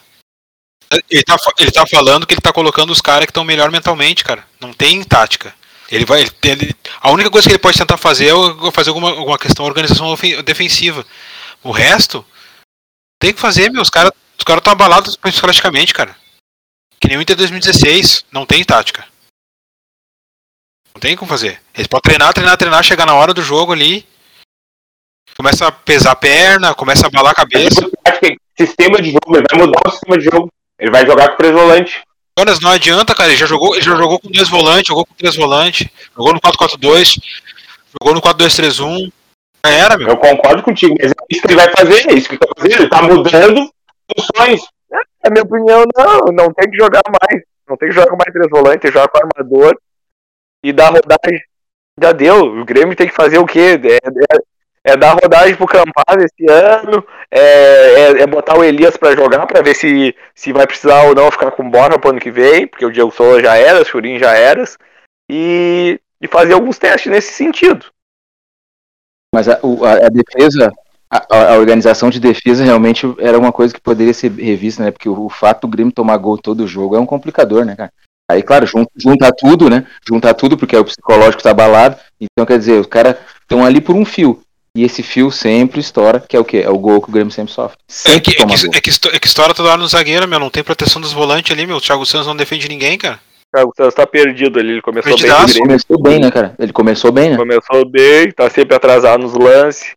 Ele 1.09 1.23
tá, 1.23 1.37
ele 1.57 1.71
tá 1.71 1.87
falando 1.87 2.27
que 2.27 2.33
ele 2.33 2.41
tá 2.41 2.51
colocando 2.51 2.91
os 2.91 2.99
caras 2.99 3.25
que 3.25 3.31
estão 3.31 3.45
melhor 3.45 3.71
mentalmente, 3.71 4.23
cara. 4.23 4.43
Não 4.59 4.73
tem 4.73 5.01
tática. 5.03 5.53
Ele 5.89 6.05
vai. 6.05 6.25
Ele, 6.43 6.75
a 7.01 7.11
única 7.11 7.31
coisa 7.31 7.47
que 7.47 7.53
ele 7.53 7.61
pode 7.61 7.77
tentar 7.77 7.97
fazer 7.97 8.27
é 8.27 8.71
fazer 8.71 8.89
alguma, 8.89 9.09
alguma 9.09 9.39
questão 9.39 9.65
organização 9.65 10.13
defensiva. 10.43 11.05
O 11.63 11.71
resto, 11.71 12.25
tem 13.19 13.33
que 13.33 13.39
fazer, 13.39 13.71
meu. 13.71 13.81
Os 13.81 13.89
caras 13.89 14.11
os 14.41 14.43
cara 14.43 14.57
estão 14.57 14.73
abalados 14.73 15.15
praticamente, 15.15 15.93
cara. 15.93 16.15
Que 16.99 17.07
nem 17.07 17.17
o 17.17 17.21
Inter 17.21 17.35
2016. 17.35 18.25
Não 18.31 18.43
tem 18.43 18.63
tática. 18.63 19.05
Não 20.95 20.99
tem 20.99 21.15
como 21.15 21.29
fazer. 21.29 21.61
Eles 21.75 21.85
podem 21.85 22.01
treinar, 22.01 22.33
treinar, 22.33 22.57
treinar, 22.57 22.83
chegar 22.83 23.05
na 23.05 23.13
hora 23.13 23.35
do 23.35 23.43
jogo 23.43 23.71
ali. 23.71 24.03
Começa 25.37 25.67
a 25.67 25.71
pesar 25.71 26.11
a 26.11 26.15
perna, 26.15 26.73
começa 26.73 27.05
a 27.05 27.07
abalar 27.07 27.33
a 27.33 27.35
cabeça. 27.35 27.87
Sistema 28.57 28.99
de 28.99 29.11
jogo, 29.11 29.37
ele 29.37 29.45
vai 29.49 29.59
mudar 29.59 29.79
o 29.85 29.91
sistema 29.91 30.17
de 30.17 30.25
jogo. 30.25 30.51
Ele 30.79 30.91
vai 30.91 31.05
jogar 31.05 31.29
com 31.29 31.37
três 31.37 31.53
volantes. 31.53 32.01
Jonas, 32.37 32.59
não 32.59 32.71
adianta, 32.71 33.13
cara. 33.13 33.29
Ele 33.29 33.37
já 33.37 33.45
jogou, 33.45 33.75
ele 33.75 33.85
já 33.85 33.95
jogou 33.95 34.19
com 34.19 34.31
dois 34.31 34.49
volantes, 34.49 34.87
jogou 34.87 35.05
com 35.05 35.13
três 35.13 35.35
volantes, 35.35 35.87
jogou 36.17 36.33
no 36.33 36.41
4-4-2, 36.41 37.21
jogou 37.93 38.15
no 38.15 38.21
4-2-3-1. 38.21 39.11
Já 39.63 39.71
era, 39.71 39.97
meu. 39.99 40.07
Eu 40.07 40.17
concordo 40.17 40.63
contigo, 40.63 40.95
mas 40.99 41.11
é 41.11 41.13
isso 41.29 41.41
que 41.41 41.47
ele 41.47 41.55
vai 41.55 41.71
fazer, 41.71 42.09
é 42.09 42.13
isso 42.15 42.27
que 42.27 42.33
ele 42.33 42.39
tá 42.39 42.47
fazendo. 42.57 42.81
Ele 42.81 42.89
tá 42.89 43.01
mudando 43.03 43.71
funções. 44.15 44.61
É, 44.91 45.27
a 45.27 45.29
minha 45.29 45.43
opinião, 45.43 45.83
não. 45.95 46.33
Não 46.33 46.53
tem 46.53 46.69
que 46.69 46.77
jogar 46.77 47.01
mais. 47.07 47.43
Não 47.67 47.77
tem 47.77 47.89
que 47.89 47.95
jogar 47.95 48.09
com 48.09 48.17
mais 48.17 48.33
três 48.33 48.49
volantes, 48.49 48.91
jogar 48.91 49.07
com 49.07 49.19
armador 49.19 49.77
e 50.63 50.73
dar 50.73 50.89
rodagem. 50.89 51.41
Já 52.01 52.11
deu. 52.11 52.45
O 52.45 52.65
Grêmio 52.65 52.95
tem 52.95 53.07
que 53.07 53.15
fazer 53.15 53.37
o 53.37 53.45
quê? 53.45 53.79
É, 53.83 54.35
é, 54.35 54.41
é 54.83 54.97
dar 54.97 55.13
rodagem 55.13 55.55
pro 55.55 55.67
Campaz 55.67 56.23
esse 56.23 56.51
ano, 56.51 57.05
é, 57.29 57.39
é, 57.39 58.21
é 58.21 58.27
botar 58.27 58.57
o 58.57 58.63
Elias 58.63 58.97
para 58.97 59.15
jogar, 59.15 59.45
para 59.45 59.61
ver 59.61 59.75
se, 59.75 60.15
se 60.33 60.51
vai 60.51 60.65
precisar 60.65 61.03
ou 61.03 61.13
não 61.13 61.29
ficar 61.29 61.51
com 61.51 61.69
Borja 61.69 61.99
pro 61.99 62.09
ano 62.09 62.19
que 62.19 62.31
vem, 62.31 62.67
porque 62.67 62.85
o 62.85 62.91
Diego 62.91 63.11
Souza 63.11 63.41
já 63.41 63.55
era, 63.55 63.81
o 63.81 63.85
Churin 63.85 64.17
já 64.17 64.35
era, 64.35 64.63
e, 65.29 65.99
e 66.19 66.27
fazer 66.27 66.53
alguns 66.53 66.79
testes 66.79 67.11
nesse 67.11 67.33
sentido. 67.33 67.85
Mas 69.33 69.47
a, 69.47 69.53
a, 69.53 70.07
a 70.07 70.09
defesa, 70.09 70.73
a, 71.11 71.53
a, 71.53 71.57
organização 71.57 72.09
de 72.09 72.21
defesa 72.21 72.63
realmente 72.63 73.05
era 73.19 73.37
uma 73.37 73.51
coisa 73.51 73.73
que 73.73 73.81
poderia 73.81 74.13
ser 74.13 74.31
revista, 74.31 74.81
né? 74.81 74.91
Porque 74.91 75.09
o, 75.09 75.25
o 75.25 75.29
fato 75.29 75.61
do 75.61 75.67
Grêmio 75.67 75.91
tomar 75.91 76.15
gol 76.15 76.37
todo 76.37 76.65
jogo 76.65 76.95
é 76.95 76.99
um 76.99 77.05
complicador, 77.05 77.65
né, 77.65 77.75
cara? 77.75 77.91
Aí, 78.31 78.41
claro, 78.41 78.65
junta, 78.65 78.89
junta 78.95 79.29
tudo, 79.37 79.69
né? 79.69 79.85
Junta 80.07 80.33
tudo, 80.33 80.57
porque 80.57 80.77
o 80.77 80.85
psicológico 80.85 81.43
tá 81.43 81.51
abalado. 81.51 81.97
Então, 82.19 82.45
quer 82.45 82.57
dizer, 82.57 82.79
os 82.79 82.87
caras 82.87 83.17
estão 83.41 83.65
ali 83.65 83.81
por 83.81 83.93
um 83.93 84.05
fio. 84.05 84.41
E 84.73 84.85
esse 84.85 85.03
fio 85.03 85.29
sempre 85.29 85.81
estoura, 85.81 86.23
que 86.25 86.37
é 86.37 86.39
o 86.39 86.45
quê? 86.45 86.59
É 86.59 86.69
o 86.69 86.77
gol 86.77 87.01
que 87.01 87.09
o 87.09 87.11
Grêmio 87.11 87.33
sempre 87.33 87.51
sofre. 87.51 87.77
Sempre 87.89 88.17
é, 88.17 88.21
que, 88.21 88.29
é, 88.31 88.45
que, 88.45 88.77
é, 88.77 88.81
que, 88.81 88.89
é 89.17 89.19
que 89.19 89.27
estoura 89.27 89.53
toda 89.53 89.67
hora 89.67 89.77
no 89.77 89.87
zagueiro, 89.87 90.25
meu. 90.29 90.39
Não 90.39 90.49
tem 90.49 90.63
proteção 90.63 91.01
dos 91.01 91.11
volantes 91.11 91.51
ali, 91.51 91.67
meu. 91.67 91.75
O 91.75 91.81
Thiago 91.81 92.05
Santos 92.05 92.27
não 92.27 92.37
defende 92.37 92.69
ninguém, 92.69 92.97
cara. 92.97 93.19
O 93.53 93.57
Thiago 93.57 93.73
Santos 93.75 93.95
tá 93.95 94.07
perdido 94.07 94.59
ali. 94.59 94.71
Ele 94.71 94.81
começou 94.81 95.11
Perdidaço. 95.11 95.47
bem. 95.47 95.55
Ele 95.55 95.61
começou 95.65 96.01
bem, 96.01 96.19
né, 96.19 96.31
cara? 96.31 96.55
Ele 96.57 96.71
começou 96.71 97.11
bem, 97.11 97.29
né? 97.31 97.35
Começou 97.35 97.85
bem, 97.85 98.31
tá 98.31 98.49
sempre 98.49 98.77
atrasado 98.77 99.21
nos 99.21 99.33
lances. 99.33 99.91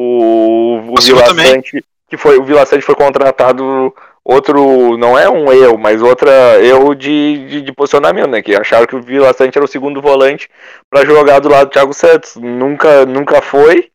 O, 0.00 0.76
o 0.76 1.00
Vila 1.00 1.26
Sante, 1.26 1.84
que 2.08 2.16
foi, 2.16 2.38
o 2.38 2.44
Vila 2.44 2.64
Sante 2.64 2.84
foi 2.84 2.94
contratado 2.94 3.92
outro, 4.24 4.96
não 4.96 5.18
é 5.18 5.28
um 5.28 5.52
erro, 5.52 5.76
mas 5.76 6.00
outra 6.00 6.30
erro 6.64 6.94
de, 6.94 7.48
de, 7.48 7.62
de, 7.62 7.72
posicionamento, 7.72 8.28
né? 8.28 8.40
Que 8.40 8.54
acharam 8.54 8.86
que 8.86 8.94
o 8.94 9.02
Vila 9.02 9.32
Sante 9.32 9.58
era 9.58 9.64
o 9.64 9.68
segundo 9.68 10.00
volante 10.00 10.48
para 10.88 11.04
jogar 11.04 11.40
do 11.40 11.48
lado 11.48 11.66
do 11.66 11.72
Thiago 11.72 11.92
Santos. 11.92 12.36
Nunca, 12.36 13.04
nunca 13.06 13.42
foi, 13.42 13.90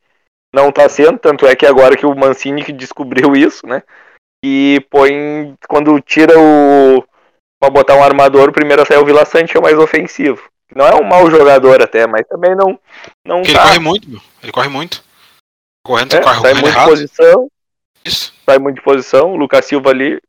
não 0.54 0.74
tá 0.74 0.89
sendo, 0.89 1.18
tanto 1.18 1.48
é 1.48 1.56
que 1.56 1.66
agora 1.66 1.96
que 1.96 2.06
o 2.06 2.13
Mancini 2.13 2.66
que 2.66 2.74
descobriu 2.74 3.34
isso, 3.38 3.66
né? 3.66 3.82
E 4.44 4.86
põe, 4.89 5.56
quando 5.70 6.02
tira 6.02 6.38
o. 6.38 7.02
pra 7.62 7.70
botar 7.70 7.96
um 7.96 8.04
armador, 8.04 8.50
o 8.50 8.54
primeiro 8.54 8.82
a 8.82 8.86
sair 8.86 8.98
o 8.98 9.06
Vila 9.06 9.24
Sante, 9.24 9.54
que 9.54 9.58
é 9.58 9.60
o 9.62 9.63
mais 9.63 9.78
ofensivo. 9.78 10.44
Não 10.76 10.86
é 10.86 10.96
um 10.96 11.04
mau 11.04 11.32
jogador 11.32 11.82
até, 11.82 12.06
mas 12.06 12.28
também 12.28 12.54
não. 12.54 12.78
não 13.26 13.42
tá. 13.42 13.50
Ele 13.50 13.58
corre 13.58 13.80
muito, 13.80 14.10
meu. 14.10 14.22
Ele 14.42 14.52
corre 14.52 14.68
muito. 14.68 15.12
Correndo, 15.86 16.15
é, 16.15 16.22
corre, 16.22 16.39
sai 16.39 16.54
muito 16.54 16.80
de 16.80 16.86
posição. 16.86 17.52
Isso. 18.06 18.34
Sai 18.46 18.58
muito 18.58 18.76
de 18.76 18.82
posição. 18.82 19.34
O 19.34 19.36
Lucas 19.36 19.65
Silva 19.65 19.89
ali. 19.89 20.19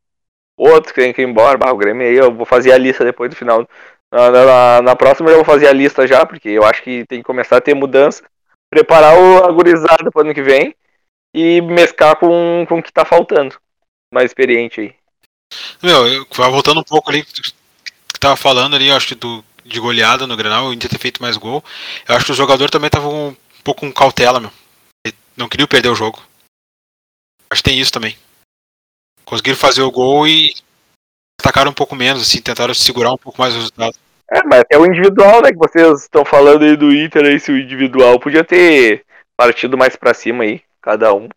Outro 0.57 0.93
que 0.93 1.01
tem 1.01 1.13
que 1.13 1.23
ir 1.23 1.29
embora. 1.29 1.57
Bah, 1.57 1.73
o 1.73 1.77
Grêmio 1.77 2.07
aí, 2.07 2.15
eu 2.17 2.35
vou 2.35 2.45
fazer 2.45 2.73
a 2.73 2.79
lista 2.79 3.05
depois 3.05 3.31
do 3.31 3.37
final. 3.37 3.67
Na, 4.13 4.31
na, 4.31 4.83
na, 4.83 4.97
próxima 4.97 5.31
eu 5.31 5.37
vou 5.37 5.45
fazer 5.45 5.67
a 5.69 5.73
lista 5.73 6.07
já, 6.07 6.25
porque 6.27 6.49
eu 6.49 6.65
acho 6.65 6.83
que 6.83 7.05
tem 7.07 7.19
que 7.19 7.25
começar 7.25 7.57
a 7.57 7.61
ter 7.61 7.75
mudança. 7.75 8.23
Preparar 8.71 9.17
o 9.17 9.45
agorizado 9.45 10.11
para 10.11 10.19
o 10.19 10.23
ano 10.23 10.35
que 10.35 10.43
vem. 10.43 10.75
E 11.33 11.61
mesclar 11.61 12.17
com, 12.17 12.65
com 12.69 12.79
o 12.79 12.83
que 12.83 12.93
tá 12.93 13.05
faltando. 13.05 13.57
Mais 14.13 14.27
experiente 14.27 14.81
aí. 14.81 14.95
Meu, 15.83 16.07
eu, 16.07 16.27
voltando 16.31 16.81
um 16.81 16.85
pouco 16.85 17.11
ali, 17.11 17.23
que 17.23 18.21
tava 18.21 18.37
falando 18.37 18.75
ali, 18.75 18.91
acho 18.91 19.09
que 19.09 19.15
do, 19.15 19.45
de 19.65 19.79
goleada 19.79 20.27
no 20.27 20.37
Grenal, 20.37 20.67
o 20.67 20.73
Inter 20.73 20.91
ter 20.91 20.99
feito 20.99 21.23
mais 21.23 21.37
gol. 21.37 21.63
Eu 22.09 22.17
acho 22.17 22.27
que 22.27 22.33
o 22.33 22.37
jogador 22.37 22.71
também 22.71 22.91
tava 22.91 23.09
um 23.09 23.37
pouco 23.63 23.81
com 23.81 23.93
cautela, 23.93 24.41
meu. 24.41 24.51
Não 25.37 25.49
queria 25.49 25.67
perder 25.67 25.89
o 25.89 25.95
jogo. 25.95 26.23
Acho 27.51 27.63
que 27.63 27.71
tem 27.71 27.81
isso 27.81 27.93
também. 27.93 28.17
Conseguiram 29.25 29.59
fazer 29.59 29.83
o 29.83 29.91
gol 29.91 30.27
e 30.27 30.55
atacaram 31.41 31.71
um 31.71 31.75
pouco 31.75 31.95
menos, 31.95 32.23
assim, 32.23 32.41
tentaram 32.41 32.75
segurar 32.75 33.13
um 33.13 33.19
pouco 33.19 33.41
mais 33.41 33.55
o 33.55 33.59
resultado. 33.59 33.97
É, 34.31 34.43
mas 34.43 34.65
é 34.71 34.79
o 34.79 34.87
individual, 34.87 35.43
né, 35.43 35.51
que 35.51 35.59
vocês 35.59 36.03
estão 36.03 36.25
falando 36.25 36.65
aí 36.65 36.77
do 36.77 36.93
Inter 36.93 37.25
aí, 37.25 37.39
se 37.39 37.53
o 37.53 37.59
individual 37.59 38.19
podia 38.19 38.43
ter 38.43 39.05
partido 39.37 39.77
mais 39.77 39.97
para 39.97 40.15
cima 40.15 40.45
aí, 40.45 40.63
cada 40.81 41.13
um. 41.13 41.29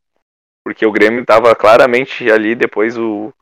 Porque 0.63 0.85
o 0.85 0.91
Grêmio 0.91 1.25
tava 1.25 1.55
claramente 1.55 2.29
ali 2.29 2.55
depois 2.55 2.97
o 2.97 3.33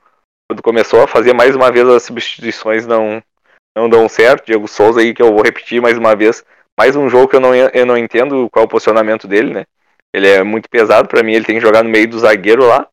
quando 0.47 0.61
começou 0.61 1.01
a 1.01 1.07
fazer 1.07 1.33
mais 1.33 1.55
uma 1.55 1.71
vez 1.71 1.87
as 1.87 2.03
substituições 2.03 2.85
não 2.85 3.21
não 3.75 3.89
dão 3.89 4.07
certo. 4.07 4.45
Diego 4.45 4.67
Souza 4.67 5.01
aí 5.01 5.13
que 5.13 5.21
eu 5.21 5.33
vou 5.33 5.41
repetir 5.41 5.81
mais 5.81 5.97
uma 5.97 6.15
vez, 6.15 6.45
mais 6.77 6.95
um 6.95 7.09
jogo 7.09 7.27
que 7.27 7.35
eu 7.35 7.39
não 7.39 7.55
eu 7.55 7.85
não 7.85 7.97
entendo 7.97 8.47
qual 8.51 8.63
é 8.63 8.65
o 8.65 8.69
posicionamento 8.69 9.27
dele, 9.27 9.53
né? 9.53 9.65
Ele 10.15 10.29
é 10.29 10.43
muito 10.43 10.69
pesado 10.69 11.09
para 11.09 11.21
mim, 11.21 11.33
ele 11.33 11.43
tem 11.43 11.55
que 11.55 11.61
jogar 11.61 11.83
no 11.83 11.89
meio 11.89 12.07
do 12.07 12.17
zagueiro 12.17 12.65
lá. 12.65 12.87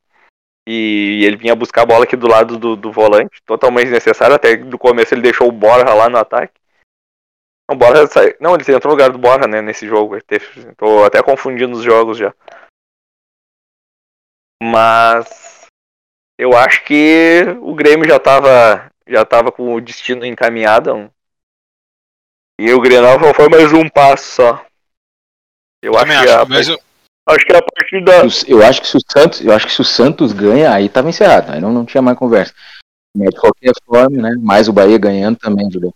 E 0.67 1.25
ele 1.25 1.37
vinha 1.37 1.55
buscar 1.55 1.83
a 1.83 1.87
bola 1.87 2.03
aqui 2.03 2.17
do 2.17 2.27
lado 2.27 2.59
do, 2.59 2.75
do 2.75 2.91
volante, 2.91 3.41
totalmente 3.47 3.91
necessário. 3.91 4.35
Até 4.35 4.57
do 4.57 4.77
começo 4.77 5.15
ele 5.15 5.23
deixou 5.23 5.47
o 5.47 5.53
Borja 5.53 5.95
lá 5.95 6.09
no 6.09 6.19
ataque. 6.19 6.61
Não, 7.71 7.79
Borja 7.79 8.09
sai... 8.09 8.35
Não, 8.41 8.55
ele 8.55 8.63
entrou 8.63 8.91
no 8.91 8.91
lugar 8.91 9.13
do 9.13 9.19
Borja, 9.19 9.47
né, 9.47 9.63
nesse 9.63 9.87
jogo. 9.87 10.21
Teve... 10.21 10.75
Tô 10.75 11.05
até 11.05 11.23
confundindo 11.23 11.77
os 11.77 11.85
jogos 11.85 12.19
já. 12.19 12.35
Mas 14.61 15.67
eu 16.37 16.57
acho 16.57 16.85
que 16.85 17.43
o 17.61 17.73
Grêmio 17.73 18.09
já 18.09 18.19
tava, 18.19 18.91
já 19.07 19.25
tava 19.25 19.53
com 19.53 19.75
o 19.75 19.81
destino 19.81 20.27
encaminhado. 20.27 21.09
E 22.61 22.73
o 22.73 22.81
Grenal 22.81 23.17
foi 23.33 23.49
mais 23.49 23.73
um 23.73 23.89
passo 23.89 24.25
só. 24.25 24.67
Eu, 25.81 25.93
eu 25.93 25.99
acho 25.99 26.07
que 26.07 26.13
acho, 26.13 26.39
a... 26.41 26.45
mas 26.47 26.69
eu 26.69 26.92
Acho 27.27 27.47
que 27.47 27.53
é 27.53 27.57
a 27.57 27.63
partir 27.63 28.05
da. 28.05 28.23
Eu 28.49 28.65
acho 28.65 28.81
que 28.81 28.89
se 28.89 28.97
o 28.97 29.01
Santos, 29.01 29.41
eu 29.45 29.53
acho 29.53 29.67
que 29.67 29.73
se 29.73 29.81
o 29.81 29.85
Santos 29.85 30.33
ganha, 30.33 30.73
aí 30.73 30.89
tava 30.89 31.09
encerrado. 31.09 31.53
Aí 31.53 31.61
não, 31.61 31.73
não 31.73 31.85
tinha 31.85 32.03
mais 32.03 32.19
conversa. 32.19 32.53
Mas 33.17 33.31
de 33.31 33.41
qualquer 33.41 33.73
forma, 33.85 34.23
né? 34.23 34.35
Mais 34.41 34.69
o 34.69 34.73
Bahia 34.73 34.99
ganhando 34.99 35.39
também, 35.39 35.71
Julião. 35.71 35.95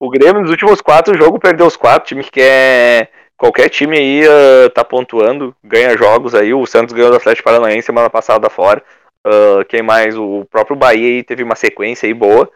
O 0.00 0.10
Grêmio 0.10 0.42
nos 0.42 0.50
últimos 0.50 0.80
quatro 0.80 1.16
jogos 1.16 1.40
perdeu 1.40 1.66
os 1.66 1.76
quatro. 1.76 2.08
Time 2.08 2.24
que 2.24 2.32
quer. 2.32 3.10
Qualquer 3.36 3.68
time 3.70 3.96
aí 3.96 4.22
uh, 4.26 4.70
tá 4.70 4.84
pontuando, 4.84 5.56
ganha 5.64 5.96
jogos 5.96 6.34
aí. 6.34 6.52
O 6.52 6.66
Santos 6.66 6.92
ganhou 6.92 7.10
do 7.10 7.16
Atlético 7.16 7.44
Paranaense 7.44 7.86
semana 7.86 8.10
passada 8.10 8.50
fora. 8.50 8.82
Uh, 9.26 9.64
quem 9.68 9.82
mais? 9.82 10.16
O 10.16 10.44
próprio 10.50 10.76
Bahia 10.76 11.16
aí 11.16 11.24
teve 11.24 11.42
uma 11.42 11.56
sequência 11.56 12.06
aí 12.06 12.14
boa. 12.14 12.50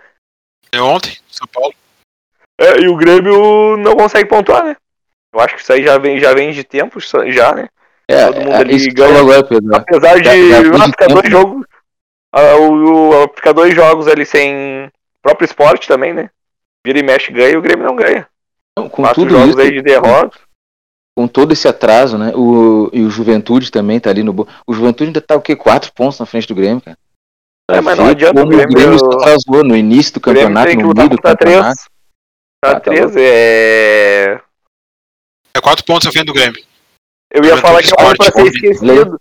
É 0.73 0.81
ontem, 0.81 1.17
São 1.29 1.47
Paulo. 1.49 1.75
É, 2.59 2.81
e 2.81 2.89
o 2.89 2.97
Grêmio 2.97 3.77
não 3.77 3.97
consegue 3.97 4.29
pontuar, 4.29 4.65
né? 4.65 4.77
Eu 5.33 5.41
acho 5.41 5.55
que 5.55 5.61
isso 5.61 5.73
aí 5.73 5.83
já 5.83 5.99
vem, 5.99 6.19
já 6.19 6.33
vem 6.33 6.53
de 6.53 6.65
tempo, 6.65 6.99
já, 7.01 7.55
né? 7.55 7.69
É, 8.09 8.27
Todo 8.27 8.41
mundo 8.41 8.53
é, 8.53 8.57
ali 8.57 8.91
ganha. 8.93 9.21
Agora, 9.21 9.45
Pedro. 9.45 9.75
Apesar 9.75 10.19
de 10.19 10.25
já, 10.25 10.63
já 10.63 10.85
ficar 10.87 11.09
dois 11.09 11.29
jogos. 11.29 11.67
o, 12.33 13.25
o, 13.25 13.29
ficar 13.35 13.53
dois 13.53 13.75
jogos 13.75 14.07
ali 14.07 14.25
sem 14.25 14.91
próprio 15.23 15.45
esporte 15.45 15.89
também, 15.89 16.15
né? 16.15 16.31
Vira 16.87 17.01
e 17.01 17.03
mexe 17.03 17.33
ganha 17.33 17.51
e 17.51 17.57
o 17.57 17.63
Grêmio 17.63 17.85
não 17.85 17.97
ganha. 17.97 18.29
Com 18.77 18.89
Quatro 18.89 19.23
tudo 19.23 19.31
jogos 19.31 19.51
isso, 19.51 19.61
aí 19.61 19.73
de 19.73 19.83
derrota. 19.83 20.39
Com 21.17 21.27
todo 21.27 21.53
esse 21.53 21.67
atraso, 21.67 22.17
né? 22.17 22.33
O, 22.37 22.91
e 22.93 23.03
o 23.03 23.11
Juventude 23.11 23.73
também 23.73 23.99
tá 23.99 24.11
ali 24.11 24.23
no. 24.23 24.47
O 24.67 24.75
Juventude 24.75 25.09
ainda 25.09 25.21
tá 25.21 25.35
o 25.35 25.41
quê? 25.41 25.57
Quatro 25.57 25.91
pontos 25.93 26.21
na 26.21 26.27
frente 26.27 26.47
do 26.47 26.55
Grêmio, 26.55 26.81
cara. 26.81 26.97
É, 27.71 27.81
mas 27.81 27.99
não 27.99 28.07
adianta 28.07 28.41
o 28.41 28.47
Grêmio. 28.47 28.71
O 28.71 28.75
Grêmio 28.75 28.99
se 28.99 29.05
atrasou 29.05 29.65
no 29.65 29.77
início 29.77 30.15
do 30.15 30.21
campeonato, 30.21 30.77
no 30.77 30.95
meio 30.95 31.09
do 31.09 31.21
campeonato. 31.21 31.39
Três. 31.39 31.85
Tá, 32.63 32.75
tá 32.75 32.81
três, 32.81 33.17
é. 33.17 34.41
É 35.57 35.61
quatro 35.61 35.85
pontos 35.85 36.07
na 36.07 36.13
frente 36.13 36.27
do 36.27 36.35
Grêmio. 36.35 36.63
Eu 37.37 37.45
ia 37.45 37.57
falar 37.59 37.83
que 37.83 37.91
é 37.91 38.03
um 38.03 38.07
ano 38.07 38.17
pra 38.17 38.33
ser 38.33 38.47
esquecido. 38.47 39.21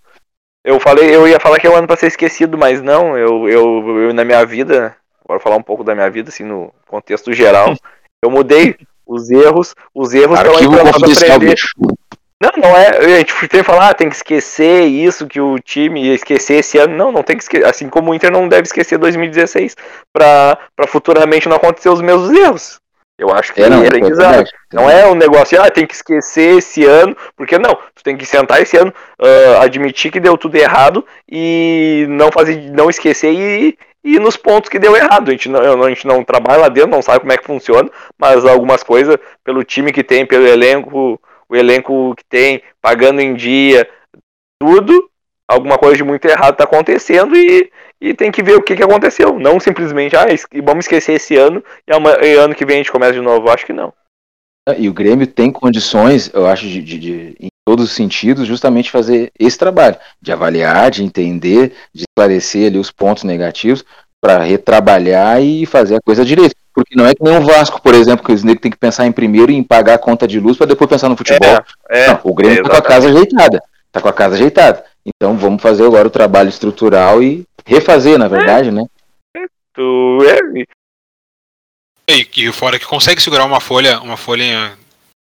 Eu 0.64 0.80
falei, 0.80 1.14
eu 1.14 1.28
ia 1.28 1.38
falar 1.38 1.60
que 1.60 1.66
é 1.66 1.70
um 1.70 1.76
ano 1.76 1.86
pra 1.86 1.96
ser 1.96 2.06
esquecido, 2.06 2.56
mas 2.56 2.82
não, 2.82 3.16
eu, 3.16 3.46
eu, 3.46 4.00
eu 4.00 4.14
na 4.14 4.24
minha 4.24 4.44
vida, 4.44 4.96
agora 5.22 5.38
falar 5.38 5.56
um 5.56 5.62
pouco 5.62 5.84
da 5.84 5.94
minha 5.94 6.10
vida, 6.10 6.30
assim, 6.30 6.42
no 6.42 6.72
contexto 6.88 7.32
geral, 7.32 7.76
eu 8.24 8.30
mudei 8.30 8.74
os 9.06 9.30
erros, 9.30 9.74
os 9.94 10.14
erros 10.14 10.38
estão 10.40 10.56
aí 10.56 10.66
pra 10.66 10.90
aprender. 10.90 11.54
Não, 12.42 12.50
não 12.56 12.76
é. 12.76 12.98
A 12.98 13.18
gente 13.18 13.34
tem 13.48 13.60
que 13.60 13.62
falar, 13.62 13.90
ah, 13.90 13.94
tem 13.94 14.08
que 14.08 14.16
esquecer 14.16 14.84
isso, 14.84 15.26
que 15.26 15.40
o 15.40 15.58
time 15.58 16.04
ia 16.04 16.14
esquecer 16.14 16.54
esse 16.54 16.78
ano. 16.78 16.96
Não, 16.96 17.12
não 17.12 17.22
tem 17.22 17.36
que 17.36 17.42
esquecer. 17.42 17.64
Assim 17.64 17.88
como 17.88 18.10
o 18.10 18.14
Inter 18.14 18.30
não 18.30 18.48
deve 18.48 18.62
esquecer 18.62 18.98
2016 18.98 19.76
para 20.12 20.58
futuramente 20.88 21.48
não 21.48 21.56
acontecer 21.56 21.88
os 21.88 22.02
mesmos 22.02 22.30
erros. 22.30 22.80
Eu 23.18 23.30
acho 23.30 23.54
que 23.54 23.62
é, 23.62 23.68
não, 23.68 23.82
é 23.82 23.86
aprendizado. 23.86 24.44
Não 24.72 24.90
é 24.90 25.06
um 25.06 25.14
negócio, 25.14 25.60
ah, 25.60 25.70
tem 25.70 25.86
que 25.86 25.94
esquecer 25.94 26.58
esse 26.58 26.84
ano, 26.84 27.16
porque 27.34 27.58
não, 27.58 27.74
tu 27.94 28.02
tem 28.04 28.16
que 28.16 28.26
sentar 28.26 28.60
esse 28.60 28.76
ano, 28.76 28.92
uh, 29.20 29.62
admitir 29.62 30.12
que 30.12 30.20
deu 30.20 30.36
tudo 30.36 30.56
errado 30.56 31.04
e 31.30 32.04
não 32.10 32.30
fazer, 32.30 32.70
não 32.72 32.90
esquecer 32.90 33.32
e, 33.32 33.78
e 34.04 34.18
nos 34.18 34.36
pontos 34.36 34.68
que 34.68 34.78
deu 34.78 34.94
errado. 34.94 35.28
A 35.28 35.32
gente, 35.32 35.48
não, 35.48 35.82
a 35.82 35.88
gente 35.88 36.06
não 36.06 36.22
trabalha 36.22 36.62
lá 36.62 36.68
dentro, 36.68 36.90
não 36.90 37.00
sabe 37.00 37.20
como 37.20 37.32
é 37.32 37.38
que 37.38 37.46
funciona, 37.46 37.90
mas 38.18 38.44
algumas 38.44 38.82
coisas, 38.82 39.16
pelo 39.42 39.64
time 39.64 39.92
que 39.92 40.04
tem, 40.04 40.26
pelo 40.26 40.46
elenco, 40.46 41.18
o 41.48 41.56
elenco 41.56 42.14
que 42.16 42.24
tem, 42.24 42.62
pagando 42.82 43.20
em 43.20 43.34
dia, 43.34 43.88
tudo, 44.60 45.10
alguma 45.48 45.78
coisa 45.78 45.96
de 45.96 46.04
muito 46.04 46.26
errado 46.26 46.52
está 46.52 46.64
acontecendo 46.64 47.34
e 47.34 47.70
e 48.00 48.14
tem 48.14 48.30
que 48.30 48.42
ver 48.42 48.56
o 48.56 48.62
que, 48.62 48.76
que 48.76 48.82
aconteceu. 48.82 49.38
Não 49.38 49.58
simplesmente, 49.58 50.16
ah, 50.16 50.26
vamos 50.62 50.84
esquecer 50.84 51.14
esse 51.14 51.36
ano 51.36 51.62
e, 51.86 52.34
ano 52.34 52.54
que 52.54 52.66
vem 52.66 52.76
a 52.76 52.78
gente 52.78 52.92
começa 52.92 53.12
de 53.12 53.20
novo. 53.20 53.46
Eu 53.46 53.52
acho 53.52 53.66
que 53.66 53.72
não. 53.72 53.92
É, 54.68 54.78
e 54.78 54.88
o 54.88 54.92
Grêmio 54.92 55.26
tem 55.26 55.50
condições, 55.50 56.30
eu 56.34 56.46
acho, 56.46 56.66
de, 56.66 56.82
de, 56.82 56.98
de, 56.98 57.36
em 57.40 57.48
todos 57.64 57.84
os 57.84 57.92
sentidos, 57.92 58.46
justamente 58.46 58.90
fazer 58.90 59.30
esse 59.38 59.56
trabalho, 59.56 59.96
de 60.20 60.32
avaliar, 60.32 60.90
de 60.90 61.04
entender, 61.04 61.72
de 61.94 62.02
esclarecer 62.02 62.66
ali 62.66 62.78
os 62.78 62.90
pontos 62.90 63.22
negativos, 63.22 63.84
para 64.20 64.42
retrabalhar 64.42 65.40
e 65.40 65.64
fazer 65.66 65.96
a 65.96 66.00
coisa 66.04 66.24
direito. 66.24 66.54
Porque 66.74 66.96
não 66.96 67.06
é 67.06 67.14
que 67.14 67.22
nem 67.22 67.38
o 67.38 67.42
Vasco, 67.42 67.80
por 67.80 67.94
exemplo, 67.94 68.26
que 68.26 68.32
o 68.32 68.34
Snake 68.34 68.60
tem 68.60 68.70
que 68.70 68.76
pensar 68.76 69.06
em 69.06 69.12
primeiro 69.12 69.52
em 69.52 69.62
pagar 69.62 69.94
a 69.94 69.98
conta 69.98 70.26
de 70.26 70.40
luz 70.40 70.56
para 70.56 70.66
depois 70.66 70.90
pensar 70.90 71.08
no 71.08 71.16
futebol. 71.16 71.48
É, 71.88 72.04
é, 72.04 72.06
não, 72.08 72.20
o 72.24 72.34
Grêmio 72.34 72.60
está 72.60 72.70
com 72.70 72.76
a 72.76 72.82
casa 72.82 73.08
ajeitada 73.08 73.62
tá 73.96 74.00
com 74.00 74.08
a 74.08 74.12
casa 74.12 74.34
ajeitada. 74.34 74.84
Então 75.06 75.36
vamos 75.36 75.62
fazer 75.62 75.84
agora 75.84 76.08
o 76.08 76.10
trabalho 76.10 76.48
estrutural 76.48 77.22
e 77.22 77.46
refazer, 77.64 78.18
na 78.18 78.26
verdade, 78.26 78.72
né? 78.72 78.84
Tu 79.72 80.18
é. 80.24 80.64
E, 82.08 82.26
e 82.36 82.52
fora 82.52 82.78
que 82.78 82.86
consegue 82.86 83.22
segurar 83.22 83.44
uma 83.44 83.60
folha, 83.60 84.00
uma 84.00 84.16
folha 84.16 84.76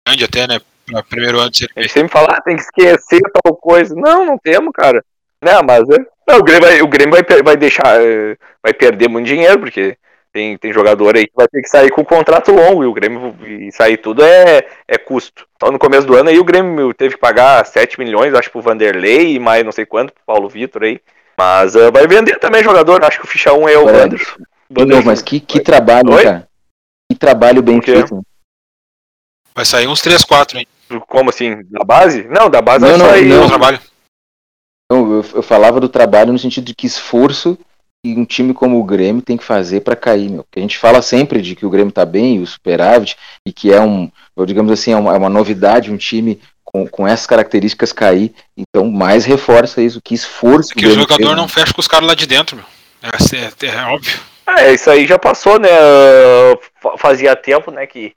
grande 0.06 0.24
até, 0.24 0.46
né? 0.46 0.60
Pra 0.86 1.02
primeiro 1.02 1.40
ano 1.40 1.50
de 1.50 1.58
ser. 1.58 1.70
A 1.74 1.82
gente 1.82 1.92
sempre 1.92 2.12
fala, 2.12 2.28
ah, 2.30 2.40
tem 2.40 2.54
que 2.54 2.62
esquecer 2.62 3.20
tal 3.42 3.56
coisa. 3.56 3.92
Não, 3.96 4.24
não 4.24 4.38
temos, 4.38 4.70
cara. 4.72 5.04
Não, 5.42 5.62
mas 5.64 5.88
é. 5.90 6.06
Não, 6.28 6.38
o 6.38 6.42
Grêmio, 6.44 6.68
vai, 6.68 6.82
o 6.82 6.88
Grêmio 6.88 7.12
vai, 7.12 7.42
vai 7.42 7.56
deixar. 7.56 8.00
Eh, 8.00 8.36
vai 8.62 8.72
perder 8.72 9.08
muito 9.08 9.26
dinheiro, 9.26 9.58
porque 9.58 9.96
tem, 10.36 10.58
tem 10.58 10.70
jogador 10.70 11.16
aí 11.16 11.26
que 11.26 11.34
vai 11.34 11.48
ter 11.48 11.62
que 11.62 11.68
sair 11.68 11.90
com 11.90 12.04
contrato 12.04 12.52
longo 12.52 12.84
e 12.84 12.86
o 12.86 12.92
Grêmio 12.92 13.34
e 13.46 13.72
sair 13.72 13.96
tudo 13.96 14.22
é, 14.22 14.66
é 14.86 14.98
custo. 14.98 15.46
Então 15.56 15.72
no 15.72 15.78
começo 15.78 16.06
do 16.06 16.14
ano 16.14 16.28
aí 16.28 16.38
o 16.38 16.44
Grêmio 16.44 16.92
teve 16.92 17.14
que 17.14 17.20
pagar 17.20 17.64
7 17.64 17.98
milhões, 17.98 18.34
acho, 18.34 18.50
pro 18.50 18.60
Vanderlei 18.60 19.34
e 19.34 19.38
mais 19.38 19.64
não 19.64 19.72
sei 19.72 19.86
quanto 19.86 20.12
pro 20.12 20.22
Paulo 20.26 20.46
Vitor 20.46 20.82
aí. 20.82 21.00
Mas 21.38 21.74
uh, 21.74 21.90
vai 21.90 22.06
vender 22.06 22.38
também 22.38 22.62
jogador, 22.62 23.02
acho 23.02 23.18
que 23.18 23.24
o 23.24 23.28
ficha 23.28 23.54
1 23.54 23.68
é 23.68 23.78
o 23.78 23.86
Wanderson. 23.86 24.36
Não, 24.68 25.02
mas 25.02 25.22
que, 25.22 25.40
que 25.40 25.58
trabalho, 25.58 26.12
Oi? 26.12 26.22
cara. 26.22 26.48
Que 27.10 27.18
trabalho 27.18 27.62
bem 27.62 27.80
feito. 27.80 28.20
Vai 29.54 29.64
sair 29.64 29.86
uns 29.86 30.02
3, 30.02 30.22
4, 30.22 30.58
hein? 30.58 30.66
Como 31.08 31.30
assim? 31.30 31.62
Da 31.70 31.82
base? 31.82 32.24
Não, 32.24 32.50
da 32.50 32.60
base 32.60 32.80
não, 32.80 32.98
vai 32.98 33.08
sair. 33.10 33.28
Não, 33.28 33.40
não. 33.40 33.48
trabalho. 33.48 33.80
Não, 34.90 35.12
eu, 35.14 35.24
eu 35.36 35.42
falava 35.42 35.80
do 35.80 35.88
trabalho 35.88 36.32
no 36.32 36.38
sentido 36.38 36.64
de 36.64 36.74
que 36.74 36.86
esforço 36.86 37.58
um 38.14 38.24
time 38.24 38.52
como 38.52 38.78
o 38.78 38.84
Grêmio 38.84 39.22
tem 39.22 39.36
que 39.36 39.44
fazer 39.44 39.80
para 39.80 39.96
cair, 39.96 40.28
meu. 40.28 40.44
Porque 40.44 40.58
a 40.58 40.62
gente 40.62 40.78
fala 40.78 41.00
sempre 41.00 41.40
de 41.40 41.54
que 41.54 41.64
o 41.64 41.70
Grêmio 41.70 41.92
tá 41.92 42.04
bem, 42.04 42.40
o 42.40 42.46
superávit, 42.46 43.16
e 43.44 43.52
que 43.52 43.72
é 43.72 43.80
um, 43.80 44.10
digamos 44.44 44.70
assim, 44.72 44.92
é 44.92 44.96
uma, 44.96 45.14
é 45.14 45.18
uma 45.18 45.28
novidade 45.28 45.90
um 45.90 45.96
time 45.96 46.40
com, 46.64 46.86
com 46.86 47.06
essas 47.06 47.26
características 47.26 47.92
cair. 47.92 48.34
Então, 48.56 48.90
mais 48.90 49.24
reforça 49.24 49.80
isso, 49.80 50.02
que 50.02 50.14
esforço. 50.14 50.74
Porque 50.74 50.86
o, 50.86 50.90
o 50.90 50.94
jogador 50.94 51.16
fez, 51.16 51.36
não 51.36 51.44
né? 51.44 51.48
fecha 51.48 51.72
com 51.72 51.80
os 51.80 51.88
caras 51.88 52.06
lá 52.06 52.14
de 52.14 52.26
dentro, 52.26 52.56
meu. 52.56 52.64
É, 53.02 53.66
é, 53.66 53.68
é 53.68 53.84
óbvio. 53.86 54.20
É, 54.58 54.72
isso 54.72 54.90
aí 54.90 55.06
já 55.06 55.18
passou, 55.18 55.58
né? 55.58 55.68
Fazia 56.98 57.34
tempo, 57.34 57.70
né, 57.70 57.86
que 57.86 58.14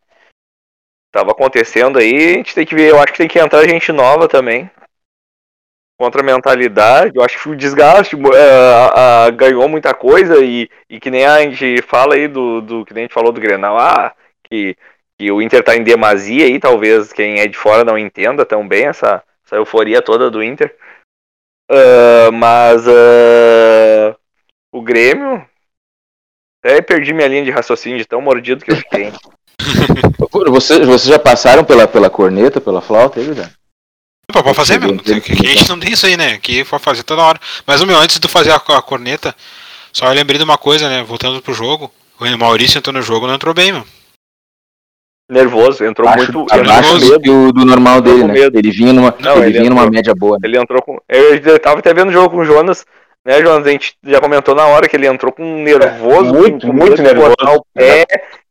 tava 1.11 1.31
acontecendo 1.31 1.97
aí. 1.97 2.33
A 2.33 2.37
gente 2.37 2.53
tem 2.53 2.65
que 2.65 2.75
ver, 2.75 2.89
eu 2.89 2.99
acho 2.99 3.13
que 3.13 3.17
tem 3.17 3.27
que 3.27 3.39
entrar 3.39 3.67
gente 3.67 3.91
nova 3.91 4.27
também 4.27 4.69
contra 5.99 6.21
a 6.21 6.23
mentalidade. 6.23 7.11
Eu 7.17 7.23
acho 7.23 7.37
que 7.37 7.49
o 7.49 7.55
desgaste 7.55 8.15
é, 8.15 9.31
ganhou 9.31 9.67
muita 9.67 9.93
coisa 9.93 10.37
e, 10.43 10.69
e 10.89 10.97
que 10.97 11.11
nem 11.11 11.25
a 11.25 11.41
gente 11.41 11.81
fala 11.81 12.15
aí 12.15 12.25
do, 12.25 12.61
do 12.61 12.85
que 12.85 12.93
nem 12.93 13.03
a 13.03 13.05
gente 13.05 13.13
falou 13.13 13.33
do 13.33 13.41
Grenal, 13.41 13.77
ah, 13.77 14.13
que, 14.43 14.77
que 15.17 15.29
o 15.29 15.41
Inter 15.41 15.61
tá 15.61 15.75
em 15.75 15.83
demasia 15.83 16.45
aí, 16.45 16.57
talvez 16.57 17.11
quem 17.11 17.41
é 17.41 17.47
de 17.47 17.57
fora 17.57 17.83
não 17.83 17.97
entenda 17.97 18.45
tão 18.45 18.65
bem 18.65 18.85
essa, 18.85 19.21
essa 19.45 19.57
euforia 19.57 20.01
toda 20.01 20.31
do 20.31 20.41
Inter. 20.41 20.73
Uh, 21.69 22.31
mas 22.31 22.87
uh, 22.87 24.15
o 24.71 24.81
Grêmio. 24.81 25.45
Até 26.63 26.81
perdi 26.81 27.13
minha 27.13 27.27
linha 27.27 27.43
de 27.43 27.51
raciocínio 27.51 27.97
de 27.97 28.05
tão 28.05 28.21
mordido 28.21 28.65
que 28.65 28.71
eu 28.71 28.75
fiquei. 28.75 29.13
vocês, 30.49 30.79
vocês 30.79 31.03
já 31.03 31.19
passaram 31.19 31.63
pela, 31.63 31.87
pela 31.87 32.09
corneta, 32.09 32.59
pela 32.59 32.81
flauta 32.81 33.19
aí, 33.19 33.33
já? 34.33 34.43
Pode 34.43 34.55
fazer, 34.55 34.79
meu. 34.79 34.97
Que, 34.97 35.11
a 35.11 35.49
gente 35.49 35.69
não 35.69 35.79
tem 35.79 35.91
isso 35.91 36.05
aí, 36.05 36.15
né? 36.15 36.37
Que 36.37 36.63
pode 36.63 36.83
fazer 36.83 37.03
toda 37.03 37.21
hora. 37.21 37.39
Mas, 37.65 37.83
meu, 37.83 37.97
antes 37.97 38.19
de 38.19 38.27
fazer 38.27 38.51
a, 38.51 38.55
a 38.55 38.81
corneta, 38.81 39.35
só 39.91 40.07
eu 40.07 40.13
lembrei 40.13 40.37
de 40.37 40.43
uma 40.43 40.57
coisa, 40.57 40.87
né? 40.89 41.03
Voltando 41.03 41.41
pro 41.41 41.53
jogo. 41.53 41.91
O 42.19 42.37
Maurício 42.37 42.77
entrou 42.77 42.93
no 42.93 43.01
jogo 43.01 43.27
não 43.27 43.35
entrou 43.35 43.53
bem, 43.53 43.71
meu. 43.71 43.83
Nervoso, 45.29 45.85
entrou 45.85 46.09
acho, 46.09 46.17
muito 46.33 46.45
abaixo. 46.51 47.19
Do, 47.19 47.53
do 47.53 47.65
normal 47.65 48.01
dele, 48.01 48.23
né? 48.23 48.33
Ele 48.51 48.71
vinha 48.71 48.91
numa, 48.91 49.15
não, 49.19 49.37
ele, 49.37 49.41
ele 49.41 49.51
vinha 49.51 49.63
entrou, 49.65 49.79
numa 49.79 49.89
média 49.89 50.13
boa. 50.15 50.37
Né? 50.41 50.47
Ele 50.47 50.57
entrou 50.57 50.81
com. 50.81 50.97
Eu, 51.07 51.35
eu 51.35 51.59
tava 51.59 51.79
até 51.79 51.93
vendo 51.93 52.09
o 52.09 52.11
jogo 52.11 52.31
com 52.31 52.41
o 52.41 52.45
Jonas, 52.45 52.83
né, 53.23 53.39
Jonas? 53.39 53.65
A 53.67 53.69
gente 53.69 53.93
já 54.03 54.19
comentou 54.19 54.55
na 54.55 54.65
hora 54.65 54.89
que 54.89 54.95
ele 54.95 55.07
entrou 55.07 55.31
com 55.31 55.43
nervoso, 55.63 56.33
muito, 56.33 56.65
com 56.65 56.73
muito 56.73 57.01
nervoso. 57.01 57.35
O 57.39 57.63
pé, 57.73 58.05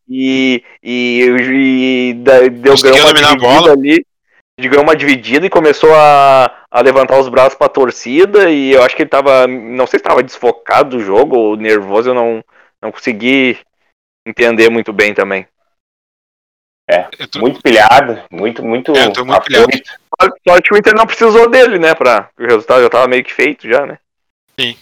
e, 0.08 0.62
e, 0.82 1.20
e, 1.20 2.10
e 2.10 2.14
deu 2.14 2.76
grama 2.76 3.72
ali 3.72 4.06
ganhou 4.66 4.82
uma 4.82 4.96
dividida 4.96 5.46
e 5.46 5.50
começou 5.50 5.94
a, 5.94 6.64
a 6.70 6.80
levantar 6.80 7.20
os 7.20 7.28
braços 7.28 7.54
pra 7.54 7.68
torcida. 7.68 8.50
E 8.50 8.72
eu 8.72 8.82
acho 8.82 8.96
que 8.96 9.02
ele 9.02 9.11
tava. 9.11 9.46
Não 9.46 9.86
sei 9.86 9.98
se 9.98 10.02
estava 10.02 10.22
desfocado 10.22 10.96
do 10.96 11.02
jogo 11.02 11.36
ou 11.36 11.56
nervoso, 11.56 12.11
eu 12.11 12.14
não, 12.14 12.42
não 12.82 12.90
consegui 12.90 13.59
entender 14.26 14.68
muito 14.68 14.92
bem 14.92 15.14
também. 15.14 15.46
É, 16.90 17.02
tô... 17.30 17.38
muito 17.38 17.62
pilhado, 17.62 18.20
muito, 18.30 18.64
muito. 18.64 18.96
É, 18.96 19.11
tô 19.11 19.24
muito 19.24 19.42
pilhado. 19.42 19.70
Só 20.48 20.61
que 20.61 20.74
o 20.74 20.76
Inter 20.76 20.94
não 20.94 21.06
precisou 21.06 21.48
dele, 21.48 21.78
né? 21.78 21.94
Pra, 21.94 22.30
o 22.36 22.42
resultado 22.42 22.82
já 22.82 22.88
tava 22.88 23.06
meio 23.06 23.22
que 23.22 23.32
feito 23.32 23.68
já, 23.68 23.86
né? 23.86 23.98
Sim. 24.59 24.76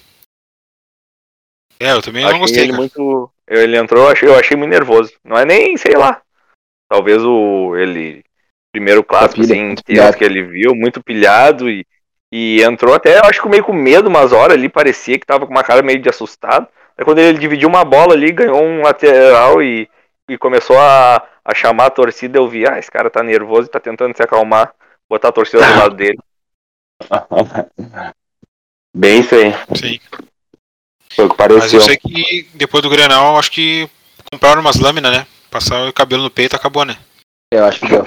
É, 1.78 1.92
eu 1.92 2.00
também 2.00 2.24
achei 2.24 2.32
não 2.32 2.40
gostei. 2.40 2.62
Ele, 2.62 2.72
muito, 2.72 3.30
ele 3.46 3.76
entrou, 3.76 4.04
eu 4.04 4.10
achei, 4.10 4.28
eu 4.28 4.38
achei 4.38 4.56
muito 4.56 4.70
nervoso. 4.70 5.12
Não 5.22 5.36
é 5.36 5.44
nem, 5.44 5.76
sei 5.76 5.96
lá. 5.96 6.22
Talvez 6.88 7.22
o 7.22 7.76
ele 7.76 8.24
primeiro 8.76 9.02
clássico 9.02 9.40
pilha, 9.40 10.08
assim, 10.08 10.18
que 10.18 10.24
ele 10.24 10.42
viu, 10.42 10.74
muito 10.74 11.02
pilhado 11.02 11.70
e, 11.70 11.86
e 12.30 12.62
entrou 12.62 12.94
até, 12.94 13.18
acho 13.26 13.40
que 13.40 13.48
meio 13.48 13.64
com 13.64 13.72
medo 13.72 14.08
umas 14.08 14.32
horas 14.32 14.54
ali, 14.54 14.68
parecia 14.68 15.18
que 15.18 15.24
tava 15.24 15.46
com 15.46 15.52
uma 15.52 15.64
cara 15.64 15.82
meio 15.82 15.98
de 15.98 16.10
assustado. 16.10 16.68
Aí 16.96 17.04
quando 17.04 17.18
ele 17.18 17.38
dividiu 17.38 17.68
uma 17.68 17.84
bola 17.86 18.12
ali, 18.12 18.30
ganhou 18.32 18.62
um 18.62 18.82
lateral 18.82 19.62
e, 19.62 19.88
e 20.28 20.36
começou 20.36 20.78
a, 20.78 21.26
a 21.42 21.54
chamar 21.54 21.86
a 21.86 21.90
torcida, 21.90 22.38
eu 22.38 22.46
vi, 22.46 22.68
ah, 22.68 22.78
esse 22.78 22.90
cara 22.90 23.08
tá 23.08 23.22
nervoso 23.22 23.68
e 23.68 23.70
tá 23.70 23.80
tentando 23.80 24.14
se 24.14 24.22
acalmar, 24.22 24.74
botar 25.08 25.28
a 25.28 25.32
torcida 25.32 25.64
do 25.64 25.78
lado 25.78 25.96
dele. 25.96 26.18
Bem 28.94 29.20
isso 29.20 29.34
aí. 29.34 29.54
Sim. 29.74 29.98
Foi 31.14 31.24
o 31.24 31.30
que 31.30 31.36
pareceu. 31.36 31.62
Mas 31.62 31.72
eu 31.72 31.80
sei 31.80 31.96
que 31.96 32.46
depois 32.52 32.82
do 32.82 32.90
Grenal, 32.90 33.38
acho 33.38 33.50
que 33.50 33.88
compraram 34.30 34.60
umas 34.60 34.78
lâminas, 34.78 35.12
né? 35.12 35.26
Passar 35.50 35.88
o 35.88 35.92
cabelo 35.92 36.22
no 36.22 36.30
peito 36.30 36.54
acabou, 36.54 36.84
né? 36.84 36.96
Eu 37.50 37.64
acho 37.64 37.80
que 37.80 37.88
deu. 37.88 38.04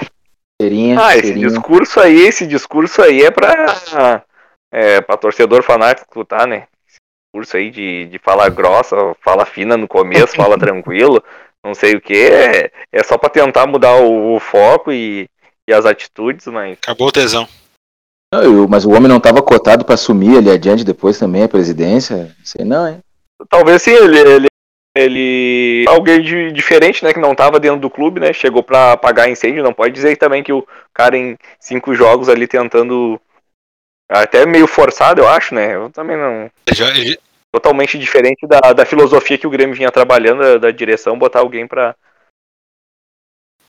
Ah, 0.98 1.16
esse 1.16 1.34
discurso 1.34 2.00
aí, 2.00 2.20
esse 2.20 2.46
discurso 2.46 3.02
aí 3.02 3.22
é 3.22 3.30
pra, 3.30 4.24
é, 4.70 5.00
pra 5.00 5.16
torcedor 5.16 5.62
fanático, 5.62 6.24
tá, 6.24 6.46
né? 6.46 6.66
Esse 6.86 6.98
discurso 7.32 7.56
aí 7.56 7.70
de, 7.70 8.06
de 8.06 8.18
falar 8.18 8.50
grossa, 8.50 8.96
fala 9.20 9.46
fina 9.46 9.76
no 9.76 9.88
começo, 9.88 10.36
fala 10.36 10.56
tranquilo, 10.60 11.22
não 11.64 11.74
sei 11.74 11.94
o 11.94 12.00
que, 12.00 12.14
é, 12.14 12.70
é 12.92 13.02
só 13.02 13.16
pra 13.16 13.30
tentar 13.30 13.66
mudar 13.66 13.96
o, 13.96 14.34
o 14.34 14.40
foco 14.40 14.92
e, 14.92 15.28
e 15.68 15.72
as 15.72 15.86
atitudes, 15.86 16.46
mas. 16.46 16.78
Acabou 16.82 17.08
o 17.08 17.12
tesão. 17.12 17.48
Não, 18.32 18.42
eu, 18.42 18.68
mas 18.68 18.84
o 18.84 18.90
homem 18.90 19.08
não 19.08 19.16
estava 19.16 19.42
cotado 19.42 19.84
para 19.84 19.94
assumir 19.94 20.38
ali 20.38 20.50
adiante 20.50 20.84
depois 20.84 21.18
também 21.18 21.42
a 21.42 21.48
presidência? 21.48 22.34
Sei 22.44 22.64
não, 22.64 22.86
hein? 22.86 23.00
Talvez 23.48 23.82
sim, 23.82 23.90
ele, 23.90 24.18
ele 24.18 24.49
ele 24.94 25.84
alguém 25.88 26.20
de, 26.20 26.52
diferente, 26.52 27.04
né, 27.04 27.12
que 27.12 27.20
não 27.20 27.32
estava 27.32 27.60
dentro 27.60 27.80
do 27.80 27.90
clube, 27.90 28.20
né, 28.20 28.32
chegou 28.32 28.62
para 28.62 28.92
apagar 28.92 29.30
incêndio, 29.30 29.62
não 29.62 29.72
pode 29.72 29.92
dizer 29.94 30.16
também 30.16 30.42
que 30.42 30.52
o 30.52 30.66
cara 30.92 31.16
em 31.16 31.36
cinco 31.58 31.94
jogos 31.94 32.28
ali 32.28 32.46
tentando 32.46 33.20
até 34.08 34.44
meio 34.44 34.66
forçado, 34.66 35.20
eu 35.20 35.28
acho, 35.28 35.54
né, 35.54 35.74
eu 35.74 35.90
também 35.90 36.16
não 36.16 36.50
já, 36.72 36.92
já... 36.92 37.16
totalmente 37.52 37.96
diferente 37.98 38.46
da, 38.46 38.72
da 38.72 38.84
filosofia 38.84 39.38
que 39.38 39.46
o 39.46 39.50
Grêmio 39.50 39.76
vinha 39.76 39.92
trabalhando 39.92 40.40
da, 40.40 40.58
da 40.58 40.70
direção, 40.70 41.18
botar 41.18 41.38
alguém 41.38 41.66
para 41.66 41.94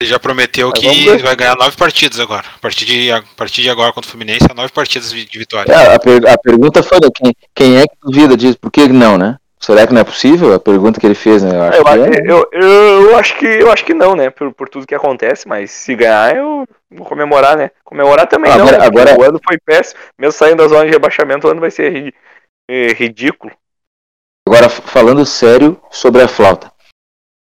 já 0.04 0.20
prometeu 0.20 0.70
Mas 0.70 0.80
que 0.80 1.18
vai 1.18 1.36
ganhar 1.36 1.56
nove 1.56 1.78
partidas 1.78 2.20
agora. 2.20 2.48
A 2.56 2.60
partir 2.60 2.86
de, 2.86 3.12
a 3.12 3.22
partir 3.38 3.62
de 3.62 3.70
agora 3.70 3.94
contra 3.94 4.08
o 4.08 4.12
Fluminense, 4.12 4.48
nove 4.56 4.72
partidas 4.72 5.12
de, 5.12 5.26
de 5.26 5.38
vitória. 5.38 5.72
É, 5.72 5.94
a, 5.94 6.00
per, 6.00 6.28
a, 6.28 6.38
pergunta 6.40 6.82
foi 6.82 7.00
quem, 7.14 7.36
quem 7.54 7.78
é 7.78 7.84
que 7.84 7.96
duvida 8.02 8.36
disso? 8.36 8.58
Por 8.60 8.72
que 8.72 8.88
não, 8.88 9.16
né? 9.16 9.38
Será 9.62 9.86
que 9.86 9.94
não 9.94 10.02
é 10.02 10.04
possível? 10.04 10.54
A 10.56 10.60
pergunta 10.60 11.00
que 11.00 11.06
ele 11.06 11.14
fez, 11.14 11.44
né? 11.44 11.56
Eu 11.56 11.64
acho, 11.64 11.78
eu, 11.78 11.84
que, 11.84 11.92
é. 11.92 12.32
eu, 12.32 12.50
eu, 12.52 13.10
eu, 13.10 13.18
acho 13.18 13.38
que 13.38 13.46
eu 13.46 13.72
acho 13.72 13.86
que 13.86 13.94
não, 13.94 14.16
né? 14.16 14.32
Por, 14.32 14.52
por 14.52 14.68
tudo 14.68 14.88
que 14.88 14.96
acontece, 14.96 15.48
mas 15.48 15.70
se 15.70 15.96
ganhar, 15.96 16.36
eu 16.36 16.68
vou 16.90 17.06
comemorar, 17.06 17.56
né? 17.56 17.70
Comemorar 17.84 18.26
também 18.28 18.52
agora, 18.52 18.72
não. 18.72 18.80
Né? 18.80 18.86
Agora... 18.86 19.20
O 19.20 19.24
ano 19.24 19.40
foi 19.48 19.60
péssimo. 19.60 20.00
Mesmo 20.18 20.32
saindo 20.32 20.58
da 20.58 20.68
zona 20.68 20.86
de 20.86 20.92
rebaixamento, 20.92 21.48
o 21.48 21.52
ano 21.52 21.62
vai 21.62 21.70
ser 21.70 22.12
é, 22.68 22.88
ridículo. 22.94 23.54
Agora, 24.48 24.68
falando 24.68 25.24
sério 25.28 25.80
sobre 25.92 26.24
a 26.24 26.28
flauta. 26.28 26.72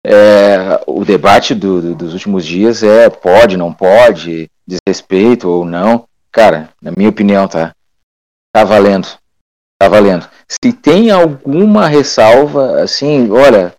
É, 0.05 0.81
o 0.87 1.03
debate 1.03 1.53
do, 1.53 1.81
do, 1.81 1.95
dos 1.95 2.13
últimos 2.13 2.45
dias 2.45 2.83
é 2.83 3.09
pode, 3.09 3.57
não 3.57 3.73
pode, 3.73 4.49
desrespeito 4.65 5.49
ou 5.49 5.65
não. 5.65 6.07
Cara, 6.31 6.69
na 6.81 6.93
minha 6.95 7.09
opinião, 7.09 7.49
tá? 7.49 7.75
Tá 8.53 8.63
valendo. 8.63 9.09
Tá 9.79 9.87
valendo. 9.87 10.27
Se 10.47 10.73
tem 10.73 11.11
alguma 11.11 11.87
ressalva, 11.87 12.81
assim, 12.81 13.29
olha, 13.31 13.75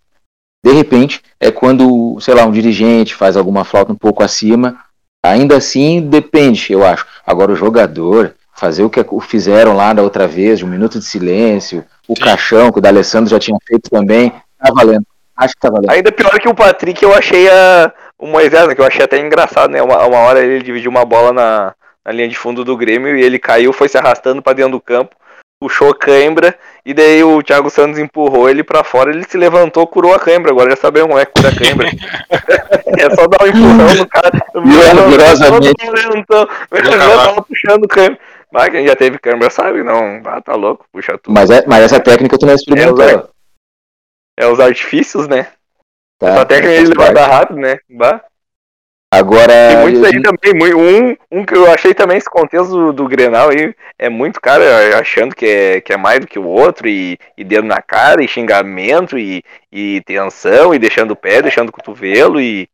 de 0.64 0.72
repente, 0.72 1.22
é 1.40 1.50
quando, 1.50 2.18
sei 2.20 2.34
lá, 2.34 2.44
um 2.44 2.52
dirigente 2.52 3.14
faz 3.14 3.36
alguma 3.36 3.64
flauta 3.64 3.92
um 3.92 3.96
pouco 3.96 4.22
acima, 4.22 4.78
ainda 5.24 5.56
assim 5.56 6.00
depende, 6.00 6.72
eu 6.72 6.84
acho. 6.84 7.06
Agora 7.26 7.52
o 7.52 7.56
jogador, 7.56 8.34
fazer 8.54 8.82
o 8.82 8.90
que 8.90 9.04
fizeram 9.22 9.74
lá 9.74 9.92
da 9.92 10.02
outra 10.02 10.26
vez, 10.26 10.58
de 10.58 10.64
um 10.64 10.68
minuto 10.68 10.98
de 10.98 11.04
silêncio, 11.04 11.84
o 12.06 12.16
Sim. 12.16 12.22
caixão 12.22 12.70
que 12.70 12.78
o 12.78 12.82
D'Alessandro 12.82 13.30
já 13.30 13.38
tinha 13.38 13.58
feito 13.66 13.90
também, 13.90 14.30
tá 14.30 14.72
valendo. 14.72 15.06
Acho 15.36 15.54
que 15.54 15.60
tá 15.60 15.70
valendo. 15.70 15.90
Ainda 15.90 16.10
pior 16.10 16.38
que 16.40 16.48
o 16.48 16.54
Patrick, 16.54 17.02
eu 17.02 17.14
achei 17.14 17.48
a, 17.48 17.92
o 18.18 18.26
Moisés, 18.26 18.66
né, 18.66 18.74
que 18.74 18.80
eu 18.80 18.86
achei 18.86 19.04
até 19.04 19.18
engraçado, 19.20 19.70
né? 19.70 19.80
Uma, 19.80 20.04
uma 20.04 20.18
hora 20.18 20.40
ele 20.40 20.62
dividiu 20.62 20.90
uma 20.90 21.04
bola 21.04 21.32
na, 21.32 21.74
na 22.04 22.12
linha 22.12 22.28
de 22.28 22.36
fundo 22.36 22.64
do 22.64 22.76
Grêmio 22.76 23.16
e 23.16 23.22
ele 23.22 23.38
caiu, 23.38 23.72
foi 23.72 23.88
se 23.88 23.96
arrastando 23.96 24.42
para 24.42 24.54
dentro 24.54 24.72
do 24.72 24.80
campo, 24.80 25.14
puxou 25.60 25.94
cãibra 25.94 26.56
e 26.84 26.94
daí 26.94 27.22
o 27.24 27.42
Thiago 27.42 27.68
Santos 27.68 27.98
empurrou 27.98 28.48
ele 28.48 28.62
para 28.62 28.84
fora, 28.84 29.10
ele 29.10 29.24
se 29.24 29.36
levantou, 29.36 29.86
curou 29.86 30.14
a 30.14 30.20
cãibra. 30.20 30.50
Agora 30.50 30.70
já 30.70 30.76
sabemos 30.76 31.08
como 31.08 31.20
é 31.20 31.26
que 31.26 31.32
cura 31.32 31.48
a 31.48 31.54
cãibra. 31.54 31.88
é 32.98 33.14
só 33.14 33.26
dar 33.26 33.44
um 33.44 33.48
empurrão 33.48 33.94
no 33.94 34.08
cara. 34.08 34.30
Milagrosamente. 34.54 35.74
Tava 36.98 37.42
puxando 37.42 37.88
cãibra. 37.88 38.18
Mas 38.50 38.70
quem 38.70 38.86
já 38.86 38.96
teve 38.96 39.18
câmera 39.18 39.50
sabe, 39.50 39.82
não. 39.82 40.22
Ah, 40.24 40.40
tá 40.40 40.54
louco, 40.54 40.86
puxa 40.90 41.18
tudo. 41.18 41.34
Mas, 41.34 41.50
é, 41.50 41.64
mas 41.66 41.84
essa 41.84 42.00
técnica 42.00 42.38
tu 42.38 42.46
não 42.46 42.54
experimentou. 42.54 43.04
É 43.04 43.16
os, 43.16 43.28
é 44.38 44.46
os 44.46 44.60
artifícios, 44.60 45.28
né? 45.28 45.48
Tá, 46.18 46.30
essa 46.30 46.46
técnica 46.46 46.74
ele 46.74 46.94
parte. 46.94 47.08
levada 47.08 47.26
rápido, 47.26 47.60
né? 47.60 47.78
Bah. 47.90 48.24
Agora. 49.10 49.52
Tem 49.68 49.78
muitos 49.78 50.04
aí 50.04 50.20
também, 50.20 50.74
um, 50.74 51.16
um 51.32 51.44
que 51.44 51.54
eu 51.54 51.70
achei 51.70 51.94
também 51.94 52.18
esse 52.18 52.28
contexto 52.28 52.70
do, 52.70 52.92
do 52.92 53.08
Grenal 53.08 53.48
aí, 53.50 53.74
é 53.98 54.08
muito 54.10 54.40
cara 54.40 54.98
achando 54.98 55.34
que 55.34 55.46
é, 55.46 55.80
que 55.80 55.92
é 55.92 55.96
mais 55.96 56.20
do 56.20 56.26
que 56.26 56.38
o 56.38 56.46
outro, 56.46 56.86
e, 56.86 57.18
e 57.36 57.42
dedo 57.42 57.66
na 57.66 57.80
cara, 57.80 58.22
e 58.22 58.28
xingamento, 58.28 59.18
e, 59.18 59.42
e 59.72 60.02
tensão, 60.02 60.74
e 60.74 60.78
deixando 60.78 61.12
o 61.12 61.16
pé, 61.16 61.40
deixando 61.40 61.70
o 61.70 61.72
cotovelo, 61.72 62.40
e. 62.40 62.68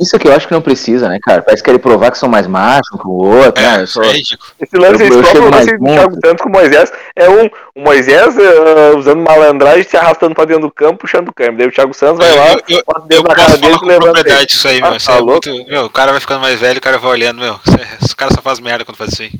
Isso 0.00 0.18
que 0.18 0.26
eu 0.26 0.32
acho 0.34 0.48
que 0.48 0.52
não 0.52 0.60
precisa, 0.60 1.08
né, 1.08 1.20
cara? 1.22 1.40
Parece 1.40 1.62
que 1.62 1.66
querem 1.66 1.80
provar 1.80 2.10
que 2.10 2.18
são 2.18 2.28
mais 2.28 2.48
machos 2.48 3.00
que 3.00 3.06
o 3.06 3.12
outro, 3.12 3.62
né? 3.62 3.76
É, 3.78 3.82
Eu 3.82 3.86
sou- 3.86 4.02
é 4.02 4.08
ridículo. 4.12 4.50
Esse 4.60 4.76
lance 4.76 5.02
Eu- 5.04 5.08
do 5.08 5.22
junto. 5.22 5.50
Thiago 5.86 6.14
Santos 6.14 6.42
com 6.42 6.48
o 6.48 6.52
Moisés 6.52 6.92
é 7.14 7.28
um. 7.30 7.46
O 7.76 7.80
Moisés 7.80 8.36
eh, 8.36 8.90
usando 8.96 9.22
malandragem, 9.22 9.84
se 9.84 9.96
arrastando 9.96 10.34
pra 10.34 10.44
dentro 10.46 10.62
do 10.62 10.70
campo, 10.72 10.98
puxando 10.98 11.28
o 11.28 11.32
câmbio. 11.32 11.58
Daí 11.58 11.68
o 11.68 11.72
Thiago 11.72 11.94
Santos 11.94 12.18
vai 12.18 12.34
lá, 12.36 12.48
Eu- 12.54 12.62
eu- 12.76 12.82
bota 12.84 13.00
o 13.02 13.06
dedo 13.06 13.22
na 13.22 13.34
cara 13.36 13.56
dele 13.56 13.66
e 13.80 13.86
levanta 13.86 13.92
ele. 14.06 14.12
propriedade 14.14 14.52
isso 14.52 14.66
aí, 14.68 14.80
Ah, 14.82 14.88
meu. 14.88 14.96
Isso 14.96 15.06
tá 15.06 15.12
é 15.16 15.20
louco? 15.20 15.48
muito- 15.48 15.70
meu, 15.70 15.84
o 15.84 15.90
cara 15.90 16.10
vai 16.10 16.20
ficando 16.20 16.40
mais 16.40 16.58
velho, 16.58 16.78
o 16.78 16.82
cara 16.82 16.98
vai 16.98 17.10
olhando, 17.12 17.40
meu. 17.40 17.60
Esse 18.02 18.16
cara 18.16 18.34
só 18.34 18.42
faz 18.42 18.58
merda 18.58 18.84
quando 18.84 18.96
faz 18.96 19.12
isso 19.12 19.22
aí. 19.22 19.30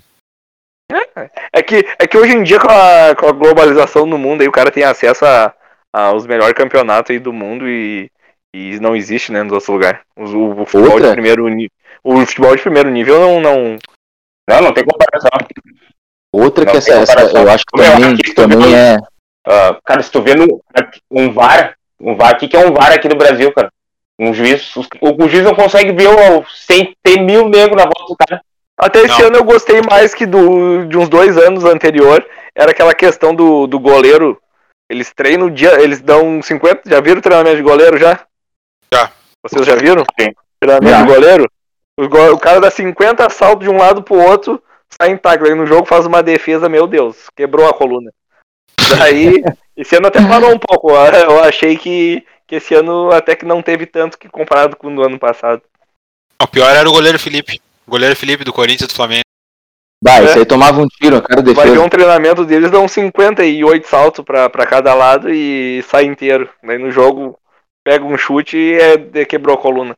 É 1.53 1.63
que, 1.63 1.85
é 1.99 2.07
que 2.07 2.17
hoje 2.17 2.33
em 2.33 2.43
dia, 2.45 2.61
com 2.61 2.69
a, 2.71 3.15
com 3.17 3.27
a 3.29 3.33
globalização 3.33 4.07
no 4.07 4.19
mundo, 4.19 4.43
aí 4.43 4.49
o 4.49 4.53
cara 4.53 4.71
tem 4.71 4.85
acesso 4.85 5.25
a, 5.25 5.53
aos 5.93 6.27
melhores 6.27 6.55
campeonatos 6.55 7.11
aí 7.11 7.19
do 7.19 7.33
mundo 7.33 7.69
e, 7.69 8.11
e 8.55 8.79
não 8.81 8.95
existe, 8.95 9.33
né, 9.33 9.43
nos 9.43 9.53
outros 9.53 9.69
lugares. 9.69 10.01
O, 10.17 10.63
o 10.63 10.65
futebol 10.65 10.93
Outra? 10.95 11.09
de 11.09 11.13
primeiro 11.15 11.49
nível. 11.49 11.71
O 12.05 12.19
futebol 12.25 12.55
de 12.55 12.63
primeiro 12.63 12.89
nível 12.91 13.19
não. 13.21 13.41
não 13.41 13.77
Não, 14.49 14.61
não 14.63 14.73
tem 14.73 14.85
comparação. 14.85 15.31
Outra 16.33 16.65
Não 16.65 16.73
que 16.73 16.79
essa, 16.79 16.93
essa 16.95 17.21
eu 17.21 17.51
acho 17.51 17.65
que 17.65 17.81
Meu, 17.81 17.93
também, 17.93 18.13
aqui 18.13 18.23
que 18.23 18.35
também 18.35 18.59
um- 18.59 18.75
é. 18.77 18.97
Ah, 19.47 19.79
cara, 19.85 20.03
se 20.03 20.11
tu 20.11 20.23
vê 20.23 20.35
no, 20.35 20.63
um 21.11 21.33
VAR, 21.33 21.75
um 22.01 22.15
VAR, 22.17 22.35
o 22.35 22.37
que, 22.39 22.49
que 22.49 22.57
é 22.57 22.61
um 22.67 22.73
VAR 22.73 22.93
aqui 22.93 23.09
no 23.09 23.17
Brasil, 23.17 23.53
cara? 23.53 23.71
Um 24.19 24.33
juiz, 24.33 24.75
os- 24.77 24.89
o, 25.01 25.25
o 25.25 25.29
juiz 25.29 25.43
não 25.45 25.55
consegue 25.55 25.93
ver 25.93 26.09
o, 26.09 26.45
sem 26.49 26.95
ter 27.03 27.21
mil 27.21 27.49
negros 27.49 27.77
na 27.77 27.85
volta 27.85 28.05
do 28.09 28.17
cara. 28.17 28.41
Até 28.79 29.01
esse 29.01 29.21
Não. 29.21 29.29
ano 29.29 29.37
eu 29.37 29.45
gostei 29.45 29.81
mais 29.83 30.15
que 30.15 30.27
do, 30.27 30.85
de 30.87 30.97
uns 30.99 31.09
dois 31.09 31.37
anos 31.39 31.65
anterior. 31.65 32.25
Era 32.55 32.71
aquela 32.73 32.95
questão 32.95 33.35
do, 33.35 33.67
do 33.67 33.79
goleiro. 33.79 34.41
Eles 34.91 35.13
treinam 35.13 35.47
o 35.47 35.51
dia. 35.51 35.81
Eles 35.81 36.01
dão 36.01 36.43
50. 36.43 36.83
Já 36.87 37.01
viram 37.01 37.19
o 37.19 37.23
treinamento 37.23 37.57
de 37.57 37.63
goleiro 37.63 37.97
já? 37.99 38.21
Já. 38.95 39.11
Vocês 39.43 39.67
já 39.67 39.77
viram? 39.77 40.05
Sim. 40.19 40.31
Treinamento 40.61 40.91
Já. 40.97 41.03
de 41.03 41.13
goleiro? 41.13 41.51
O, 41.99 42.09
go- 42.09 42.33
o 42.33 42.39
cara 42.39 42.61
dá 42.61 42.71
50 42.71 43.29
saltos 43.31 43.67
de 43.69 43.73
um 43.73 43.79
lado 43.79 44.03
pro 44.03 44.15
outro, 44.17 44.63
sai 45.01 45.11
intacto. 45.11 45.47
Aí 45.47 45.55
no 45.55 45.67
jogo 45.67 45.87
faz 45.87 46.07
uma 46.07 46.23
defesa, 46.23 46.69
meu 46.69 46.87
Deus, 46.87 47.29
quebrou 47.37 47.69
a 47.69 47.75
coluna. 47.75 48.11
Daí, 48.99 49.43
esse 49.77 49.97
ano 49.97 50.07
até 50.09 50.21
parou 50.27 50.51
um 50.53 50.59
pouco. 50.59 50.91
Eu 50.91 51.43
achei 51.45 51.77
que, 51.77 52.25
que 52.47 52.57
esse 52.57 52.75
ano 52.75 53.11
até 53.13 53.35
que 53.37 53.45
não 53.45 53.63
teve 53.63 53.87
tanto 53.87 54.19
que 54.19 54.29
comparado 54.29 54.77
com 54.77 54.89
o 54.93 54.95
do 54.97 55.03
ano 55.05 55.19
passado. 55.19 55.63
O 56.43 56.47
pior 56.49 56.71
era 56.75 56.89
o 56.89 56.93
goleiro 56.93 57.19
Felipe. 57.19 57.61
O 57.87 57.91
goleiro 57.91 58.17
Felipe 58.17 58.45
do 58.45 58.53
Corinthians 58.53 58.91
e 58.91 58.93
do 58.93 58.97
Flamengo. 58.97 59.23
Bah, 60.03 60.19
É. 60.21 60.25
isso 60.25 60.39
aí 60.39 60.45
tomava 60.45 60.81
um 60.81 60.87
tiro, 60.89 61.23
cara 61.23 61.41
Vai 61.43 61.55
ver 61.55 61.63
defesa. 61.63 61.81
um 61.81 61.89
treinamento 61.89 62.45
deles, 62.45 62.71
dão 62.71 62.87
58 62.89 63.87
saltos 63.87 64.25
pra, 64.25 64.51
pra 64.51 64.67
cada 64.67 64.93
lado 64.95 65.33
e 65.33 65.83
sai 65.89 66.05
inteiro. 66.05 66.49
Daí 66.63 66.77
no 66.79 66.91
jogo 66.91 67.39
pega 67.85 68.05
um 68.05 68.17
chute 68.17 68.57
e 68.57 68.75
é, 68.75 69.21
é- 69.21 69.25
quebrou 69.25 69.55
a 69.55 69.61
coluna. 69.61 69.95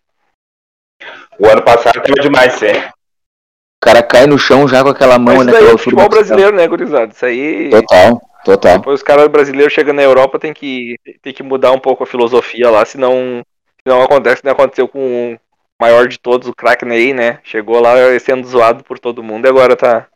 O 1.38 1.46
ano 1.46 1.62
passado 1.62 2.02
teve 2.02 2.20
demais, 2.20 2.60
é. 2.62 2.88
O 2.88 3.84
cara 3.84 4.02
cai 4.02 4.26
no 4.26 4.38
chão 4.38 4.66
já 4.66 4.82
com 4.82 4.88
aquela 4.88 5.18
mão, 5.18 5.36
Mas 5.36 5.46
né? 5.46 5.52
isso 5.52 5.62
daí 5.62 5.74
é 5.74 5.78
futebol 5.78 6.08
brasileiro, 6.08 6.56
né, 6.56 6.66
gurizada? 6.66 7.12
Isso 7.12 7.24
aí. 7.24 7.70
Total, 7.70 8.20
total. 8.44 8.78
Depois 8.78 9.00
os 9.00 9.02
caras 9.02 9.28
brasileiros 9.28 9.72
chegando 9.72 9.96
na 9.96 10.02
Europa 10.02 10.38
tem 10.38 10.52
que, 10.52 10.96
tem 11.22 11.32
que 11.32 11.42
mudar 11.42 11.70
um 11.70 11.78
pouco 11.78 12.02
a 12.02 12.06
filosofia 12.06 12.68
lá, 12.70 12.84
senão, 12.84 13.42
senão 13.86 14.02
acontece 14.02 14.40
o 14.40 14.42
que 14.42 14.48
aconteceu 14.48 14.88
com 14.88 15.34
o 15.34 15.38
maior 15.80 16.08
de 16.08 16.18
todos, 16.18 16.48
o 16.48 16.54
craque 16.54 16.84
Ney, 16.84 17.12
né? 17.12 17.38
Chegou 17.44 17.80
lá 17.80 17.94
sendo 18.18 18.46
zoado 18.48 18.82
por 18.82 18.98
todo 18.98 19.22
mundo 19.22 19.44
e 19.46 19.48
agora 19.48 19.76
tá, 19.76 20.08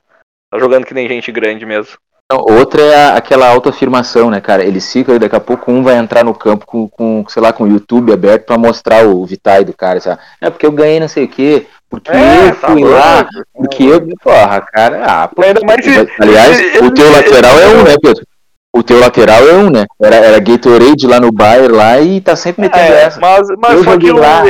tá 0.51 0.59
jogando 0.59 0.87
que 0.87 0.95
nem 0.95 1.07
gente 1.07 1.31
grande 1.31 1.65
mesmo. 1.65 1.97
Outra 2.33 2.83
é 2.83 3.17
aquela 3.17 3.49
autoafirmação, 3.49 4.31
né, 4.31 4.41
cara? 4.41 4.65
Eles 4.65 4.91
ficam, 4.93 5.19
daqui 5.19 5.35
a 5.35 5.41
pouco 5.41 5.71
um 5.73 5.83
vai 5.83 5.97
entrar 5.97 6.25
no 6.25 6.33
campo 6.35 6.65
com, 6.67 6.89
com 6.89 7.25
sei 7.29 7.43
lá, 7.43 7.53
com 7.53 7.65
o 7.65 7.69
YouTube 7.69 8.13
aberto 8.13 8.47
pra 8.47 8.57
mostrar 8.59 9.05
o 9.07 9.25
Vitae 9.27 9.65
do 9.65 9.73
cara, 9.73 10.01
sabe? 10.01 10.21
É 10.41 10.49
porque 10.51 10.65
eu 10.67 10.73
ganhei 10.73 11.01
não 11.01 11.09
sei 11.09 11.25
o 11.25 11.29
quê, 11.29 11.67
porque 11.89 12.11
eu 12.11 12.55
tá 12.57 12.69
fui 12.69 12.85
lá, 12.85 13.15
louco. 13.17 13.31
porque 13.55 13.83
eu. 13.85 14.07
Porra, 14.23 14.61
cara, 14.61 15.03
ah, 15.05 15.29
pô. 15.29 15.43
Se- 15.43 16.09
Aliás, 16.21 16.59
ele- 16.61 16.87
o 16.87 16.91
teu 16.93 17.07
ele- 17.07 17.17
lateral 17.17 17.59
é 17.59 17.67
um, 17.69 17.83
né, 17.83 17.95
Pedro? 18.01 18.25
O 18.73 18.83
teu 18.85 19.01
lateral 19.01 19.49
é 19.49 19.55
um, 19.55 19.69
né? 19.71 19.85
Era, 20.01 20.17
era 20.17 20.39
Gatorade 20.39 21.07
lá 21.09 21.19
no 21.19 21.33
Bayern 21.33 21.75
lá 21.77 22.01
e 22.01 22.21
tá 22.21 22.37
sempre 22.37 22.63
metendo 22.63 22.93
É, 22.93 23.03
essa. 23.03 23.19
mas, 23.21 23.49
mas 23.59 23.73
Eu 23.73 23.83
só 23.85 23.97
que, 23.99 24.07
joguei 24.07 24.11
o, 24.13 24.17
lá. 24.19 24.45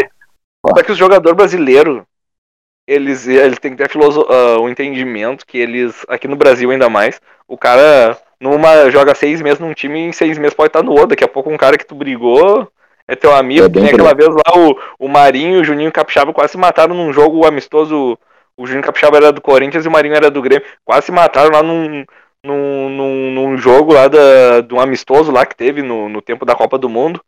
só 0.66 0.82
que 0.82 0.92
os 0.92 0.98
jogadores 0.98 1.34
brasileiros, 1.36 2.02
eles, 2.90 3.26
eles 3.28 3.58
têm 3.58 3.70
que 3.70 3.76
ter 3.76 3.88
filoso- 3.88 4.26
ah, 4.28 4.58
o 4.60 4.68
entendimento 4.68 5.46
que 5.46 5.56
eles, 5.58 6.04
aqui 6.08 6.26
no 6.26 6.34
Brasil 6.36 6.70
ainda 6.70 6.88
mais, 6.88 7.20
o 7.46 7.56
cara 7.56 8.18
numa, 8.40 8.90
joga 8.90 9.14
seis 9.14 9.40
meses 9.40 9.60
num 9.60 9.72
time 9.72 10.00
e 10.00 10.08
em 10.08 10.12
seis 10.12 10.36
meses 10.38 10.54
pode 10.54 10.68
estar 10.68 10.82
no 10.82 10.92
outro. 10.92 11.08
Daqui 11.08 11.24
a 11.24 11.28
pouco 11.28 11.50
um 11.50 11.56
cara 11.56 11.78
que 11.78 11.86
tu 11.86 11.94
brigou 11.94 12.68
é 13.06 13.14
teu 13.14 13.32
amigo. 13.34 13.66
É 13.66 13.70
que 13.70 13.78
nem 13.80 13.90
aquela 13.90 14.14
vez 14.14 14.28
lá 14.28 14.56
o, 14.56 14.76
o 14.98 15.08
Marinho 15.08 15.58
e 15.58 15.60
o 15.60 15.64
Juninho 15.64 15.92
Capixaba 15.92 16.32
quase 16.32 16.52
se 16.52 16.58
mataram 16.58 16.94
num 16.94 17.12
jogo 17.12 17.46
amistoso. 17.46 18.18
O 18.56 18.66
Juninho 18.66 18.84
Capixaba 18.84 19.16
era 19.16 19.32
do 19.32 19.40
Corinthians 19.40 19.84
e 19.84 19.88
o 19.88 19.90
Marinho 19.90 20.14
era 20.16 20.30
do 20.30 20.42
Grêmio. 20.42 20.66
Quase 20.84 21.06
se 21.06 21.12
mataram 21.12 21.50
lá 21.50 21.62
num, 21.62 22.04
num, 22.42 22.88
num, 22.88 23.30
num 23.32 23.56
jogo 23.56 23.92
lá 23.92 24.08
da, 24.08 24.60
de 24.62 24.74
um 24.74 24.80
amistoso 24.80 25.30
lá 25.30 25.46
que 25.46 25.54
teve 25.56 25.82
no, 25.82 26.08
no 26.08 26.20
tempo 26.20 26.44
da 26.44 26.54
Copa 26.54 26.76
do 26.76 26.88
Mundo. 26.88 27.20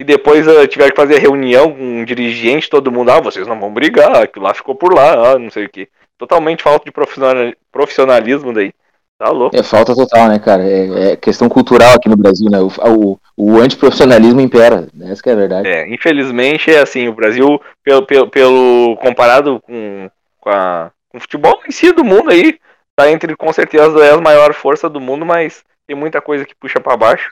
E 0.00 0.04
depois 0.04 0.46
ah, 0.46 0.66
tiveram 0.66 0.90
que 0.90 1.00
fazer 1.00 1.18
reunião 1.18 1.72
com 1.72 1.82
um 1.82 2.04
dirigente, 2.04 2.70
todo 2.70 2.92
mundo, 2.92 3.10
ah, 3.10 3.20
vocês 3.20 3.46
não 3.46 3.58
vão 3.58 3.72
brigar, 3.72 4.16
aquilo 4.16 4.44
lá 4.44 4.54
ficou 4.54 4.74
por 4.74 4.94
lá, 4.94 5.32
ah, 5.32 5.38
não 5.38 5.50
sei 5.50 5.64
o 5.64 5.68
que. 5.68 5.88
Totalmente 6.16 6.62
falta 6.62 6.84
de 6.84 6.92
profissional- 6.92 7.52
profissionalismo 7.72 8.52
daí. 8.52 8.72
Tá 9.18 9.30
louco. 9.30 9.56
É 9.56 9.64
falta 9.64 9.96
total, 9.96 10.28
né, 10.28 10.38
cara? 10.38 10.62
É, 10.62 11.12
é 11.12 11.16
questão 11.16 11.48
cultural 11.48 11.94
aqui 11.94 12.08
no 12.08 12.16
Brasil, 12.16 12.48
né? 12.48 12.60
O, 12.60 12.68
o, 12.68 13.18
o 13.36 13.58
antiprofissionalismo 13.58 14.40
impera. 14.40 14.86
Essa 15.02 15.20
que 15.20 15.28
é 15.28 15.32
a 15.32 15.36
verdade. 15.36 15.68
É, 15.68 15.92
infelizmente 15.92 16.70
é 16.72 16.78
assim, 16.78 17.08
o 17.08 17.14
Brasil, 17.14 17.60
pelo, 17.82 18.06
pelo, 18.06 18.28
pelo 18.28 18.96
comparado 18.98 19.60
com, 19.62 20.08
com, 20.40 20.48
a, 20.48 20.92
com 21.08 21.18
o 21.18 21.20
futebol 21.20 21.60
em 21.68 21.72
si 21.72 21.90
do 21.90 22.04
mundo 22.04 22.30
aí, 22.30 22.60
tá 22.94 23.10
entre 23.10 23.34
com 23.34 23.52
certeza 23.52 23.98
é 24.04 24.12
a 24.12 24.20
maior 24.20 24.54
força 24.54 24.88
do 24.88 25.00
mundo, 25.00 25.26
mas 25.26 25.64
tem 25.84 25.96
muita 25.96 26.20
coisa 26.20 26.44
que 26.44 26.54
puxa 26.54 26.78
pra 26.78 26.96
baixo. 26.96 27.30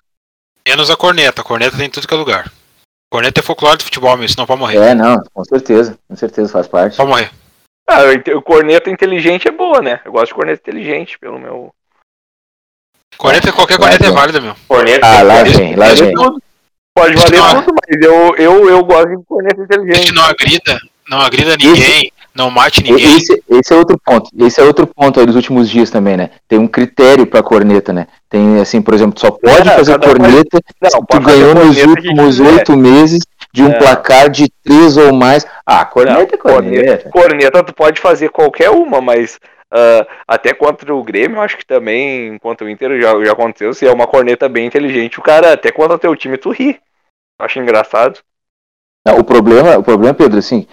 Menos 0.67 0.91
a 0.91 0.97
corneta. 0.97 1.41
A 1.41 1.45
corneta 1.45 1.77
tem 1.77 1.87
em 1.87 1.91
tudo 1.91 2.09
que 2.09 2.15
é 2.15 2.17
lugar. 2.17 2.51
Corneta 3.11 3.41
é 3.41 3.43
folclore 3.43 3.77
do 3.79 3.85
futebol 3.85 4.17
mesmo, 4.17 4.35
senão 4.35 4.47
pode 4.47 4.61
morrer. 4.61 4.79
É, 4.79 4.95
não, 4.95 5.17
com 5.33 5.45
certeza. 5.45 5.97
Com 6.09 6.17
certeza 6.17 6.49
faz 6.53 6.67
parte. 6.67 6.97
Pode 6.97 7.09
morrer. 7.09 7.31
Ah, 7.89 8.01
o 8.37 8.43
corneta 8.43 8.91
inteligente 8.91 9.47
é 9.47 9.53
boa, 9.53 9.81
né? 9.81 10.01
Eu 10.05 10.11
gosto 10.11 10.27
de 10.29 10.35
corneta 10.35 10.61
inteligente, 10.61 11.17
pelo 11.21 11.39
meu. 11.39 11.71
Corneta, 13.17 13.53
qualquer 13.53 13.79
corneta 13.79 14.05
é 14.07 14.11
vai. 14.11 14.21
válida, 14.21 14.41
meu. 14.41 14.57
Corneta. 14.67 15.07
Ah, 15.07 15.23
lá 15.23 15.43
Esse- 15.43 15.57
vem, 15.57 15.77
lá 15.77 15.93
esse 15.93 16.03
vem. 16.05 16.15
Tudo. 16.15 16.43
Pode 16.95 17.15
valer 17.15 17.39
não 17.39 17.49
é- 17.51 17.55
tudo, 17.63 17.75
mas 17.89 18.01
eu, 18.03 18.37
eu, 18.37 18.69
eu 18.71 18.85
gosto 18.85 19.09
de 19.17 19.25
corneta 19.25 19.63
inteligente. 19.63 20.07
que 20.07 20.13
não 20.13 20.25
agrida, 20.25 20.81
não 21.09 21.21
agrida 21.21 21.57
ninguém, 21.57 22.11
não 22.35 22.51
mate 22.51 22.83
ninguém. 22.83 23.17
Esse, 23.19 23.41
esse 23.49 23.73
é 23.73 23.77
outro 23.77 23.99
ponto. 24.05 24.31
Esse 24.37 24.61
é 24.61 24.65
outro 24.65 24.87
ponto 24.87 25.21
aí 25.21 25.27
dos 25.27 25.37
últimos 25.37 25.69
dias 25.71 25.91
também, 25.91 26.17
né? 26.17 26.31
Tem 26.49 26.59
um 26.59 26.67
critério 26.67 27.27
pra 27.27 27.43
corneta, 27.43 27.93
né? 27.93 28.09
Tem 28.29 28.61
assim, 28.61 28.83
por 28.83 28.93
exemplo, 28.95 29.19
só 29.21 29.31
pode 29.31 29.69
É, 29.69 29.77
fazer 29.77 29.99
corneta 30.01 30.59
Não, 30.83 30.91
se 30.91 31.07
tu 31.09 31.21
ganhou 31.21 31.55
nos 31.55 31.83
últimos 31.83 32.41
oito 32.41 32.77
meses 32.77 33.21
de 33.53 33.63
um 33.63 33.69
É. 33.69 33.79
placar 33.79 34.29
de 34.29 34.49
três 34.65 34.97
ou 34.97 35.13
mais. 35.13 35.47
Ah, 35.65 35.85
corneta 35.85 36.35
é 36.35 36.39
corneta. 36.39 37.11
Corneta 37.11 37.63
tu 37.63 37.73
pode 37.73 38.01
fazer 38.01 38.29
qualquer 38.31 38.71
uma, 38.71 39.01
mas 39.01 39.39
ah, 39.73 40.07
até 40.27 40.53
contra 40.53 40.95
o 40.95 41.05
Grêmio, 41.05 41.37
eu 41.39 41.43
acho 41.43 41.57
que 41.57 41.65
também, 41.67 42.39
contra 42.39 42.67
o 42.67 42.71
Inter 42.71 43.01
já, 43.01 43.25
já 43.25 43.33
aconteceu, 43.33 43.73
se 43.73 43.87
é 43.87 43.93
uma 43.93 44.07
corneta 44.07 44.49
bem 44.49 44.67
inteligente, 44.67 45.19
o 45.19 45.23
cara, 45.23 45.53
até 45.53 45.71
contra 45.71 45.99
teu 45.99 46.15
time, 46.17 46.37
tu 46.37 46.51
ri. 46.51 46.79
Acho 47.41 47.59
engraçado. 47.59 48.21
Não, 49.07 49.19
o 49.19 49.25
problema, 49.25 49.79
o 49.79 49.83
problema, 49.83 50.15
Pedro, 50.15 50.39
assim, 50.39 50.67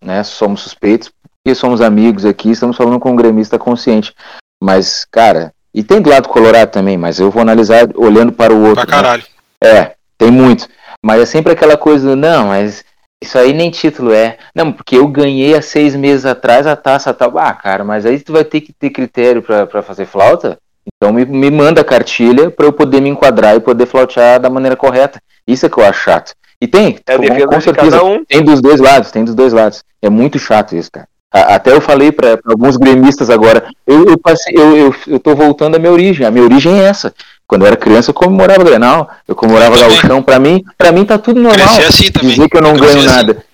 né, 0.00 0.22
somos 0.22 0.60
suspeitos 0.62 1.10
porque 1.42 1.54
somos 1.54 1.80
amigos 1.80 2.24
aqui, 2.24 2.50
estamos 2.50 2.76
falando 2.76 3.00
com 3.00 3.10
um 3.10 3.16
gremista 3.16 3.58
consciente. 3.58 4.14
Mas, 4.62 5.06
cara, 5.10 5.52
e 5.74 5.82
tem 5.82 6.00
do 6.00 6.10
lado 6.10 6.28
colorado 6.28 6.70
também, 6.70 6.96
mas 6.98 7.18
eu 7.20 7.30
vou 7.30 7.42
analisar 7.42 7.88
olhando 7.96 8.32
para 8.32 8.52
o 8.52 8.60
outro. 8.60 8.86
Pra 8.86 8.96
né? 8.96 9.02
caralho. 9.02 9.24
É, 9.62 9.94
tem 10.18 10.30
muito. 10.30 10.68
Mas 11.02 11.20
é 11.22 11.26
sempre 11.26 11.52
aquela 11.52 11.76
coisa, 11.76 12.08
do, 12.10 12.16
não, 12.16 12.48
mas 12.48 12.84
Isso 13.22 13.38
aí 13.38 13.52
nem 13.52 13.70
título 13.70 14.12
é. 14.12 14.38
Não, 14.54 14.72
porque 14.72 14.96
eu 14.96 15.06
ganhei 15.08 15.54
há 15.54 15.62
seis 15.62 15.94
meses 15.94 16.24
atrás 16.26 16.66
a 16.66 16.74
taça 16.76 17.12
tal. 17.14 17.38
Ah, 17.38 17.52
cara, 17.54 17.84
mas 17.84 18.06
aí 18.06 18.18
tu 18.20 18.32
vai 18.32 18.44
ter 18.44 18.60
que 18.62 18.72
ter 18.72 18.90
critério 18.90 19.42
para 19.42 19.82
fazer 19.82 20.06
flauta? 20.06 20.58
Então 20.86 21.12
me, 21.12 21.24
me 21.26 21.50
manda 21.50 21.82
a 21.82 21.84
cartilha 21.84 22.50
para 22.50 22.66
eu 22.66 22.72
poder 22.72 23.00
me 23.00 23.10
enquadrar 23.10 23.54
e 23.56 23.60
poder 23.60 23.86
flautear 23.86 24.40
da 24.40 24.48
maneira 24.50 24.76
correta. 24.76 25.20
Isso 25.46 25.66
é 25.66 25.68
que 25.68 25.78
eu 25.78 25.84
acho 25.84 26.00
chato. 26.02 26.32
E 26.60 26.66
tem, 26.66 26.98
É 27.06 27.18
com, 27.18 27.46
com 27.46 27.58
de 27.58 27.64
certeza, 27.64 27.98
cada 27.98 28.04
um. 28.04 28.24
tem 28.24 28.42
dos 28.42 28.60
dois 28.60 28.80
lados, 28.80 29.10
tem 29.10 29.24
dos 29.24 29.34
dois 29.34 29.52
lados. 29.52 29.82
É 30.02 30.08
muito 30.10 30.38
chato 30.38 30.74
isso, 30.74 30.90
cara. 30.90 31.06
Até 31.32 31.72
eu 31.72 31.80
falei 31.80 32.10
para 32.10 32.40
alguns 32.44 32.76
gremistas 32.76 33.30
agora, 33.30 33.70
eu, 33.86 34.04
eu, 34.06 34.18
passei, 34.18 34.52
eu, 34.56 34.76
eu, 34.76 34.94
eu 35.06 35.20
tô 35.20 35.34
voltando 35.34 35.76
à 35.76 35.78
minha 35.78 35.92
origem. 35.92 36.26
A 36.26 36.30
minha 36.30 36.44
origem 36.44 36.80
é 36.80 36.84
essa. 36.84 37.14
Quando 37.46 37.62
eu 37.62 37.66
era 37.68 37.76
criança, 37.76 38.10
eu 38.10 38.14
comemorava 38.14 38.64
Grenal, 38.64 39.10
eu 39.28 39.36
comemorava. 39.36 39.78
Gauchão. 39.78 40.22
Pra 40.22 40.38
mim, 40.38 40.64
pra 40.76 40.90
mim 40.90 41.04
tá 41.04 41.18
tudo 41.18 41.40
normal. 41.40 41.68
Assim 41.88 42.10
também. 42.10 42.30
Dizer 42.30 42.48
que 42.48 42.56
eu 42.56 42.62
não 42.62 42.76
ganho 42.76 42.98
assim. 42.98 43.06
nada. 43.06 43.44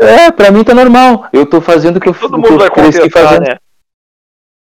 É, 0.00 0.30
pra 0.30 0.50
mim 0.50 0.64
tá 0.64 0.74
normal. 0.74 1.28
Eu 1.32 1.46
tô 1.46 1.60
fazendo 1.60 1.96
o 1.96 2.00
que 2.00 2.08
eu, 2.08 2.14
Todo 2.14 2.36
mundo 2.36 2.52
eu 2.54 2.58
vai 2.58 2.70
cresci 2.70 2.98
contestar, 2.98 3.24
fazendo. 3.24 3.48
né? 3.48 3.56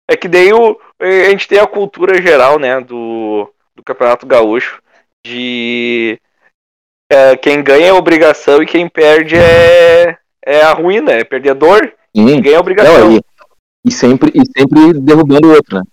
É 0.09 0.15
que 0.15 0.27
daí 0.27 0.53
o, 0.53 0.77
a 0.99 1.29
gente 1.29 1.47
tem 1.47 1.59
a 1.59 1.67
cultura 1.67 2.21
geral, 2.21 2.59
né, 2.59 2.79
do, 2.81 3.49
do 3.75 3.83
Campeonato 3.83 4.25
Gaúcho, 4.27 4.81
de 5.25 6.19
é, 7.09 7.35
quem 7.37 7.63
ganha 7.63 7.87
é 7.87 7.93
obrigação 7.93 8.61
e 8.61 8.65
quem 8.65 8.87
perde 8.87 9.35
é, 9.35 10.17
é 10.45 10.61
a 10.61 10.73
ruína, 10.73 11.13
é 11.13 11.23
perdedor. 11.23 11.91
Ganha 12.15 12.55
é 12.55 12.59
obrigação. 12.59 13.09
Não, 13.09 13.11
e, 13.17 13.21
e 13.85 13.91
sempre, 13.91 14.31
e 14.33 14.41
sempre 14.57 14.93
derrubando 14.99 15.47
o 15.49 15.53
outro, 15.53 15.77
né? 15.77 15.83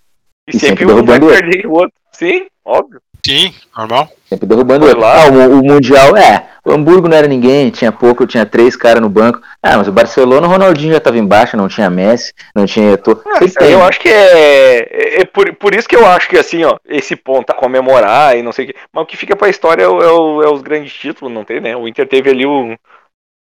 e 0.48 0.56
e 0.56 0.60
sempre 0.60 0.84
sempre 0.84 0.84
um 0.84 0.88
vai 0.88 0.96
derrubando 1.18 1.26
o 1.26 1.28
outro. 1.30 1.42
perder 1.44 1.66
o 1.66 1.72
outro. 1.72 1.92
Sim, 2.12 2.46
óbvio. 2.64 3.00
Sim, 3.26 3.54
normal. 3.76 4.08
Sempre 4.28 4.46
derrubando 4.46 4.84
o 4.86 4.88
Foi 4.88 4.94
outro. 4.96 5.00
lá. 5.00 5.24
Ah, 5.24 5.30
o, 5.30 5.60
o 5.60 5.64
Mundial, 5.64 6.16
é. 6.16 6.46
O 6.64 6.72
Hamburgo 6.72 7.08
não 7.08 7.16
era 7.16 7.26
ninguém, 7.26 7.70
tinha 7.70 7.90
pouco, 7.90 8.26
tinha 8.26 8.44
três 8.44 8.76
caras 8.76 9.00
no 9.00 9.08
banco. 9.08 9.40
Ah, 9.62 9.78
mas 9.78 9.88
o 9.88 9.92
Barcelona, 9.92 10.46
o 10.46 10.50
Ronaldinho 10.50 10.92
já 10.92 11.00
tava 11.00 11.16
embaixo, 11.18 11.56
não 11.56 11.68
tinha 11.68 11.88
Messi, 11.88 12.32
não 12.54 12.66
tinha 12.66 12.92
Eto'o. 12.92 13.22
Ah, 13.26 13.64
eu 13.64 13.82
acho 13.82 13.98
que 13.98 14.08
é, 14.10 14.78
é, 14.90 15.20
é 15.20 15.24
por, 15.24 15.54
por 15.56 15.74
isso 15.74 15.88
que 15.88 15.96
eu 15.96 16.06
acho 16.06 16.28
que 16.28 16.36
assim, 16.38 16.62
ó, 16.64 16.76
esse 16.86 17.16
ponto 17.16 17.48
a 17.50 17.54
comemorar 17.54 18.36
e 18.36 18.42
não 18.42 18.52
sei 18.52 18.66
o 18.66 18.68
que. 18.68 18.74
Mas 18.92 19.02
o 19.02 19.06
que 19.06 19.16
fica 19.16 19.34
pra 19.34 19.48
história 19.48 19.82
é, 19.84 19.88
o- 19.88 20.02
é 20.02 20.12
o- 20.12 20.42
é 20.42 20.52
os 20.52 20.60
grandes 20.60 20.92
títulos, 20.92 21.32
não 21.32 21.44
tem, 21.44 21.60
né? 21.60 21.74
O 21.76 21.88
Inter 21.88 22.06
teve 22.06 22.28
ali 22.30 22.44
o 22.44 22.76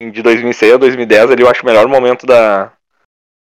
de 0.02 0.22
2006 0.22 0.74
a 0.74 0.78
2010 0.78 1.32
ali, 1.32 1.42
eu 1.42 1.50
acho 1.50 1.64
o 1.64 1.66
melhor 1.66 1.88
momento 1.88 2.26
da 2.26 2.72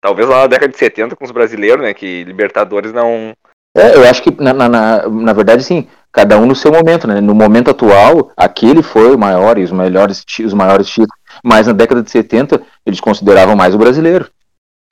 talvez 0.01 0.27
lá 0.29 0.41
na 0.41 0.47
década 0.47 0.71
de 0.71 0.77
70 0.77 1.15
com 1.15 1.25
os 1.25 1.31
brasileiros, 1.31 1.81
né, 1.81 1.93
que 1.93 2.23
Libertadores 2.23 2.93
não 2.93 3.33
É, 3.75 3.95
eu 3.95 4.07
acho 4.07 4.21
que, 4.21 4.41
na, 4.41 4.53
na, 4.53 4.69
na, 4.69 5.09
na 5.09 5.33
verdade, 5.33 5.63
sim, 5.63 5.87
cada 6.11 6.37
um 6.37 6.45
no 6.45 6.55
seu 6.55 6.71
momento, 6.71 7.07
né? 7.07 7.19
No 7.19 7.35
momento 7.35 7.71
atual, 7.71 8.31
aquele 8.37 8.81
foi 8.81 9.13
o 9.13 9.19
maior 9.19 9.57
e 9.57 9.63
os 9.63 9.71
melhores, 9.71 10.23
os 10.39 10.53
maiores 10.53 10.87
títulos. 10.87 11.13
Mas 11.43 11.67
na 11.67 11.73
década 11.73 12.01
de 12.01 12.09
70, 12.09 12.61
eles 12.85 13.01
consideravam 13.01 13.53
mais 13.55 13.75
o 13.75 13.77
brasileiro. 13.77 14.29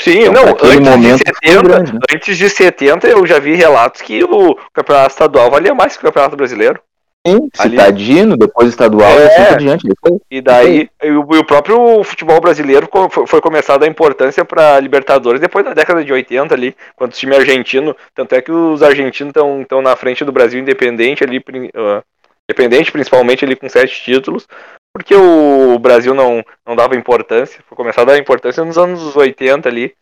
Sim, 0.01 0.23
Então, 0.23 0.33
não, 0.33 0.49
antes 0.49 0.79
momento, 0.79 1.23
de 1.23 1.33
foi 1.33 1.49
70, 1.49 1.61
grande, 1.61 1.93
né? 1.93 1.99
antes 2.13 2.37
de 2.37 2.49
70 2.49 3.07
eu 3.07 3.25
já 3.25 3.39
vi 3.39 3.55
relatos 3.55 4.01
que 4.01 4.21
o 4.23 4.55
campeonato 4.73 5.11
estadual 5.11 5.49
valia 5.49 5.73
mais 5.73 5.95
que 5.95 6.03
o 6.03 6.07
campeonato 6.07 6.35
brasileiro. 6.35 6.81
Sim, 7.25 7.49
Ali- 7.57 7.77
citadino, 7.77 8.35
depois 8.35 8.67
estadual 8.67 9.09
É. 9.11 9.23
e 9.23 9.27
assim 9.27 9.45
por 9.45 9.57
diante. 9.57 9.87
E 10.29 10.41
daí, 10.41 10.89
e 11.01 11.11
o, 11.11 11.45
próprio 11.45 12.03
futebol 12.03 12.41
brasileiro 12.41 12.89
foi, 13.25 13.39
começar 13.39 13.75
a 13.75 13.77
dar 13.77 13.87
importância 13.87 14.43
para 14.43 14.79
Libertadores 14.79 15.39
depois 15.39 15.63
da 15.63 15.73
década 15.73 16.03
de 16.03 16.11
80 16.11 16.53
ali, 16.53 16.75
quando 16.97 17.11
o 17.11 17.15
time 17.15 17.35
argentino, 17.35 17.95
tanto 18.13 18.35
é 18.35 18.41
que 18.41 18.51
os 18.51 18.83
argentinos 18.83 19.33
estão 19.61 19.81
na 19.81 19.95
frente 19.95 20.25
do 20.25 20.33
Brasil 20.33 20.59
independente 20.59 21.23
ali, 21.23 21.41
ah, 21.75 22.03
independente 22.49 22.91
principalmente 22.91 23.45
ali 23.45 23.55
com 23.55 23.69
sete 23.69 24.03
títulos, 24.03 24.45
porque 24.93 25.15
o 25.15 25.79
Brasil 25.79 26.13
não, 26.13 26.43
não 26.67 26.75
dava 26.75 26.95
importância, 26.95 27.63
foi 27.67 27.75
começar 27.75 28.01
a 28.01 28.05
dar 28.05 28.17
importância 28.17 28.65
nos 28.65 28.77
anos 28.77 29.15
80 29.15 29.69
ali, 29.69 29.93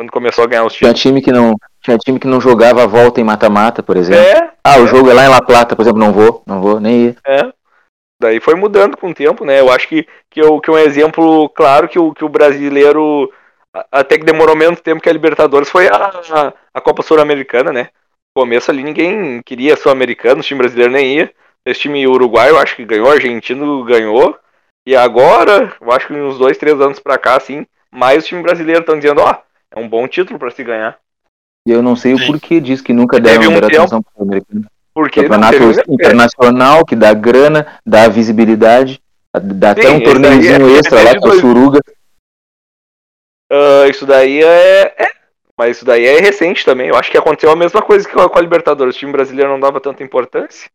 quando 0.00 0.10
começou 0.10 0.44
a 0.44 0.46
ganhar 0.46 0.64
os 0.64 0.72
Tinha 0.72 0.94
títulos. 0.94 1.02
time 1.02 1.20
que 1.20 1.30
não, 1.30 1.54
tinha 1.82 1.98
time 1.98 2.18
que 2.18 2.26
não 2.26 2.40
jogava 2.40 2.84
a 2.84 2.86
volta 2.86 3.20
em 3.20 3.24
mata-mata, 3.24 3.82
por 3.82 3.98
exemplo. 3.98 4.24
É, 4.24 4.50
Ah, 4.64 4.78
o 4.78 4.86
jogo 4.86 5.10
é 5.10 5.14
lá 5.14 5.26
em 5.26 5.28
La 5.28 5.42
Plata, 5.42 5.76
por 5.76 5.82
exemplo, 5.82 6.00
não 6.00 6.10
vou, 6.10 6.42
não 6.46 6.62
vou, 6.62 6.80
nem 6.80 7.08
ir. 7.08 7.16
É. 7.26 7.52
Daí 8.18 8.40
foi 8.40 8.54
mudando 8.54 8.96
com 8.96 9.10
o 9.10 9.14
tempo, 9.14 9.44
né? 9.44 9.60
Eu 9.60 9.70
acho 9.70 9.86
que, 9.86 10.06
que, 10.30 10.40
eu, 10.40 10.58
que 10.58 10.70
um 10.70 10.78
exemplo 10.78 11.50
claro 11.50 11.86
que 11.86 11.98
o, 11.98 12.14
que 12.14 12.24
o 12.24 12.30
brasileiro, 12.30 13.30
até 13.92 14.16
que 14.16 14.24
demorou 14.24 14.56
menos 14.56 14.80
tempo 14.80 15.02
que 15.02 15.08
a 15.08 15.12
Libertadores, 15.12 15.68
foi 15.68 15.86
a, 15.88 15.94
a, 15.94 16.52
a 16.74 16.80
Copa 16.80 17.02
Sul-Americana, 17.02 17.70
né? 17.70 17.88
No 18.34 18.42
começo 18.42 18.70
ali 18.70 18.82
ninguém 18.82 19.42
queria 19.44 19.76
Sul-Americano, 19.76 20.40
o 20.40 20.42
time 20.42 20.60
brasileiro 20.60 20.92
nem 20.92 21.18
ia. 21.18 21.30
Esse 21.66 21.80
time 21.80 22.06
uruguaio, 22.06 22.54
eu 22.54 22.58
acho 22.58 22.74
que 22.74 22.86
ganhou, 22.86 23.10
argentino 23.10 23.84
ganhou. 23.84 24.34
E 24.86 24.96
agora, 24.96 25.74
eu 25.78 25.92
acho 25.92 26.06
que 26.06 26.14
uns 26.14 26.38
dois, 26.38 26.56
três 26.56 26.80
anos 26.80 26.98
pra 26.98 27.18
cá, 27.18 27.36
assim, 27.36 27.66
mais 27.92 28.24
o 28.24 28.26
time 28.26 28.42
brasileiro 28.42 28.80
estão 28.80 28.98
dizendo, 28.98 29.20
ó, 29.20 29.36
é 29.74 29.78
um 29.78 29.88
bom 29.88 30.06
título 30.08 30.38
pra 30.38 30.50
se 30.50 30.62
ganhar. 30.64 30.98
E 31.66 31.70
eu 31.70 31.82
não 31.82 31.94
sei 31.94 32.14
o 32.14 32.18
Sim. 32.18 32.26
porquê 32.26 32.60
disso, 32.60 32.82
que 32.82 32.92
nunca 32.92 33.20
deram, 33.20 33.52
um 33.52 33.56
atenção 33.58 34.02
pro 34.02 34.22
americano. 34.22 34.66
Porque 34.92 35.22
não 35.22 35.28
Campeonato 35.28 35.90
um- 35.90 35.94
internacional, 35.94 36.84
que 36.84 36.96
dá 36.96 37.14
grana, 37.14 37.78
dá 37.86 38.08
visibilidade, 38.08 39.00
dá 39.32 39.70
até 39.70 39.82
Sim, 39.82 39.88
um 39.88 39.96
esse 39.96 40.04
torneiozinho 40.04 40.68
é- 40.68 40.78
extra 40.78 41.00
é 41.00 41.04
lá 41.04 41.20
com 41.20 41.28
a 41.28 41.34
Suruga. 41.36 41.80
Ah, 43.50 43.86
isso 43.88 44.06
daí 44.06 44.42
é, 44.42 44.94
é. 44.98 45.10
Mas 45.56 45.76
isso 45.76 45.84
daí 45.84 46.06
é 46.06 46.18
recente 46.20 46.64
também. 46.64 46.88
Eu 46.88 46.96
acho 46.96 47.10
que 47.10 47.18
aconteceu 47.18 47.50
a 47.50 47.56
mesma 47.56 47.82
coisa 47.82 48.08
que 48.08 48.14
com 48.14 48.38
a, 48.38 48.40
Libertadores. 48.40 48.96
O 48.96 48.98
time 48.98 49.12
brasileiro 49.12 49.50
não 49.50 49.60
dava 49.60 49.80
tanta 49.80 50.02
importância. 50.02 50.70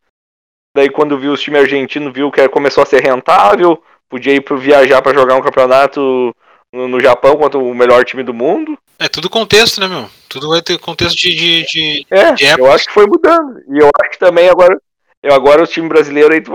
Daí 0.76 0.89
quando 0.89 1.18
viu 1.18 1.32
o 1.32 1.38
time 1.38 1.58
argentino, 1.58 2.12
viu 2.12 2.32
que 2.32 2.48
começou 2.50 2.84
a 2.84 2.86
ser 2.86 3.02
rentável, 3.02 3.82
podia 4.08 4.34
ir 4.36 4.41
pro 4.41 4.58
viajar 4.58 5.02
para 5.02 5.18
jogar 5.18 5.36
um 5.36 5.41
campeonato 5.41 6.36
no, 6.76 6.88
no 6.88 6.99
Japão 6.99 7.38
contra 7.38 7.57
o 7.57 7.73
melhor 7.73 8.03
time 8.03 8.23
do 8.23 8.34
mundo. 8.34 8.78
É 8.99 9.07
tudo 9.07 9.30
contexto, 9.30 9.80
né, 9.80 9.88
meu? 9.88 10.09
Tudo 10.30 10.49
vai 10.49 10.61
ter 10.61 10.78
contexto 10.78 11.17
de. 11.17 11.34
de, 11.36 11.65
de- 11.65 12.05
É, 12.11 12.34
De 12.34 12.45
eu 12.45 12.71
acho 12.71 12.86
que 12.88 12.93
foi 12.93 13.05
mudando. 13.07 13.59
E 13.69 13.80
eu 13.80 13.89
acho 14.01 14.11
que 14.11 14.19
também 14.19 14.49
agora, 14.49 14.78
eu 15.23 15.34
agora 15.34 15.63
o 15.63 15.67
time 15.67 15.88
brasileiro 15.88 16.34
aí, 16.34 16.41
tu- 16.41 16.51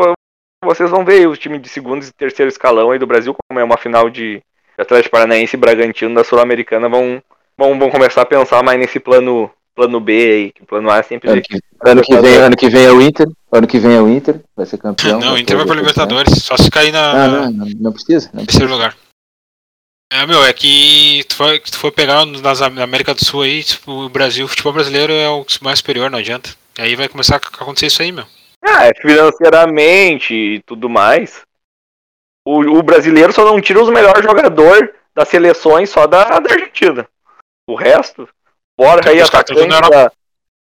vocês 0.65 0.91
vão 0.91 1.05
ver 1.05 1.27
o 1.27 1.37
time 1.37 1.59
de 1.59 1.69
segundo 1.69 2.05
e 2.05 2.13
terceiro 2.13 2.51
escalão 2.51 2.91
aí 2.91 2.99
do 2.99 3.07
Brasil, 3.07 3.35
como 3.49 3.59
é 3.61 3.65
uma 3.65 3.79
final 3.79 4.11
de 4.11 4.43
Atlético 4.79 5.13
Paranaense 5.13 5.57
e 5.57 5.59
Bragantino 5.59 6.15
da 6.15 6.23
Sul-Americana, 6.25 6.89
vão, 6.89 7.23
vão, 7.57 7.79
vão 7.79 7.91
começar 7.91 8.23
a 8.23 8.27
pensar 8.27 8.63
mais 8.63 8.79
nesse 8.79 9.01
plano, 9.01 9.51
plano 9.75 9.99
B 10.01 10.13
aí, 10.13 10.53
que 10.53 10.63
o 10.63 10.67
plano 10.67 10.91
A 10.91 10.99
é 10.99 11.03
sempre 11.03 11.31
Ano 11.31 11.41
que, 11.43 11.59
ano, 11.85 12.03
que 12.03 12.19
vem, 12.19 12.37
ano 12.37 12.57
que 12.57 12.69
vem 12.69 12.85
é 12.85 12.93
o 12.93 13.01
Inter, 13.01 13.27
ano 13.53 13.67
que 13.67 13.79
vem 13.79 13.95
é 13.97 14.01
o 14.03 14.09
Inter, 14.09 14.41
vai 14.57 14.67
ser 14.67 14.77
campeão. 14.79 15.19
Não, 15.19 15.35
o 15.35 15.39
Inter 15.39 15.57
vai 15.57 15.65
ter- 15.65 15.73
pra 15.73 15.81
Libertadores. 15.81 16.43
Só 16.43 16.57
se 16.59 16.71
cair 16.71 16.93
na. 16.93 17.13
Não, 17.15 17.29
na- 17.33 17.51
não, 17.51 17.67
não, 17.67 17.67
não 17.81 17.93
precisa. 17.93 18.31
Não 18.35 18.45
precisa. 18.45 18.47
terceiro 18.47 18.73
lugar. 18.73 18.95
É, 20.13 20.27
meu, 20.27 20.45
é 20.45 20.53
que 20.53 21.25
tu 21.29 21.37
for, 21.37 21.59
que 21.61 21.71
tu 21.71 21.79
for 21.79 21.93
pegar 21.93 22.27
nas, 22.27 22.61
na 22.61 22.83
América 22.83 23.15
do 23.15 23.25
Sul 23.25 23.43
aí, 23.43 23.63
tipo, 23.63 23.93
o 23.93 24.09
Brasil, 24.09 24.45
o 24.45 24.49
futebol 24.49 24.73
brasileiro 24.73 25.13
é 25.13 25.29
o 25.29 25.47
mais 25.63 25.79
superior, 25.79 26.11
não 26.11 26.19
adianta. 26.19 26.51
Aí 26.79 26.97
vai 26.97 27.09
começar 27.09 27.37
a 27.37 27.39
acontecer 27.39 27.87
isso 27.87 28.03
aí, 28.03 28.11
meu. 28.11 28.25
Ah, 28.63 28.87
é 28.87 28.95
financeiramente 28.95 30.35
e 30.35 30.63
tudo 30.63 30.89
mais. 30.89 31.43
O, 32.45 32.61
o 32.79 32.83
brasileiro 32.83 33.33
só 33.33 33.45
não 33.45 33.61
tira 33.61 33.81
os 33.81 33.89
melhores 33.89 34.25
jogadores 34.25 34.91
das 35.15 35.29
seleções 35.29 35.91
só 35.91 36.07
da, 36.07 36.41
da 36.41 36.53
Argentina. 36.53 37.07
O 37.69 37.77
resto, 37.77 38.29
Borja 38.77 39.11
aí, 39.11 39.21
atacante 39.21 39.91
da. 39.91 40.11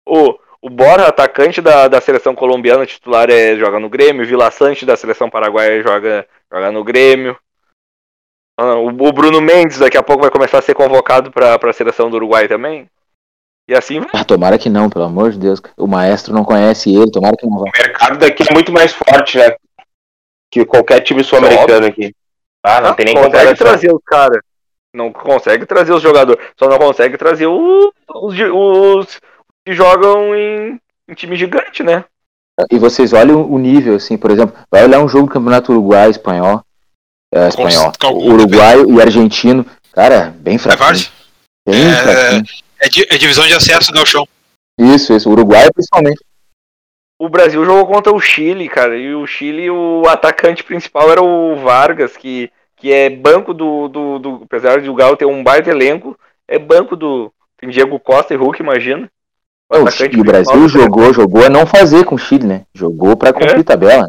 O, 0.06 0.38
o 0.60 0.70
Borja, 0.70 1.08
atacante 1.08 1.60
da, 1.60 1.88
da 1.88 2.00
seleção 2.00 2.34
colombiana, 2.34 2.86
titular, 2.86 3.28
é, 3.28 3.56
joga 3.56 3.80
no 3.80 3.88
Grêmio. 3.88 4.26
Vila 4.26 4.50
Sante 4.50 4.86
da 4.86 4.96
seleção 4.96 5.28
paraguaia 5.28 5.82
joga, 5.82 6.28
joga 6.52 6.70
no 6.70 6.84
Grêmio. 6.84 7.36
Ah, 8.58 8.74
O, 8.76 8.88
o 8.88 9.12
Bruno 9.12 9.40
Mendes 9.40 9.78
daqui 9.78 9.96
a 9.96 10.02
pouco 10.02 10.22
vai 10.22 10.30
começar 10.30 10.58
a 10.58 10.62
ser 10.62 10.74
convocado 10.74 11.30
para 11.30 11.56
a 11.62 11.72
seleção 11.72 12.10
do 12.10 12.16
Uruguai 12.16 12.48
também. 12.48 12.86
E 13.68 13.74
assim 13.74 14.00
vai. 14.00 14.10
Ah, 14.12 14.24
tomara 14.24 14.58
que 14.58 14.68
não, 14.68 14.90
pelo 14.90 15.04
amor 15.04 15.30
de 15.30 15.38
Deus. 15.38 15.62
O 15.76 15.86
maestro 15.86 16.34
não 16.34 16.44
conhece 16.44 16.94
ele, 16.94 17.10
tomara 17.10 17.36
que 17.36 17.46
não 17.46 17.58
vá. 17.58 17.64
O 17.64 17.78
mercado 17.78 18.18
daqui 18.18 18.42
é 18.48 18.52
muito 18.52 18.72
mais 18.72 18.92
forte, 18.92 19.38
né? 19.38 19.54
Que 20.50 20.64
qualquer 20.64 21.00
time 21.00 21.22
sul-americano 21.24 21.86
aqui. 21.86 22.14
Ah, 22.62 22.80
não 22.80 22.94
tem 22.94 23.06
nem 23.06 23.14
consegue 23.14 23.32
comparação. 23.32 23.66
trazer 23.66 23.94
os 23.94 24.02
caras. 24.04 24.40
Não 24.94 25.12
consegue 25.12 25.64
trazer 25.64 25.92
os 25.92 26.02
jogadores. 26.02 26.44
Só 26.58 26.68
não 26.68 26.78
consegue 26.78 27.16
trazer 27.16 27.46
os, 27.46 28.34
de- 28.34 28.44
os 28.50 29.20
que 29.64 29.72
jogam 29.72 30.34
em, 30.34 30.78
em 31.08 31.14
time 31.14 31.34
gigante, 31.36 31.82
né? 31.82 32.04
E 32.70 32.78
vocês 32.78 33.12
olham 33.14 33.50
o 33.50 33.58
nível, 33.58 33.94
assim, 33.94 34.18
por 34.18 34.30
exemplo, 34.30 34.54
vai 34.70 34.84
olhar 34.84 35.00
um 35.00 35.08
jogo 35.08 35.26
do 35.28 35.32
Campeonato 35.32 35.72
Uruguai, 35.72 36.10
espanhol, 36.10 36.62
é, 37.32 37.48
espanhol, 37.48 37.92
uruguaio 38.14 38.90
e 38.94 39.00
argentino, 39.00 39.64
cara, 39.92 40.34
bem 40.38 40.56
É 40.56 40.58
fraquinho. 40.58 40.86
várzea. 40.86 41.08
Bem 41.66 41.80
É. 41.80 42.36
É, 42.84 43.14
é 43.14 43.18
divisão 43.18 43.46
de 43.46 43.54
acesso 43.54 43.92
do 43.92 44.04
chão. 44.04 44.26
Isso, 44.78 45.12
isso, 45.14 45.30
Uruguai 45.30 45.68
principalmente. 45.72 46.20
O 47.20 47.28
Brasil 47.28 47.64
jogou 47.64 47.86
contra 47.86 48.12
o 48.12 48.18
Chile, 48.20 48.68
cara. 48.68 48.98
E 48.98 49.14
o 49.14 49.24
Chile, 49.26 49.70
o 49.70 50.02
atacante 50.08 50.64
principal 50.64 51.10
era 51.12 51.22
o 51.22 51.56
Vargas, 51.62 52.16
que, 52.16 52.50
que 52.76 52.92
é 52.92 53.08
banco 53.08 53.54
do, 53.54 53.86
do, 53.86 54.18
do. 54.18 54.40
Apesar 54.44 54.80
de 54.80 54.90
o 54.90 54.94
Galo 54.94 55.16
ter 55.16 55.26
um 55.26 55.44
baita 55.44 55.70
elenco, 55.70 56.18
é 56.48 56.58
banco 56.58 56.96
do. 56.96 57.32
Tem 57.56 57.70
Diego 57.70 58.00
Costa 58.00 58.34
e 58.34 58.36
Hulk, 58.36 58.60
imagina. 58.60 59.08
O 59.70 59.76
O, 59.76 59.82
atacante 59.82 60.14
Chi- 60.16 60.20
o 60.20 60.24
Brasil 60.24 60.68
jogou, 60.68 61.12
jogou 61.12 61.44
a 61.44 61.48
não 61.48 61.64
fazer 61.64 62.04
com 62.04 62.16
o 62.16 62.18
Chile, 62.18 62.44
né? 62.46 62.62
Jogou 62.74 63.16
pra 63.16 63.32
cumprir 63.32 63.62
tabela. 63.62 64.08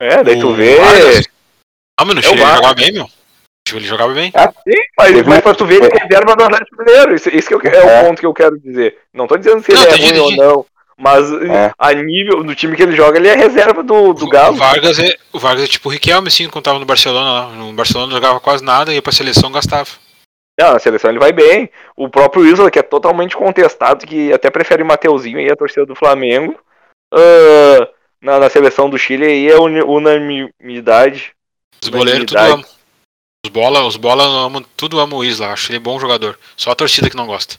É, 0.00 0.24
daí 0.24 0.40
tu 0.40 0.48
O 0.48 0.54
vê. 0.54 0.76
Vargas. 0.76 1.26
Ah, 1.98 2.04
mano, 2.04 2.20
o 2.20 2.24
É 2.24 2.26
o 2.26 2.30
Chile 2.30 2.40
jogava 2.40 2.74
bem, 2.74 2.92
meu. 2.92 3.10
Ele 3.74 3.86
jogava 3.86 4.14
bem. 4.14 4.32
Ah, 4.34 4.52
sim, 4.66 4.80
mas, 4.96 5.26
mas 5.26 5.40
pra 5.40 5.54
tu 5.54 5.66
ver, 5.66 5.82
ele 5.82 5.86
é 5.86 6.02
reserva 6.02 6.36
do 6.36 6.44
Atlético 6.44 6.76
Mineiro. 6.78 7.14
Isso, 7.14 7.28
isso 7.28 7.48
que 7.48 7.54
eu, 7.54 7.60
é, 7.70 7.76
é, 7.76 8.00
o 8.02 8.06
ponto 8.06 8.20
que 8.20 8.26
eu 8.26 8.32
quero 8.32 8.58
dizer. 8.58 8.96
Não 9.12 9.26
tô 9.26 9.36
dizendo 9.36 9.62
se 9.62 9.72
ele 9.72 9.80
não, 9.80 9.88
é 9.88 9.96
ruim 9.96 10.18
ou 10.18 10.30
não. 10.30 10.66
Mas 10.96 11.30
é. 11.30 11.72
a 11.78 11.92
nível 11.92 12.42
do 12.42 12.54
time 12.54 12.76
que 12.76 12.82
ele 12.82 12.96
joga, 12.96 13.18
ele 13.18 13.28
é 13.28 13.34
reserva 13.34 13.82
do, 13.82 14.12
do 14.12 14.28
Galo. 14.28 14.54
O 14.54 14.58
Vargas 14.58 14.98
é, 14.98 15.14
o 15.32 15.38
Vargas 15.38 15.64
é 15.64 15.66
tipo 15.66 15.88
o 15.88 15.92
Riquelme, 15.92 16.28
assim, 16.28 16.48
quando 16.48 16.64
tava 16.64 16.78
no 16.78 16.86
Barcelona 16.86 17.30
lá. 17.30 17.48
No 17.50 17.72
Barcelona 17.72 18.06
não 18.06 18.16
jogava 18.16 18.40
quase 18.40 18.64
nada, 18.64 18.94
ia 18.94 19.02
pra 19.02 19.12
seleção 19.12 19.52
gastava. 19.52 19.88
Não, 20.58 20.72
na 20.72 20.78
seleção 20.78 21.10
ele 21.10 21.20
vai 21.20 21.32
bem. 21.32 21.70
O 21.96 22.08
próprio 22.08 22.44
Isla, 22.44 22.70
que 22.70 22.80
é 22.80 22.82
totalmente 22.82 23.36
contestado, 23.36 24.06
que 24.06 24.32
até 24.32 24.50
prefere 24.50 24.82
o 24.82 24.86
Mateuzinho 24.86 25.38
aí, 25.38 25.48
a 25.50 25.56
torcida 25.56 25.86
do 25.86 25.94
Flamengo. 25.94 26.58
Uh, 27.14 27.86
na, 28.20 28.40
na, 28.40 28.50
seleção 28.50 28.90
do 28.90 28.98
Chile 28.98 29.24
aí 29.24 29.48
é 29.48 29.56
unanimidade. 29.56 31.32
Os 31.82 31.88
goleiros 31.88 32.26
tudo 32.26 32.38
amam. 32.38 32.64
Os 33.44 33.52
bola, 33.52 33.86
os 33.86 33.96
bola 33.96 34.24
amam, 34.24 34.64
tudo 34.76 35.00
amam 35.00 35.20
o 35.20 35.24
Isla, 35.24 35.52
acho 35.52 35.70
ele 35.70 35.78
bom 35.78 35.98
jogador. 35.98 36.38
Só 36.56 36.70
a 36.70 36.74
torcida 36.74 37.08
que 37.08 37.16
não 37.16 37.26
gosta. 37.26 37.56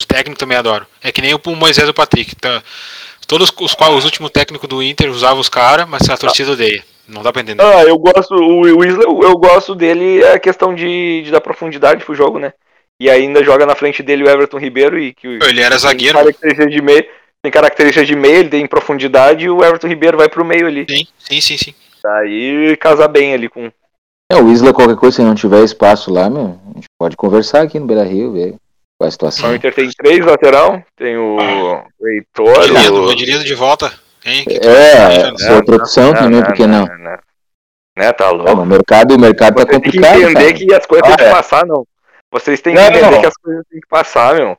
Os 0.00 0.06
técnicos 0.06 0.38
também 0.38 0.56
adoram. 0.56 0.86
É 1.02 1.12
que 1.12 1.20
nem 1.20 1.34
o 1.34 1.40
Moisés 1.56 1.86
e 1.86 1.90
o 1.90 1.94
Patrick. 1.94 2.34
Tá, 2.36 2.62
todos 3.26 3.52
os, 3.60 3.76
os 3.78 4.04
últimos 4.04 4.30
técnicos 4.30 4.68
do 4.68 4.82
Inter 4.82 5.10
usavam 5.10 5.40
os 5.40 5.48
caras, 5.48 5.88
mas 5.88 6.08
a 6.08 6.16
torcida 6.16 6.52
odeia. 6.52 6.84
Não 7.06 7.22
dá 7.22 7.32
pra 7.32 7.42
entender. 7.42 7.62
Ah, 7.62 7.82
eu 7.82 7.98
gosto. 7.98 8.34
O 8.34 8.84
Isla, 8.84 9.04
eu 9.04 9.36
gosto 9.36 9.74
dele 9.74 10.22
é 10.22 10.32
a 10.32 10.38
questão 10.38 10.74
de, 10.74 11.22
de 11.22 11.30
dar 11.30 11.40
profundidade 11.40 12.04
pro 12.04 12.14
jogo, 12.14 12.38
né? 12.38 12.52
E 12.98 13.10
ainda 13.10 13.44
joga 13.44 13.66
na 13.66 13.74
frente 13.74 14.02
dele 14.02 14.24
o 14.24 14.28
Everton 14.28 14.58
Ribeiro 14.58 14.98
e 14.98 15.12
que 15.12 15.26
ele 15.26 15.60
era 15.60 15.76
zagueiro. 15.76 16.16
Características 16.16 16.72
de 16.72 16.80
meio, 16.80 17.04
tem 17.42 17.52
características 17.52 18.06
de 18.06 18.16
meio, 18.16 18.36
ele 18.36 18.48
tem 18.48 18.66
profundidade 18.66 19.44
e 19.44 19.50
o 19.50 19.62
Everton 19.62 19.88
Ribeiro 19.88 20.16
vai 20.16 20.28
pro 20.28 20.44
meio 20.44 20.66
ali. 20.66 20.86
Sim, 20.88 21.06
sim, 21.18 21.40
sim, 21.40 21.58
sim. 21.58 21.74
Aí 22.04 22.76
casa 22.76 23.08
bem 23.08 23.34
ali 23.34 23.48
com. 23.48 23.70
É, 24.30 24.36
o 24.36 24.50
Isla, 24.50 24.72
qualquer 24.72 24.96
coisa, 24.96 25.16
se 25.16 25.22
não 25.22 25.34
tiver 25.34 25.62
espaço 25.62 26.12
lá, 26.12 26.28
meu, 26.28 26.58
a 26.70 26.74
gente 26.74 26.88
pode 26.98 27.16
conversar 27.16 27.62
aqui 27.62 27.78
no 27.78 27.86
Beira 27.86 28.04
Rio, 28.04 28.32
ver 28.32 28.56
qual 28.98 29.06
é 29.06 29.08
a 29.08 29.10
situação. 29.10 29.50
O 29.50 29.54
Inter 29.54 29.74
tem 29.74 29.90
três 29.90 30.24
lateral, 30.24 30.82
tem 30.96 31.16
o, 31.16 31.36
o 31.36 32.08
Heitor. 32.08 32.48
O 32.48 33.14
de 33.14 33.54
volta. 33.54 33.92
Hein? 34.24 34.44
É, 34.48 35.46
é, 35.46 35.54
outra 35.54 35.76
opção 35.76 36.06
não, 36.06 36.14
também, 36.14 36.40
não, 36.40 36.46
por 36.46 36.54
que 36.54 36.66
não? 36.66 36.86
não? 36.86 37.18
Né, 37.96 38.12
tá 38.12 38.30
louco. 38.30 38.52
o 38.52 38.66
mercado, 38.66 39.14
o 39.14 39.20
mercado 39.20 39.56
tá 39.56 39.66
complicado. 39.66 40.14
Tem 40.14 40.24
que 40.24 40.32
entender 40.32 40.52
cara. 40.52 40.54
que 40.54 40.74
as 40.74 40.86
coisas 40.86 41.04
ah, 41.04 41.08
têm 41.08 41.16
que 41.16 41.30
é. 41.30 41.30
passar, 41.30 41.66
não. 41.66 41.86
Vocês 42.32 42.60
têm 42.60 42.74
que 42.74 42.80
entender 42.80 43.20
que 43.20 43.26
as 43.26 43.36
coisas 43.36 43.64
têm 43.70 43.80
que 43.80 43.88
passar, 43.88 44.34
meu. 44.34 44.58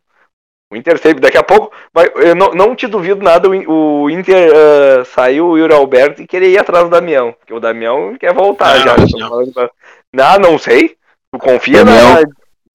O 0.71 0.75
Inter 0.75 0.99
teve, 0.99 1.19
daqui 1.19 1.37
a 1.37 1.43
pouco, 1.43 1.71
mas 1.93 2.09
eu 2.15 2.35
não, 2.35 2.51
não 2.51 2.75
te 2.75 2.87
duvido 2.87 3.23
nada 3.23 3.47
o, 3.47 4.03
o 4.03 4.09
Inter 4.09 4.51
uh, 4.51 5.05
saiu 5.05 5.49
o 5.49 5.57
Yuri 5.57 5.73
Alberto 5.73 6.21
e 6.21 6.27
querer 6.27 6.49
ir 6.49 6.57
atrás 6.57 6.85
do 6.85 6.89
Damião, 6.89 7.33
porque 7.33 7.53
o 7.53 7.59
Damião 7.59 8.15
quer 8.19 8.33
voltar 8.33 8.79
já. 8.79 8.95
Não, 8.97 9.69
não, 10.11 10.39
não 10.39 10.57
sei. 10.57 10.95
Tu 11.31 11.39
confia 11.39 11.85
Damião, 11.85 12.13
na. 12.15 12.23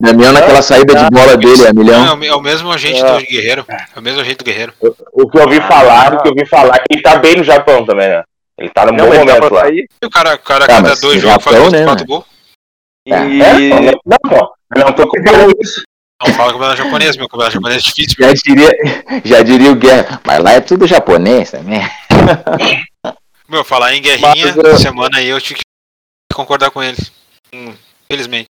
Damião 0.01 0.33
naquela 0.33 0.63
saída 0.63 0.95
de 0.95 1.11
bola 1.11 1.37
dele, 1.37 1.67
é 1.67 1.73
milhão. 1.73 2.23
É 2.23 2.35
o 2.35 2.41
mesmo 2.41 2.73
agente 2.73 3.03
do 3.05 3.19
Guerreiro. 3.19 3.67
É 3.69 3.99
o 3.99 4.03
mesmo 4.03 4.21
agente 4.21 4.37
do 4.37 4.45
Guerreiro. 4.45 4.73
O, 4.81 5.23
o 5.23 5.29
que 5.29 5.37
eu 5.37 5.43
ouvi 5.43 5.61
falar, 5.61 6.15
o 6.15 6.23
que 6.23 6.29
eu 6.29 6.33
ouvi 6.33 6.47
falar, 6.47 6.79
que 6.79 6.95
ele 6.95 7.03
tá 7.03 7.17
bem 7.17 7.37
no 7.37 7.45
Japão 7.45 7.85
também, 7.85 8.09
né? 8.09 8.23
Ele 8.57 8.71
tá 8.71 8.87
no 8.87 8.93
não, 8.93 9.09
bom 9.09 9.15
momento 9.15 9.53
lá. 9.53 9.69
E 9.71 9.87
o 10.05 10.11
cara, 10.11 10.35
o 10.35 10.39
cara 10.39 10.67
tá, 10.67 10.77
cada 10.77 10.95
dois 10.97 11.21
jogos 11.21 11.43
faz 11.43 11.73
né, 11.73 11.85
quatro 11.85 12.07
gols. 12.07 12.25
E... 13.07 13.13
É, 13.13 13.17
é, 13.17 13.93
não, 14.07 14.19
não, 14.25 14.53
não 14.77 14.93
tô 14.93 15.09
comparando 15.09 15.55
isso. 15.61 15.83
Não 16.23 16.35
fala 16.35 16.53
campeonato 16.53 16.83
japonês, 16.83 17.17
meu 17.17 17.29
campeonato 17.29 17.55
japonês 17.55 17.83
é 17.83 17.87
difícil. 17.87 18.17
Já 18.19 18.33
diria, 18.33 18.71
já 19.25 19.43
diria 19.43 19.73
o 19.73 19.75
Guerra, 19.75 20.21
mas 20.25 20.43
lá 20.43 20.53
é 20.53 20.61
tudo 20.61 20.87
japonês 20.87 21.51
também. 21.51 21.81
Meu, 23.49 23.65
falar 23.65 23.95
em 23.95 24.03
guerrinha, 24.03 24.55
mas, 24.63 24.81
semana 24.81 25.19
aí 25.19 25.29
eu 25.29 25.41
tive 25.41 25.61
que 25.61 26.35
concordar 26.35 26.71
com 26.71 26.83
ele. 26.83 26.99
Infelizmente. 28.09 28.47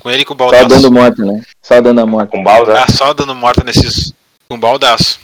Com 0.00 0.10
ele 0.10 0.22
e 0.22 0.24
com 0.24 0.34
o 0.34 0.36
Baldaço. 0.36 0.62
Só 0.62 0.68
dando 0.68 0.92
morte, 0.92 1.22
né? 1.22 1.42
Só 1.62 1.80
dando 1.80 2.00
a 2.00 2.06
morte. 2.06 2.30
Com 2.30 2.42
baldaço. 2.42 2.92
Ah, 2.92 2.92
só 2.92 3.14
dando 3.14 3.34
morte 3.34 3.64
nesses. 3.64 4.12
Com 4.48 4.58
baldaço. 4.58 5.20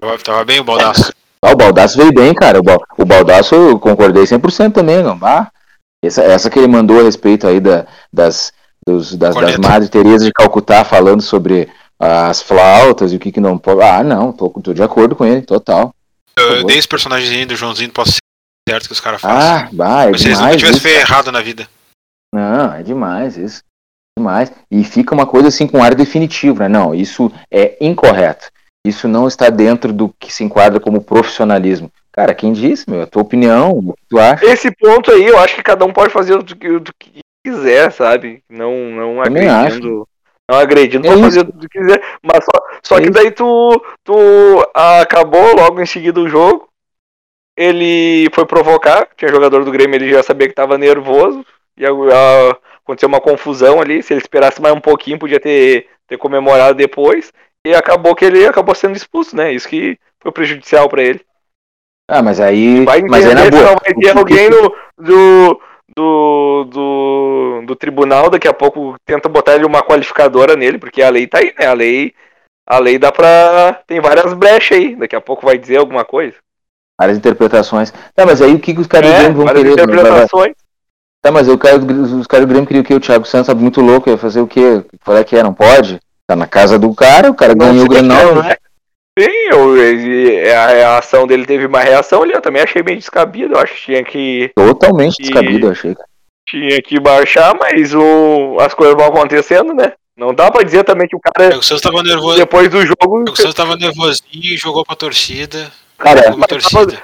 Tava, 0.00 0.18
tava 0.18 0.44
bem 0.44 0.60
o 0.60 0.64
baldaço. 0.64 1.12
Ah, 1.44 1.52
o 1.52 1.56
Baldaço 1.56 1.98
veio 1.98 2.12
bem, 2.12 2.32
cara. 2.32 2.60
O, 2.60 2.62
ba 2.62 2.78
o 2.96 3.04
Baldaço 3.04 3.54
eu 3.54 3.78
concordei 3.78 4.22
100% 4.22 4.72
também, 4.72 5.02
não. 5.02 5.18
Ah, 5.22 5.50
essa, 6.04 6.22
essa 6.22 6.48
que 6.48 6.58
ele 6.58 6.68
mandou 6.68 7.00
a 7.00 7.02
respeito 7.02 7.48
aí 7.48 7.58
da, 7.58 7.86
das, 8.12 8.52
dos, 8.86 9.14
das, 9.14 9.34
das 9.34 9.56
Madre 9.56 9.88
Teresa 9.88 10.24
de 10.24 10.32
Calcutá 10.32 10.84
falando 10.84 11.22
sobre 11.22 11.68
as 11.98 12.42
flautas 12.42 13.12
e 13.12 13.16
o 13.16 13.18
que, 13.20 13.30
que 13.30 13.40
não 13.40 13.56
pode. 13.56 13.82
Ah, 13.82 14.02
não, 14.02 14.32
tô, 14.32 14.50
tô 14.50 14.74
de 14.74 14.82
acordo 14.82 15.14
com 15.14 15.24
ele, 15.24 15.42
total. 15.42 15.94
Eu, 16.36 16.56
eu 16.56 16.64
dei 16.64 16.78
esse 16.78 16.88
personagem 16.88 17.46
do 17.46 17.54
Joãozinho, 17.54 17.92
posso 17.92 18.12
ser 18.12 18.20
certo 18.68 18.86
que 18.86 18.92
os 18.92 19.00
caras 19.00 19.20
fazem. 19.20 19.38
Ah, 19.38 19.68
vai, 19.72 20.10
é 20.10 20.18
Se 20.18 20.26
eles 20.26 20.40
nunca 20.40 20.56
tivessem 20.56 20.80
feito 20.80 20.98
errado 20.98 21.30
na 21.30 21.40
vida. 21.40 21.68
Não, 22.34 22.72
é 22.72 22.82
demais 22.82 23.36
isso. 23.36 23.62
Demais. 24.18 24.52
E 24.70 24.82
fica 24.84 25.14
uma 25.14 25.26
coisa 25.26 25.48
assim 25.48 25.66
com 25.66 25.82
ar 25.82 25.94
definitivo, 25.94 26.60
né? 26.60 26.68
Não, 26.68 26.94
isso 26.94 27.30
é 27.50 27.76
incorreto. 27.80 28.50
Isso 28.86 29.06
não 29.06 29.28
está 29.28 29.48
dentro 29.48 29.92
do 29.92 30.12
que 30.18 30.32
se 30.32 30.42
enquadra 30.42 30.80
como 30.80 31.02
profissionalismo. 31.02 31.90
Cara, 32.10 32.34
quem 32.34 32.52
disse, 32.52 32.90
meu? 32.90 33.02
A 33.02 33.06
tua 33.06 33.22
opinião, 33.22 33.70
o 33.70 33.94
que 33.94 34.02
tu 34.08 34.18
acha? 34.18 34.44
Esse 34.44 34.70
ponto 34.70 35.10
aí, 35.10 35.24
eu 35.24 35.38
acho 35.38 35.54
que 35.54 35.62
cada 35.62 35.84
um 35.84 35.92
pode 35.92 36.12
fazer 36.12 36.34
o 36.34 36.44
que, 36.44 36.78
do 36.78 36.92
que 36.98 37.21
quiser, 37.44 37.92
sabe? 37.92 38.42
Não, 38.48 38.72
não 38.90 39.20
agredindo. 39.20 40.08
Não 40.50 40.58
agredindo, 40.58 41.06
é 41.06 41.18
fazer 41.18 41.40
o 41.40 41.52
que 41.52 41.68
quiser. 41.68 42.02
Mas 42.22 42.44
só, 42.44 42.52
só 42.82 42.98
é 42.98 43.02
que 43.02 43.10
daí 43.10 43.30
tu, 43.30 43.82
tu 44.04 44.16
acabou 44.74 45.54
logo 45.56 45.80
em 45.80 45.86
seguida 45.86 46.20
o 46.20 46.28
jogo. 46.28 46.68
Ele 47.56 48.28
foi 48.34 48.46
provocar, 48.46 49.08
tinha 49.16 49.30
jogador 49.30 49.64
do 49.64 49.70
Grêmio, 49.70 49.96
ele 49.96 50.10
já 50.10 50.22
sabia 50.22 50.48
que 50.48 50.54
tava 50.54 50.78
nervoso. 50.78 51.44
E 51.76 51.84
a, 51.86 51.90
aconteceu 52.82 53.08
uma 53.08 53.20
confusão 53.20 53.80
ali. 53.80 54.02
Se 54.02 54.12
ele 54.12 54.20
esperasse 54.20 54.60
mais 54.60 54.74
um 54.74 54.80
pouquinho, 54.80 55.18
podia 55.18 55.40
ter, 55.40 55.86
ter 56.06 56.18
comemorado 56.18 56.74
depois. 56.74 57.32
E 57.64 57.74
acabou 57.74 58.14
que 58.14 58.24
ele 58.24 58.46
acabou 58.46 58.74
sendo 58.74 58.96
expulso, 58.96 59.36
né? 59.36 59.52
Isso 59.52 59.68
que 59.68 59.98
foi 60.20 60.32
prejudicial 60.32 60.88
para 60.88 61.02
ele. 61.02 61.20
Ah, 62.08 62.22
mas 62.22 62.40
aí. 62.40 62.84
Vai 62.84 63.02
mas 63.02 63.24
é 63.24 63.34
na 63.34 63.48
boa. 63.48 63.76
Vai 63.82 63.94
ter 63.94 64.16
alguém 64.16 64.50
no, 64.50 64.74
do, 64.98 65.60
do, 65.96 66.64
do, 66.64 67.62
do 67.66 67.76
tribunal, 67.76 68.30
daqui 68.30 68.48
a 68.48 68.52
pouco 68.52 68.96
tenta 69.04 69.28
botar 69.28 69.54
ele 69.54 69.64
uma 69.64 69.82
qualificadora 69.82 70.56
nele, 70.56 70.78
porque 70.78 71.02
a 71.02 71.10
lei 71.10 71.26
tá 71.26 71.38
aí, 71.38 71.54
né? 71.58 71.66
A 71.66 71.72
lei, 71.72 72.14
a 72.66 72.78
lei 72.78 72.98
dá 72.98 73.12
pra. 73.12 73.80
Tem 73.86 74.00
várias 74.00 74.32
brechas 74.34 74.78
aí. 74.78 74.96
Daqui 74.96 75.16
a 75.16 75.20
pouco 75.20 75.44
vai 75.44 75.58
dizer 75.58 75.76
alguma 75.76 76.04
coisa. 76.04 76.34
Várias 77.00 77.18
interpretações. 77.18 77.92
Tá, 78.14 78.24
mas 78.24 78.40
aí 78.40 78.54
o 78.54 78.58
que, 78.58 78.74
que 78.74 78.80
os 78.80 78.86
caras 78.86 79.10
é, 79.10 79.30
vão 79.30 79.46
querer? 79.46 79.64
Né? 79.64 79.72
Interpretações. 79.72 80.54
Tá, 81.22 81.30
mas 81.30 81.46
eu 81.46 81.54
os 81.54 82.26
caras 82.26 82.46
do 82.46 82.48
Grêmio 82.48 82.66
queriam 82.66 82.82
que 82.82 82.94
o 82.94 83.00
Thiago 83.00 83.24
Santos 83.24 83.48
é 83.48 83.54
muito 83.54 83.80
louco, 83.80 84.10
ia 84.10 84.18
fazer 84.18 84.40
o 84.40 84.46
quê? 84.46 84.84
Qual 85.04 85.16
é 85.16 85.22
que 85.22 85.36
é? 85.36 85.42
Não 85.42 85.54
pode? 85.54 86.00
Tá 86.26 86.34
na 86.34 86.46
casa 86.46 86.78
do 86.78 86.92
cara, 86.94 87.30
o 87.30 87.34
cara 87.34 87.54
ganhou 87.54 87.84
o 87.84 87.88
Grenal, 87.88 88.34
né? 88.42 88.56
Sim, 89.18 89.30
eu, 89.50 89.74
a, 90.56 90.94
a 90.94 90.98
ação 90.98 91.26
dele 91.26 91.44
teve 91.44 91.66
uma 91.66 91.80
reação 91.80 92.22
ali, 92.22 92.32
eu 92.32 92.40
também 92.40 92.62
achei 92.62 92.82
bem 92.82 92.96
descabido, 92.96 93.54
eu 93.54 93.60
acho 93.60 93.74
que 93.74 93.84
tinha 93.84 94.02
que... 94.02 94.50
Totalmente 94.56 95.16
que, 95.16 95.24
descabido, 95.24 95.66
eu 95.66 95.72
achei. 95.72 95.94
Tinha 96.48 96.82
que 96.82 96.98
baixar, 96.98 97.54
mas 97.58 97.94
o, 97.94 98.56
as 98.60 98.72
coisas 98.72 98.96
vão 98.96 99.06
acontecendo, 99.06 99.74
né? 99.74 99.92
Não 100.16 100.34
dá 100.34 100.50
pra 100.50 100.62
dizer 100.62 100.84
também 100.84 101.06
que 101.06 101.16
o 101.16 101.20
cara... 101.20 101.54
É, 101.54 101.56
o 101.56 101.62
Santos 101.62 101.82
tava 101.82 102.02
nervoso. 102.02 102.36
Depois 102.36 102.68
do 102.68 102.86
jogo... 102.86 103.24
O 103.30 103.36
Santos 103.36 103.54
tava 103.54 103.76
nervosinho 103.76 104.54
e 104.54 104.56
jogou 104.56 104.84
pra 104.84 104.96
torcida. 104.96 105.70
Cara, 106.02 106.34
mas, 106.36 106.46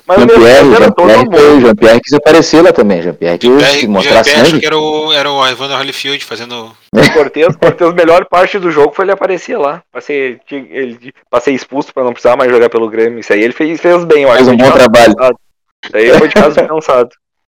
mas 0.06 0.18
Jean-Pierre, 0.18 0.74
Jean-Pierre, 0.76 1.60
Jean-Pierre 1.60 2.00
quis 2.00 2.12
aparecer 2.14 2.62
lá 2.62 2.72
também. 2.72 3.00
Jean-Pierre 3.00 3.38
quis 3.38 3.80
Jean 3.80 3.88
mostrar 3.88 4.24
Jean 4.24 4.44
sangue. 4.44 4.58
que 4.58 4.66
era 4.66 4.76
o, 4.76 5.12
era 5.12 5.30
o 5.30 5.46
Evander 5.46 5.78
Holyfield 5.78 6.24
fazendo... 6.24 6.72
Cortez, 7.14 7.54
Cortez, 7.56 7.94
melhor 7.94 8.26
parte 8.26 8.58
do 8.58 8.72
jogo 8.72 8.92
foi 8.92 9.04
ele 9.04 9.12
aparecer 9.12 9.56
lá. 9.56 9.82
Pra 9.92 10.00
ser, 10.00 10.40
ele, 10.50 11.12
pra 11.30 11.40
ser 11.40 11.52
expulso, 11.52 11.94
pra 11.94 12.02
não 12.02 12.12
precisar 12.12 12.36
mais 12.36 12.50
jogar 12.50 12.68
pelo 12.68 12.88
Grêmio. 12.88 13.20
Isso 13.20 13.32
aí 13.32 13.40
ele 13.40 13.52
fez, 13.52 13.80
fez 13.80 14.04
bem, 14.04 14.24
eu 14.24 14.30
acho. 14.30 14.44
Fez 14.44 14.48
um 14.48 14.56
bom 14.56 14.70
trabalho. 14.72 15.14
Pensado. 15.14 15.38
Isso 15.84 15.96
aí 15.96 16.18
foi 16.18 16.28
de 16.28 16.34
caso 16.34 16.56
pensado. 16.56 17.10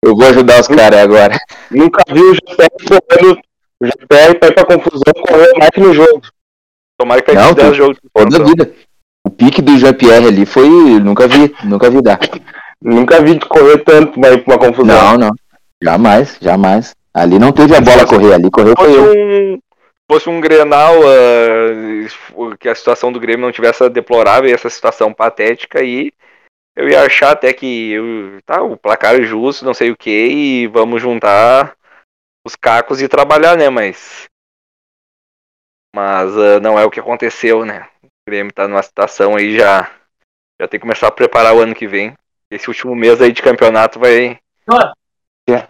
Eu 0.05 0.15
vou 0.15 0.27
ajudar 0.27 0.61
os 0.61 0.69
caras 0.69 1.01
agora. 1.01 1.39
Nunca 1.71 2.03
vi 2.13 2.21
o 2.21 2.35
Jean-Pierre 2.35 2.71
correndo. 2.87 3.41
O 3.81 3.87
Jean-Pierre 3.87 4.39
foi 4.43 4.53
pra 4.53 4.65
confusão, 4.67 5.15
correu 5.27 5.53
mais 5.57 5.71
no 5.77 5.95
jogo. 5.95 6.23
Tomara 6.99 7.23
que 7.23 7.33
faz 7.33 7.55
10 7.55 7.77
jogos. 7.77 7.97
Toda 8.13 8.45
vida. 8.45 8.75
O 9.41 9.45
pique 9.45 9.63
do 9.63 9.79
Jean-Pierre 9.79 10.27
ali 10.27 10.45
foi. 10.45 10.69
Nunca 10.69 11.27
vi, 11.27 11.55
nunca 11.65 11.89
vi 11.89 12.03
dar. 12.03 12.19
nunca 12.83 13.23
vi 13.23 13.41
correr 13.41 13.79
tanto 13.79 14.21
pra 14.21 14.35
uma 14.47 14.59
confusão. 14.59 14.87
Não, 14.87 15.17
não. 15.17 15.31
Jamais, 15.83 16.37
jamais. 16.41 16.95
Ali 17.15 17.39
não 17.39 17.51
teve 17.51 17.75
a 17.75 17.81
bola 17.81 18.07
correr, 18.07 18.35
ali 18.35 18.51
correu 18.51 18.75
foi 18.77 19.01
um, 19.01 19.59
fosse 20.11 20.29
um 20.29 20.41
Grenal 20.41 20.95
uh, 21.01 22.57
que 22.57 22.69
a 22.69 22.75
situação 22.75 23.11
do 23.11 23.19
Grêmio 23.19 23.47
não 23.47 23.53
tivesse 23.53 23.89
deplorável 23.89 24.55
essa 24.55 24.71
situação 24.71 25.13
patética 25.13 25.81
aí, 25.81 26.13
eu 26.77 26.89
ia 26.89 27.03
achar 27.03 27.33
até 27.33 27.53
que 27.53 27.93
eu, 27.93 28.41
tá, 28.47 28.63
o 28.63 28.77
placar 28.77 29.17
é 29.17 29.23
justo, 29.23 29.65
não 29.65 29.75
sei 29.75 29.91
o 29.91 29.97
que, 29.97 30.11
e 30.11 30.67
vamos 30.69 31.03
juntar 31.03 31.75
os 32.47 32.55
cacos 32.55 33.03
e 33.03 33.09
trabalhar, 33.09 33.57
né? 33.57 33.69
Mas. 33.69 34.29
Mas 35.95 36.31
uh, 36.37 36.61
não 36.63 36.79
é 36.79 36.85
o 36.85 36.91
que 36.91 37.01
aconteceu, 37.01 37.65
né? 37.65 37.90
Grêmio 38.31 38.53
tá 38.53 38.69
numa 38.69 38.83
situação 38.83 39.35
aí 39.35 39.57
já. 39.59 39.91
Já 40.61 40.69
tem 40.69 40.79
que 40.79 40.87
começar 40.87 41.09
a 41.09 41.13
preparar 41.13 41.53
o 41.55 41.61
ano 41.61 41.75
que 41.75 41.89
vem. 41.89 42.15
Esse 42.49 42.69
último 42.69 42.95
mês 42.95 43.21
aí 43.21 43.33
de 43.33 43.43
campeonato 43.43 43.99
vai. 43.99 44.39
Não. 44.67 44.93
É. 45.49 45.63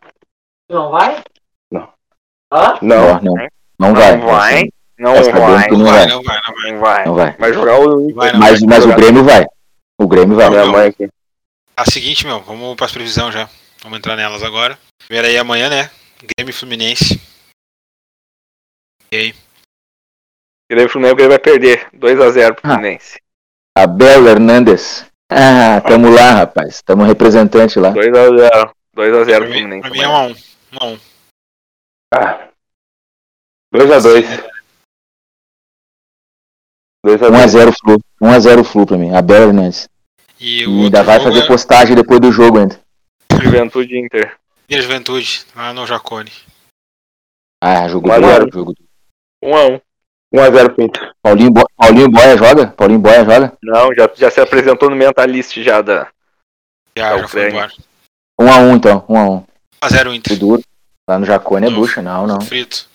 Tu 0.68 0.74
não 0.74 0.90
vai? 0.90 1.22
Não. 1.70 1.92
Não, 2.82 3.20
não. 3.22 3.48
Não 3.78 3.94
vai. 3.94 4.16
Não 4.16 4.26
vai. 4.26 4.68
Não 4.98 5.14
Tá 5.14 5.22
vai. 5.22 5.30
não 5.32 5.40
vai, 5.40 5.70
não 5.70 5.84
vai, 5.84 6.06
não 6.06 6.22
vai. 6.22 6.72
Não 6.72 6.80
vai. 6.80 7.04
Não 7.06 7.14
vai. 7.14 7.32
Vai 7.38 7.52
jogar 7.54 7.80
o. 7.80 8.12
Vai, 8.14 8.32
não. 8.32 8.40
Mas, 8.40 8.60
mas 8.60 8.84
o 8.84 8.94
Grêmio 8.94 9.24
vai. 9.24 9.46
O 9.98 10.06
Grêmio 10.06 10.36
vai. 10.36 10.50
Minha 10.50 10.66
mãe 10.66 10.88
aqui. 10.88 11.08
A 11.74 11.90
seguinte, 11.90 12.26
meu, 12.26 12.40
vamos 12.42 12.76
para 12.76 12.84
as 12.84 12.92
previsões 12.92 13.32
já. 13.32 13.48
Vamos 13.82 13.98
entrar 13.98 14.16
nelas 14.16 14.42
agora. 14.42 14.78
Primeiro 15.06 15.28
aí 15.28 15.38
amanhã, 15.38 15.70
né? 15.70 15.90
Grêmio 16.36 16.52
Fluminense. 16.52 17.18
E 19.10 19.16
aí? 19.16 19.34
Grêmio 20.70 20.86
e 20.86 20.88
Fluminense 20.88 21.12
o 21.12 21.16
Grêmio 21.16 21.30
vai 21.36 21.38
perder. 21.38 21.88
2x0 21.92 22.54
pro 22.54 22.70
Ah. 22.70 22.74
Fluminense. 22.74 23.20
Abel 23.76 24.28
Hernandes. 24.28 25.04
Ah, 25.30 25.80
tamo 25.80 26.10
lá, 26.10 26.32
rapaz. 26.32 26.80
Tamo 26.82 27.02
representante 27.04 27.78
lá. 27.78 27.90
2x0. 27.92 28.72
2x0 28.94 29.24
Pra 29.24 29.40
pro 29.40 29.46
Fluminense. 29.52 29.80
pra 29.82 29.90
mim 29.90 30.00
é 30.00 30.08
1 30.08 30.14
a 30.14 30.22
1 30.26 30.30
1 30.30 30.34
a 30.80 30.84
1 30.86 30.98
Ah. 32.14 32.48
2x2. 33.74 34.24
2x2. 37.06 37.30
1x0 37.30 37.72
Flu. 37.80 37.96
1x0 38.22 38.64
Flu 38.64 38.86
pra 38.86 38.98
mim. 38.98 39.14
Abel 39.14 39.48
Hernandes. 39.48 39.88
E 40.38 40.62
E 40.62 40.66
o 40.66 40.84
ainda 40.84 41.02
vai 41.02 41.20
fazer 41.20 41.40
é 41.44 41.46
postagem 41.46 41.94
depois 41.96 42.20
do 42.20 42.32
jogo 42.32 42.58
ainda. 42.58 42.80
Juventude 43.42 43.98
Inter. 43.98 44.36
Minas 44.68 44.84
Juventude, 44.84 45.44
lá 45.56 45.72
no 45.72 45.86
Jacone. 45.86 46.30
Ah, 47.62 47.88
jogo 47.88 48.08
1 48.08 48.12
a 48.12 48.20
0. 48.20 48.38
duro. 48.46 48.52
Jogo 48.52 48.72
duro. 48.74 48.88
1x1. 49.44 49.80
1x0 50.34 50.74
pro 50.74 50.84
Inter. 50.84 51.12
Paulinho, 51.22 51.50
Bo... 51.50 51.62
Paulinho 51.76 52.08
Boia 52.08 52.36
joga? 52.36 52.66
Paulinho 52.68 53.00
Boia 53.00 53.24
joga? 53.24 53.52
Não, 53.62 53.92
já, 53.94 54.08
já 54.14 54.30
se 54.30 54.40
apresentou 54.40 54.88
no 54.90 54.96
mentalist 54.96 55.56
já 55.62 55.80
da. 55.82 56.06
Já, 56.96 57.10
Tá, 57.10 57.18
já 57.18 57.28
foi 57.28 57.48
embora. 57.48 57.70
1x1 58.40 58.76
então. 58.76 59.04
1x1. 59.08 59.44
1x0 59.84 59.98
Jogo 60.04 60.14
Inter. 60.14 60.38
duro. 60.38 60.62
Lá 61.08 61.18
no 61.18 61.26
Jacone 61.26 61.66
é 61.66 61.70
Não. 61.70 61.76
bucha. 61.76 62.00
Não, 62.02 62.26
não. 62.26 62.40
Frito. 62.40 62.88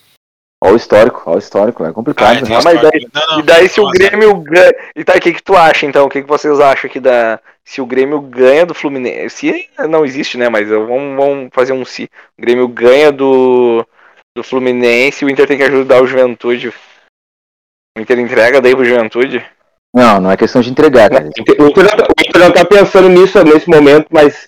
Olha 0.62 0.72
o 0.72 0.76
histórico. 0.76 1.22
Olha 1.26 1.36
o 1.36 1.38
histórico. 1.38 1.84
É 1.84 1.88
Ah, 1.88 1.92
complicado. 1.92 2.40
tem 2.40 2.48
né? 2.48 2.56
Ah, 2.56 2.60
mas 2.64 2.74
história. 2.76 3.08
Não, 3.12 3.26
não, 3.28 3.40
E 3.40 3.42
daí 3.42 3.68
se 3.68 3.78
o 3.80 3.84
1 3.84 3.88
a 3.88 3.92
0. 3.92 4.10
Grêmio 4.10 4.36
ganha. 4.40 4.72
E 4.96 5.04
tá, 5.04 5.12
o 5.14 5.20
que, 5.20 5.32
que 5.34 5.42
tu 5.42 5.54
acha 5.54 5.84
então? 5.84 6.06
O 6.06 6.08
que, 6.08 6.22
que 6.22 6.28
vocês 6.28 6.58
acham 6.58 6.88
que 6.88 6.98
dá. 6.98 7.38
Se 7.64 7.80
o 7.80 7.86
Grêmio 7.86 8.20
ganha 8.22 8.64
do 8.64 8.72
Fluminense. 8.74 9.36
Se 9.52 9.68
não 9.88 10.04
existe, 10.06 10.38
né? 10.38 10.48
Mas 10.48 10.70
eu- 10.70 10.86
vamos, 10.86 11.16
vamos 11.16 11.48
fazer 11.52 11.72
um 11.74 11.84
se. 11.84 12.04
O 12.38 12.40
Grêmio 12.42 12.66
ganha 12.68 13.12
do. 13.12 13.86
Do 14.34 14.42
Fluminense 14.42 15.24
o 15.24 15.30
Inter 15.30 15.46
tem 15.46 15.56
que 15.58 15.64
ajudar 15.64 16.02
o 16.02 16.06
Juventude. 16.06 16.72
O 17.96 18.00
Inter 18.00 18.18
entrega 18.18 18.60
daí 18.60 18.74
pro 18.74 18.84
Juventude. 18.84 19.42
Não, 19.94 20.20
não 20.20 20.30
é 20.30 20.36
questão 20.36 20.60
de 20.60 20.70
entregar, 20.70 21.08
cara. 21.08 21.24
O 21.24 21.28
Inter, 21.40 21.56
o 21.62 21.68
Inter 21.68 22.40
não 22.42 22.50
tá 22.52 22.64
pensando 22.64 23.08
nisso 23.08 23.42
nesse 23.44 23.68
momento, 23.68 24.06
mas. 24.10 24.46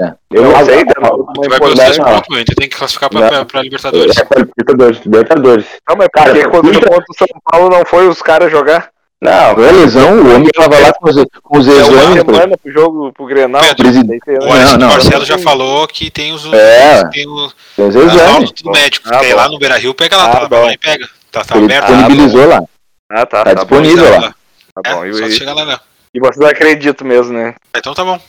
É. 0.00 0.12
Eu 0.32 0.42
não 0.44 0.64
sei, 0.64 0.84
não, 0.84 1.16
não, 1.18 1.32
Tu 1.32 1.48
vai 1.48 1.58
pelos 1.60 1.74
três 1.78 1.98
pontos, 1.98 2.28
meu. 2.30 2.40
Inter 2.40 2.54
tem 2.56 2.68
que 2.68 2.76
classificar 2.76 3.08
pra, 3.10 3.28
pra, 3.28 3.44
pra 3.44 3.62
Libertadores. 3.62 4.16
É 4.16 4.24
pra 4.24 4.38
Libertadores, 4.40 5.00
Libertadores. 5.04 5.66
Não, 5.88 5.96
mas 5.96 6.08
Cara, 6.12 6.30
porque 6.32 6.48
quando 6.48 6.66
o 6.66 6.70
Inter- 6.70 6.88
contra 6.88 7.04
o 7.08 7.16
São 7.18 7.26
Paulo 7.50 7.68
não 7.70 7.84
foi 7.84 8.08
os 8.08 8.20
caras 8.22 8.50
jogar? 8.50 8.88
Não, 9.20 9.54
Foi 9.54 9.66
a 9.68 9.72
lesão, 9.72 10.18
o 10.18 10.34
homem 10.34 10.48
tava 10.54 10.78
lá 10.78 10.92
com 10.92 11.08
os, 11.08 11.16
com 11.42 11.58
os 11.58 11.66
É 11.66 11.70
uma 11.72 11.80
exames. 12.02 12.22
semana 12.22 12.58
pro 12.58 12.70
jogo 12.72 13.12
pro 13.14 13.24
Grenal. 13.24 13.62
Pedro, 13.62 13.76
Presidente. 13.84 14.22
O 14.28 14.76
não, 14.78 14.88
Marcelo 14.88 15.18
não. 15.20 15.24
já 15.24 15.38
falou 15.38 15.86
que 15.88 16.10
tem 16.10 16.32
os. 16.34 16.44
É. 16.52 17.02
Tem 17.08 17.26
o, 17.26 17.50
Tem 17.76 17.86
os 17.88 17.94
exames. 17.96 18.52
do 18.62 18.70
médico. 18.70 19.08
Ah, 19.10 19.20
lá 19.34 19.48
no 19.48 19.58
Beira 19.58 19.78
Rio, 19.78 19.94
pega 19.94 20.16
lá, 20.18 20.24
Ah, 20.32 20.46
tá, 20.48 20.58
lá 20.60 20.70
e 20.72 20.76
pega. 20.78 21.08
Tá, 21.32 21.42
tá 21.42 21.56
Ele 21.56 21.64
aberto. 21.64 21.86
disponibilizou 21.86 22.46
lá. 22.46 22.62
Ah, 23.10 23.24
tá. 23.26 23.44
Tá 23.44 23.44
tá 23.44 23.54
disponível. 23.54 24.04
Tá 24.12 24.18
lá. 24.20 24.34
Tá 24.82 24.94
bom. 24.94 25.04
É, 25.04 25.08
E, 25.08 25.14
só 25.14 25.30
chegar 25.30 25.54
lá, 25.54 25.64
né? 25.64 25.78
e 26.14 26.20
vocês 26.20 26.40
acreditam 26.50 27.06
mesmo, 27.06 27.32
né? 27.32 27.54
Então 27.76 27.94
tá 27.94 28.04
bom. 28.04 28.20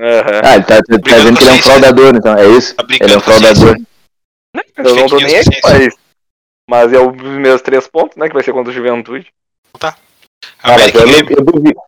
Aham. 0.00 0.40
Ah, 0.44 0.54
ele 0.56 0.64
tá, 0.64 0.76
tá 0.76 0.82
dizendo 0.86 1.02
que 1.02 1.10
ele 1.10 1.20
é 1.28 1.30
um 1.30 1.36
ciência. 1.36 1.62
fraudador, 1.62 2.14
então. 2.14 2.36
É 2.36 2.46
isso? 2.48 2.74
Tá 2.74 2.84
Ele 3.00 3.12
é 3.12 3.16
um 3.16 3.20
fraudador. 3.20 3.76
Eu 4.76 4.96
não 4.96 5.06
tô 5.06 5.16
nem 5.16 5.36
aí 5.36 5.44
com 5.60 5.76
isso. 5.76 5.98
Mas 6.68 6.92
é 6.92 6.98
os 6.98 7.16
meus 7.16 7.62
três 7.62 7.86
pontos, 7.86 8.16
né? 8.16 8.28
Que 8.28 8.34
vai 8.34 8.42
ser 8.42 8.52
contra 8.52 8.70
o 8.70 8.74
Juventude. 8.74 9.32
Ah, 9.82 9.94
mas 10.64 10.74
América 10.74 10.98
eu, 10.98 11.06
e 11.06 11.10
Grêmio. 11.12 11.36
eu 11.38 11.44
duvido. 11.44 11.80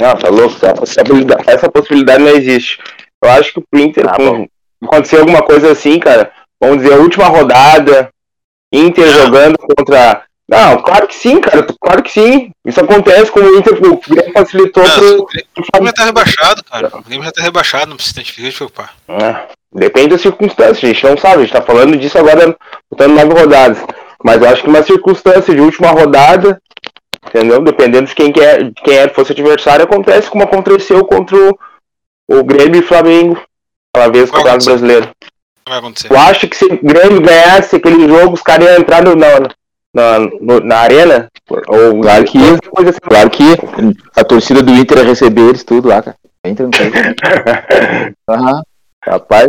Não, 0.00 0.16
tá 0.16 0.28
louco. 0.28 0.54
Essa 0.56 0.74
possibilidade, 0.74 1.44
essa 1.50 1.70
possibilidade 1.70 2.22
não 2.22 2.30
existe. 2.30 2.78
Eu 3.22 3.30
acho 3.30 3.52
que 3.54 3.60
pro 3.60 3.80
Inter, 3.80 4.06
Ah, 4.08 4.16
com- 4.16 4.48
acontecer 4.84 5.18
alguma 5.18 5.42
coisa 5.42 5.72
assim, 5.72 5.98
cara, 5.98 6.32
vamos 6.60 6.78
dizer, 6.78 6.94
a 6.94 6.98
última 6.98 7.26
rodada, 7.28 8.10
Inter 8.72 9.06
Não. 9.06 9.24
jogando 9.24 9.58
contra. 9.58 10.25
Não, 10.48 10.80
claro 10.80 11.08
que 11.08 11.14
sim, 11.14 11.40
cara. 11.40 11.66
Claro 11.80 12.02
que 12.04 12.10
sim. 12.12 12.50
Isso 12.64 12.80
acontece 12.80 13.30
com 13.32 13.40
o 13.40 13.58
Inter, 13.58 13.74
o 13.84 13.96
Grêmio 14.00 14.32
facilitou 14.32 14.82
Não, 14.84 14.90
pro. 14.98 15.22
o 15.22 15.26
Grêmio 15.26 15.86
já 15.86 15.92
tá 15.92 16.04
rebaixado, 16.04 16.64
cara. 16.64 16.90
O 16.94 17.02
Grêmio 17.02 17.24
já 17.24 17.32
tá 17.32 17.42
rebaixado, 17.42 17.88
não 17.90 17.96
precisa 17.96 18.22
te 18.22 18.32
preocupar. 18.32 18.94
É, 19.08 19.48
depende 19.72 20.08
das 20.10 20.20
circunstâncias, 20.20 20.84
a 20.84 20.86
gente 20.86 21.04
não 21.04 21.16
sabe, 21.16 21.36
a 21.36 21.40
gente 21.40 21.52
tá 21.52 21.62
falando 21.62 21.96
disso 21.96 22.16
agora, 22.18 22.56
botando 22.90 23.14
nove 23.14 23.40
rodadas. 23.40 23.78
Mas 24.24 24.40
eu 24.40 24.48
acho 24.48 24.62
que 24.62 24.68
uma 24.68 24.82
circunstância 24.84 25.52
de 25.52 25.60
última 25.60 25.88
rodada, 25.90 26.60
entendeu? 27.26 27.60
Dependendo 27.62 28.06
de 28.06 28.14
quem, 28.14 28.32
que 28.32 28.40
é, 28.40 28.62
de 28.62 28.72
quem 28.84 28.96
é, 28.96 29.08
fosse 29.08 29.32
adversário, 29.32 29.84
acontece 29.84 30.30
como 30.30 30.44
aconteceu 30.44 31.04
contra 31.04 31.36
o, 31.36 31.58
o 32.28 32.44
Grêmio 32.44 32.80
e 32.80 32.86
Flamengo, 32.86 33.36
aquela 33.92 34.12
vez 34.12 34.30
com 34.30 34.38
o. 34.38 34.42
Brasileiro. 34.42 35.08
Vai 35.68 35.78
acontecer. 35.78 36.12
Eu 36.12 36.18
acho 36.18 36.46
que 36.46 36.56
se 36.56 36.64
o 36.66 36.78
Grêmio 36.80 37.20
ganhasse 37.20 37.74
aquele 37.74 38.06
jogo, 38.08 38.34
os 38.34 38.42
caras 38.42 38.68
iam 38.68 38.76
entrar 38.78 39.02
no- 39.02 39.16
na, 39.16 39.48
na, 39.96 40.18
no- 40.18 40.60
na 40.60 40.76
arena, 40.78 41.28
ou 41.68 42.00
Claro 42.02 42.24
que 42.24 42.38
assim. 42.38 43.00
Claro 43.02 43.30
que 43.30 43.44
a 44.14 44.24
torcida 44.24 44.62
do 44.62 44.72
Inter 44.72 44.98
ia 44.98 45.04
receber 45.04 45.48
eles 45.48 45.64
tudo 45.64 45.88
lá, 45.88 46.02
cara. 46.02 46.16
Bem 46.44 46.54
tranquilo. 46.54 46.92
Aham. 48.28 48.62
Rapaz. 49.04 49.46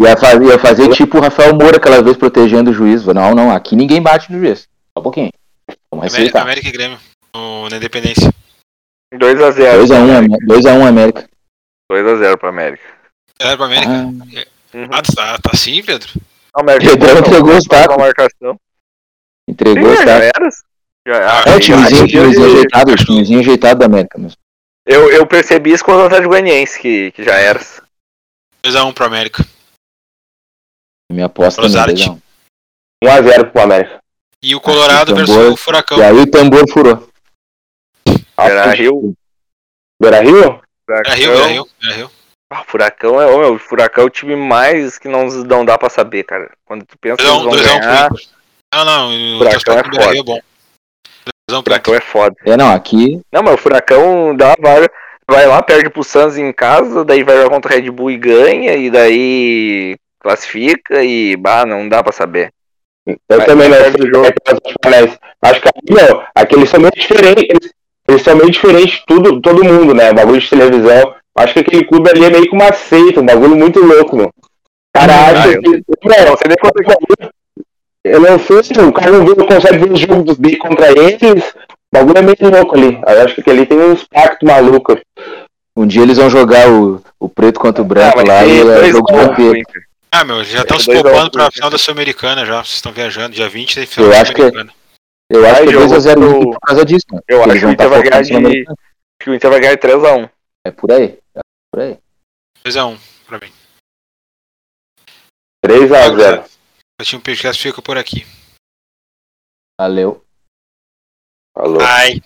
Ia 0.00 0.16
fazer, 0.16 0.44
ia 0.44 0.58
fazer 0.58 0.88
tipo 0.90 1.16
o 1.18 1.20
Rafael 1.20 1.54
Moura 1.54 1.76
aquela 1.76 2.02
vez 2.02 2.16
protegendo 2.16 2.70
o 2.70 2.74
juiz. 2.74 3.04
Não, 3.06 3.34
não, 3.34 3.50
aqui 3.50 3.76
ninguém 3.76 4.02
bate 4.02 4.30
no 4.32 4.38
juiz. 4.40 4.62
Só 4.96 5.00
um 5.00 5.02
pouquinho. 5.02 5.30
Vamos 5.90 6.12
América. 6.12 6.40
América 6.42 6.68
e 6.68 6.72
Grêmio. 6.72 6.98
No, 7.34 7.68
na 7.68 7.76
Independência. 7.76 8.32
2x0. 9.14 9.84
2x1 9.84 10.26
2x1 10.48 10.86
América. 10.88 11.28
2x0 11.90 12.36
pro 12.38 12.48
América. 12.48 12.82
Era 13.40 13.56
pra 13.56 13.66
América. 13.66 13.90
Ah, 13.92 14.42
Uhum. 14.74 14.88
Ah, 14.90 15.02
tá, 15.02 15.38
tá 15.38 15.50
assim, 15.52 15.82
Pedro? 15.82 16.08
O 16.56 16.60
América 16.60 16.92
Pedrão 16.92 17.14
não, 17.14 17.20
entregou 17.20 17.54
os 17.56 17.64
tacos. 17.64 17.94
Entregou, 19.52 19.90
Sim, 19.96 20.04
tá? 20.04 20.18
já 20.18 20.24
era. 20.24 20.48
Já, 21.06 21.40
Ah, 21.40 21.42
É 21.46 21.50
o 21.50 21.52
já- 21.54 21.60
timezinho, 21.60 22.00
já- 22.00 22.06
timezinho 22.06 22.46
ajeitado, 22.46 22.92
o 22.92 22.96
timezinho 22.96 23.40
ajeitado 23.40 23.80
da 23.80 23.86
América 23.86 24.18
mesmo. 24.18 24.36
eu, 24.86 25.10
eu 25.10 25.26
percebi 25.26 25.72
isso 25.72 25.84
com 25.84 25.92
o 25.92 26.04
Atlético 26.04 26.28
Goianiense, 26.30 26.78
que, 26.80 27.10
que 27.12 27.24
já 27.24 27.34
era. 27.34 27.60
2x1 28.64 28.92
pro 28.94 29.04
América. 29.06 29.44
Minha 31.10 31.26
aposta 31.26 31.60
também, 31.62 31.94
2x1. 31.94 32.20
1x0 33.04 33.50
pro 33.50 33.62
América. 33.62 34.00
E 34.42 34.54
o 34.54 34.60
Colorado 34.60 35.12
Ah, 35.12 35.14
versus 35.16 35.34
tambor. 35.36 35.52
o 35.52 35.56
Furacão. 35.56 35.98
E 35.98 36.02
aí 36.02 36.12
o 36.16 36.26
tambor 36.30 36.64
furou. 36.70 37.08
Beira 38.36 38.72
Rio. 38.72 39.14
Beira 40.00 40.20
Rio? 40.20 40.60
Era 40.88 41.14
Rio, 41.14 41.32
era 41.32 41.46
Rio, 41.46 41.68
era 41.82 41.94
Rio. 41.94 42.10
Ah, 42.52 42.64
Furacão 42.64 43.20
é, 43.20 43.26
meu, 43.26 43.54
o 43.54 43.58
Furacão 43.58 44.04
é 44.04 44.06
o 44.06 44.10
time 44.10 44.34
mais 44.36 44.98
que 44.98 45.08
não, 45.08 45.26
não 45.26 45.64
dá 45.64 45.78
pra 45.78 45.88
saber, 45.88 46.24
cara. 46.24 46.50
Quando 46.64 46.84
tu 46.84 46.98
pensa 46.98 47.16
que 47.16 47.22
eles 47.22 47.32
2x1 47.34 47.42
vão 47.44 47.52
2x1 47.52 47.80
ganhar, 47.80 48.08
pro 48.08 48.18
Inter. 48.72 48.84
Não, 48.84 48.84
não, 48.84 49.34
o 49.34 49.38
Furacão 49.38 49.60
transporte 49.74 49.98
é 49.98 50.02
foda. 50.02 50.18
É 50.18 50.22
bom. 50.22 50.38
2x1 51.50 51.58
o. 51.58 51.62
Furacão 51.62 51.94
é 51.94 52.00
foda. 52.00 52.36
É, 52.46 52.56
não, 52.56 52.72
aqui 52.74 53.20
Não, 53.32 53.42
mas 53.42 53.54
o 53.54 53.58
Furacão 53.58 54.34
dá 54.36 54.54
vai, 54.60 54.86
vai 55.28 55.46
lá, 55.46 55.62
perde 55.62 55.90
pro 55.90 56.02
Santos 56.04 56.38
em 56.38 56.52
casa, 56.52 57.04
daí 57.04 57.22
vai 57.22 57.36
jogar 57.36 57.50
contra 57.50 57.72
o 57.72 57.74
Red 57.74 57.90
Bull 57.90 58.10
e 58.10 58.16
ganha, 58.16 58.74
e 58.74 58.90
daí 58.90 59.96
classifica 60.20 61.02
e, 61.02 61.36
bah, 61.36 61.66
não 61.66 61.88
dá 61.88 62.02
pra 62.02 62.12
saber. 62.12 62.50
Eu 63.06 63.16
Vai- 63.38 63.46
também 63.46 63.68
não 63.68 63.90
do 63.92 64.06
jogo. 64.08 64.28
Parece. 64.80 65.18
Acho 65.42 65.60
que 65.60 65.68
aqui, 65.68 65.92
meu, 65.92 66.22
aqui 66.34 66.54
eles 66.54 66.70
são 66.70 66.78
meio 66.80 66.92
diferentes. 66.92 67.44
Eles, 67.48 67.72
eles 68.08 68.22
são 68.22 68.36
meio 68.36 68.50
diferentes 68.50 69.00
de 69.00 69.06
tudo, 69.06 69.40
todo 69.40 69.64
mundo, 69.64 69.92
né? 69.92 70.12
Bagulho 70.12 70.40
de 70.40 70.48
televisão. 70.48 71.14
Acho 71.36 71.54
que 71.54 71.60
aquele 71.60 71.84
clube 71.84 72.08
ali 72.08 72.24
é 72.24 72.30
meio 72.30 72.44
que 72.44 72.54
uma 72.54 72.72
seita, 72.72 73.20
um 73.20 73.26
bagulho 73.26 73.56
muito 73.56 73.80
louco, 73.80 74.16
meu. 74.16 74.26
O 74.26 74.32
cara 74.94 75.12
Ah, 75.12 75.26
acha 75.30 75.48
eu- 75.48 75.62
que. 75.62 75.68
Não 75.70 76.36
sei 76.36 76.48
nem 76.48 76.56
quanto 76.60 76.80
é 76.80 76.84
que 76.84 77.32
eu 78.04 78.20
não 78.20 78.38
sei 78.38 78.62
se 78.62 78.72
o 78.72 78.92
cara 78.92 79.12
não 79.12 79.24
vê, 79.24 79.34
consegue 79.34 79.78
ver 79.78 79.92
o 79.92 79.96
jogo 79.96 80.22
dos 80.24 80.36
bi 80.38 80.56
contra 80.56 80.90
eles. 80.90 81.44
O 81.54 81.98
bagulho 81.98 82.18
é 82.18 82.22
meio 82.22 82.36
louco 82.50 82.74
ali. 82.76 83.00
Eu 83.06 83.24
acho 83.24 83.42
que 83.42 83.50
ali 83.50 83.66
tem 83.66 83.78
uns 83.78 84.04
pactos 84.04 84.48
malucos. 84.48 84.96
um 85.76 85.86
dia 85.86 86.02
eles 86.02 86.16
vão 86.18 86.28
jogar 86.30 86.68
o, 86.70 87.02
o 87.20 87.28
preto 87.28 87.60
contra 87.60 87.82
o 87.82 87.84
branco 87.84 88.18
Ah, 88.20 88.24
lá 88.24 88.44
e 88.46 88.60
é 88.60 88.90
jogo 88.90 89.06
de. 89.36 89.62
Ah, 90.14 90.24
meu, 90.24 90.42
já 90.44 90.60
estão 90.60 90.78
se 90.78 90.90
a 90.90 90.94
poupando 91.02 91.30
pra 91.30 91.42
Inter. 91.44 91.52
final 91.54 91.70
da 91.70 91.78
Sul-Americana 91.78 92.44
já. 92.44 92.62
Vocês 92.62 92.74
estão 92.76 92.92
viajando. 92.92 93.34
Dia 93.34 93.48
20 93.48 93.74
tem 93.74 93.86
final 93.86 94.08
Eu 94.10 94.14
da 94.14 94.20
acho 94.22 94.32
que- 94.34 94.42
Sul-Americana. 94.42 94.72
Eu 95.30 95.46
acho 95.46 95.62
que 95.62 95.68
é 95.68 95.72
jogo 95.72 95.86
2x0 95.94 96.14
pro- 96.14 96.50
por 96.50 96.60
causa 96.60 96.84
disso, 96.84 97.06
mano. 97.10 97.22
Eu 97.26 97.40
acho 97.40 97.50
Eles 97.50 97.60
que 97.60 97.66
o 97.66 97.70
Inter 97.72 97.88
tá 97.88 97.94
vai 97.94 98.02
ganhar 98.02 98.22
de. 98.22 98.64
que 99.22 99.30
o 99.30 99.34
Inter 99.34 99.50
vai 99.50 99.60
ganhar 99.60 99.74
de 99.74 99.80
3x1. 99.80 100.28
É 100.66 100.70
por 100.70 100.92
aí. 100.92 101.18
É 101.34 101.40
por 101.72 101.80
aí. 101.82 101.98
2x1 102.66 102.96
pra 103.26 103.38
mim. 103.38 103.50
3x0. 105.64 106.44
O 107.02 107.04
time 107.04 107.20
podcast 107.20 107.60
fica 107.60 107.82
por 107.82 107.98
aqui. 107.98 108.24
Valeu. 109.76 110.24
Falou. 111.52 111.80
Ai. 111.82 112.22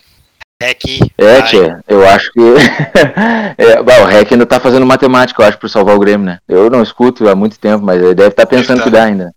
Rec. 0.61 0.83
É, 1.17 1.41
tia, 1.41 1.83
eu 1.87 2.07
acho 2.07 2.31
que. 2.31 2.39
é, 3.57 3.81
bom, 3.81 4.03
o 4.03 4.05
REC 4.05 4.31
ainda 4.31 4.45
tá 4.45 4.59
fazendo 4.59 4.85
matemática, 4.85 5.41
eu 5.41 5.47
acho, 5.47 5.57
pra 5.57 5.67
salvar 5.67 5.95
o 5.95 5.99
Grêmio, 5.99 6.27
né? 6.27 6.37
Eu 6.47 6.69
não 6.69 6.83
escuto 6.83 7.27
há 7.27 7.35
muito 7.35 7.59
tempo, 7.59 7.83
mas 7.83 7.99
ele 7.99 8.13
deve 8.13 8.29
estar 8.29 8.45
pensando 8.45 8.77
tá. 8.77 8.83
que 8.83 8.89
dá 8.91 9.05
ainda. 9.05 9.33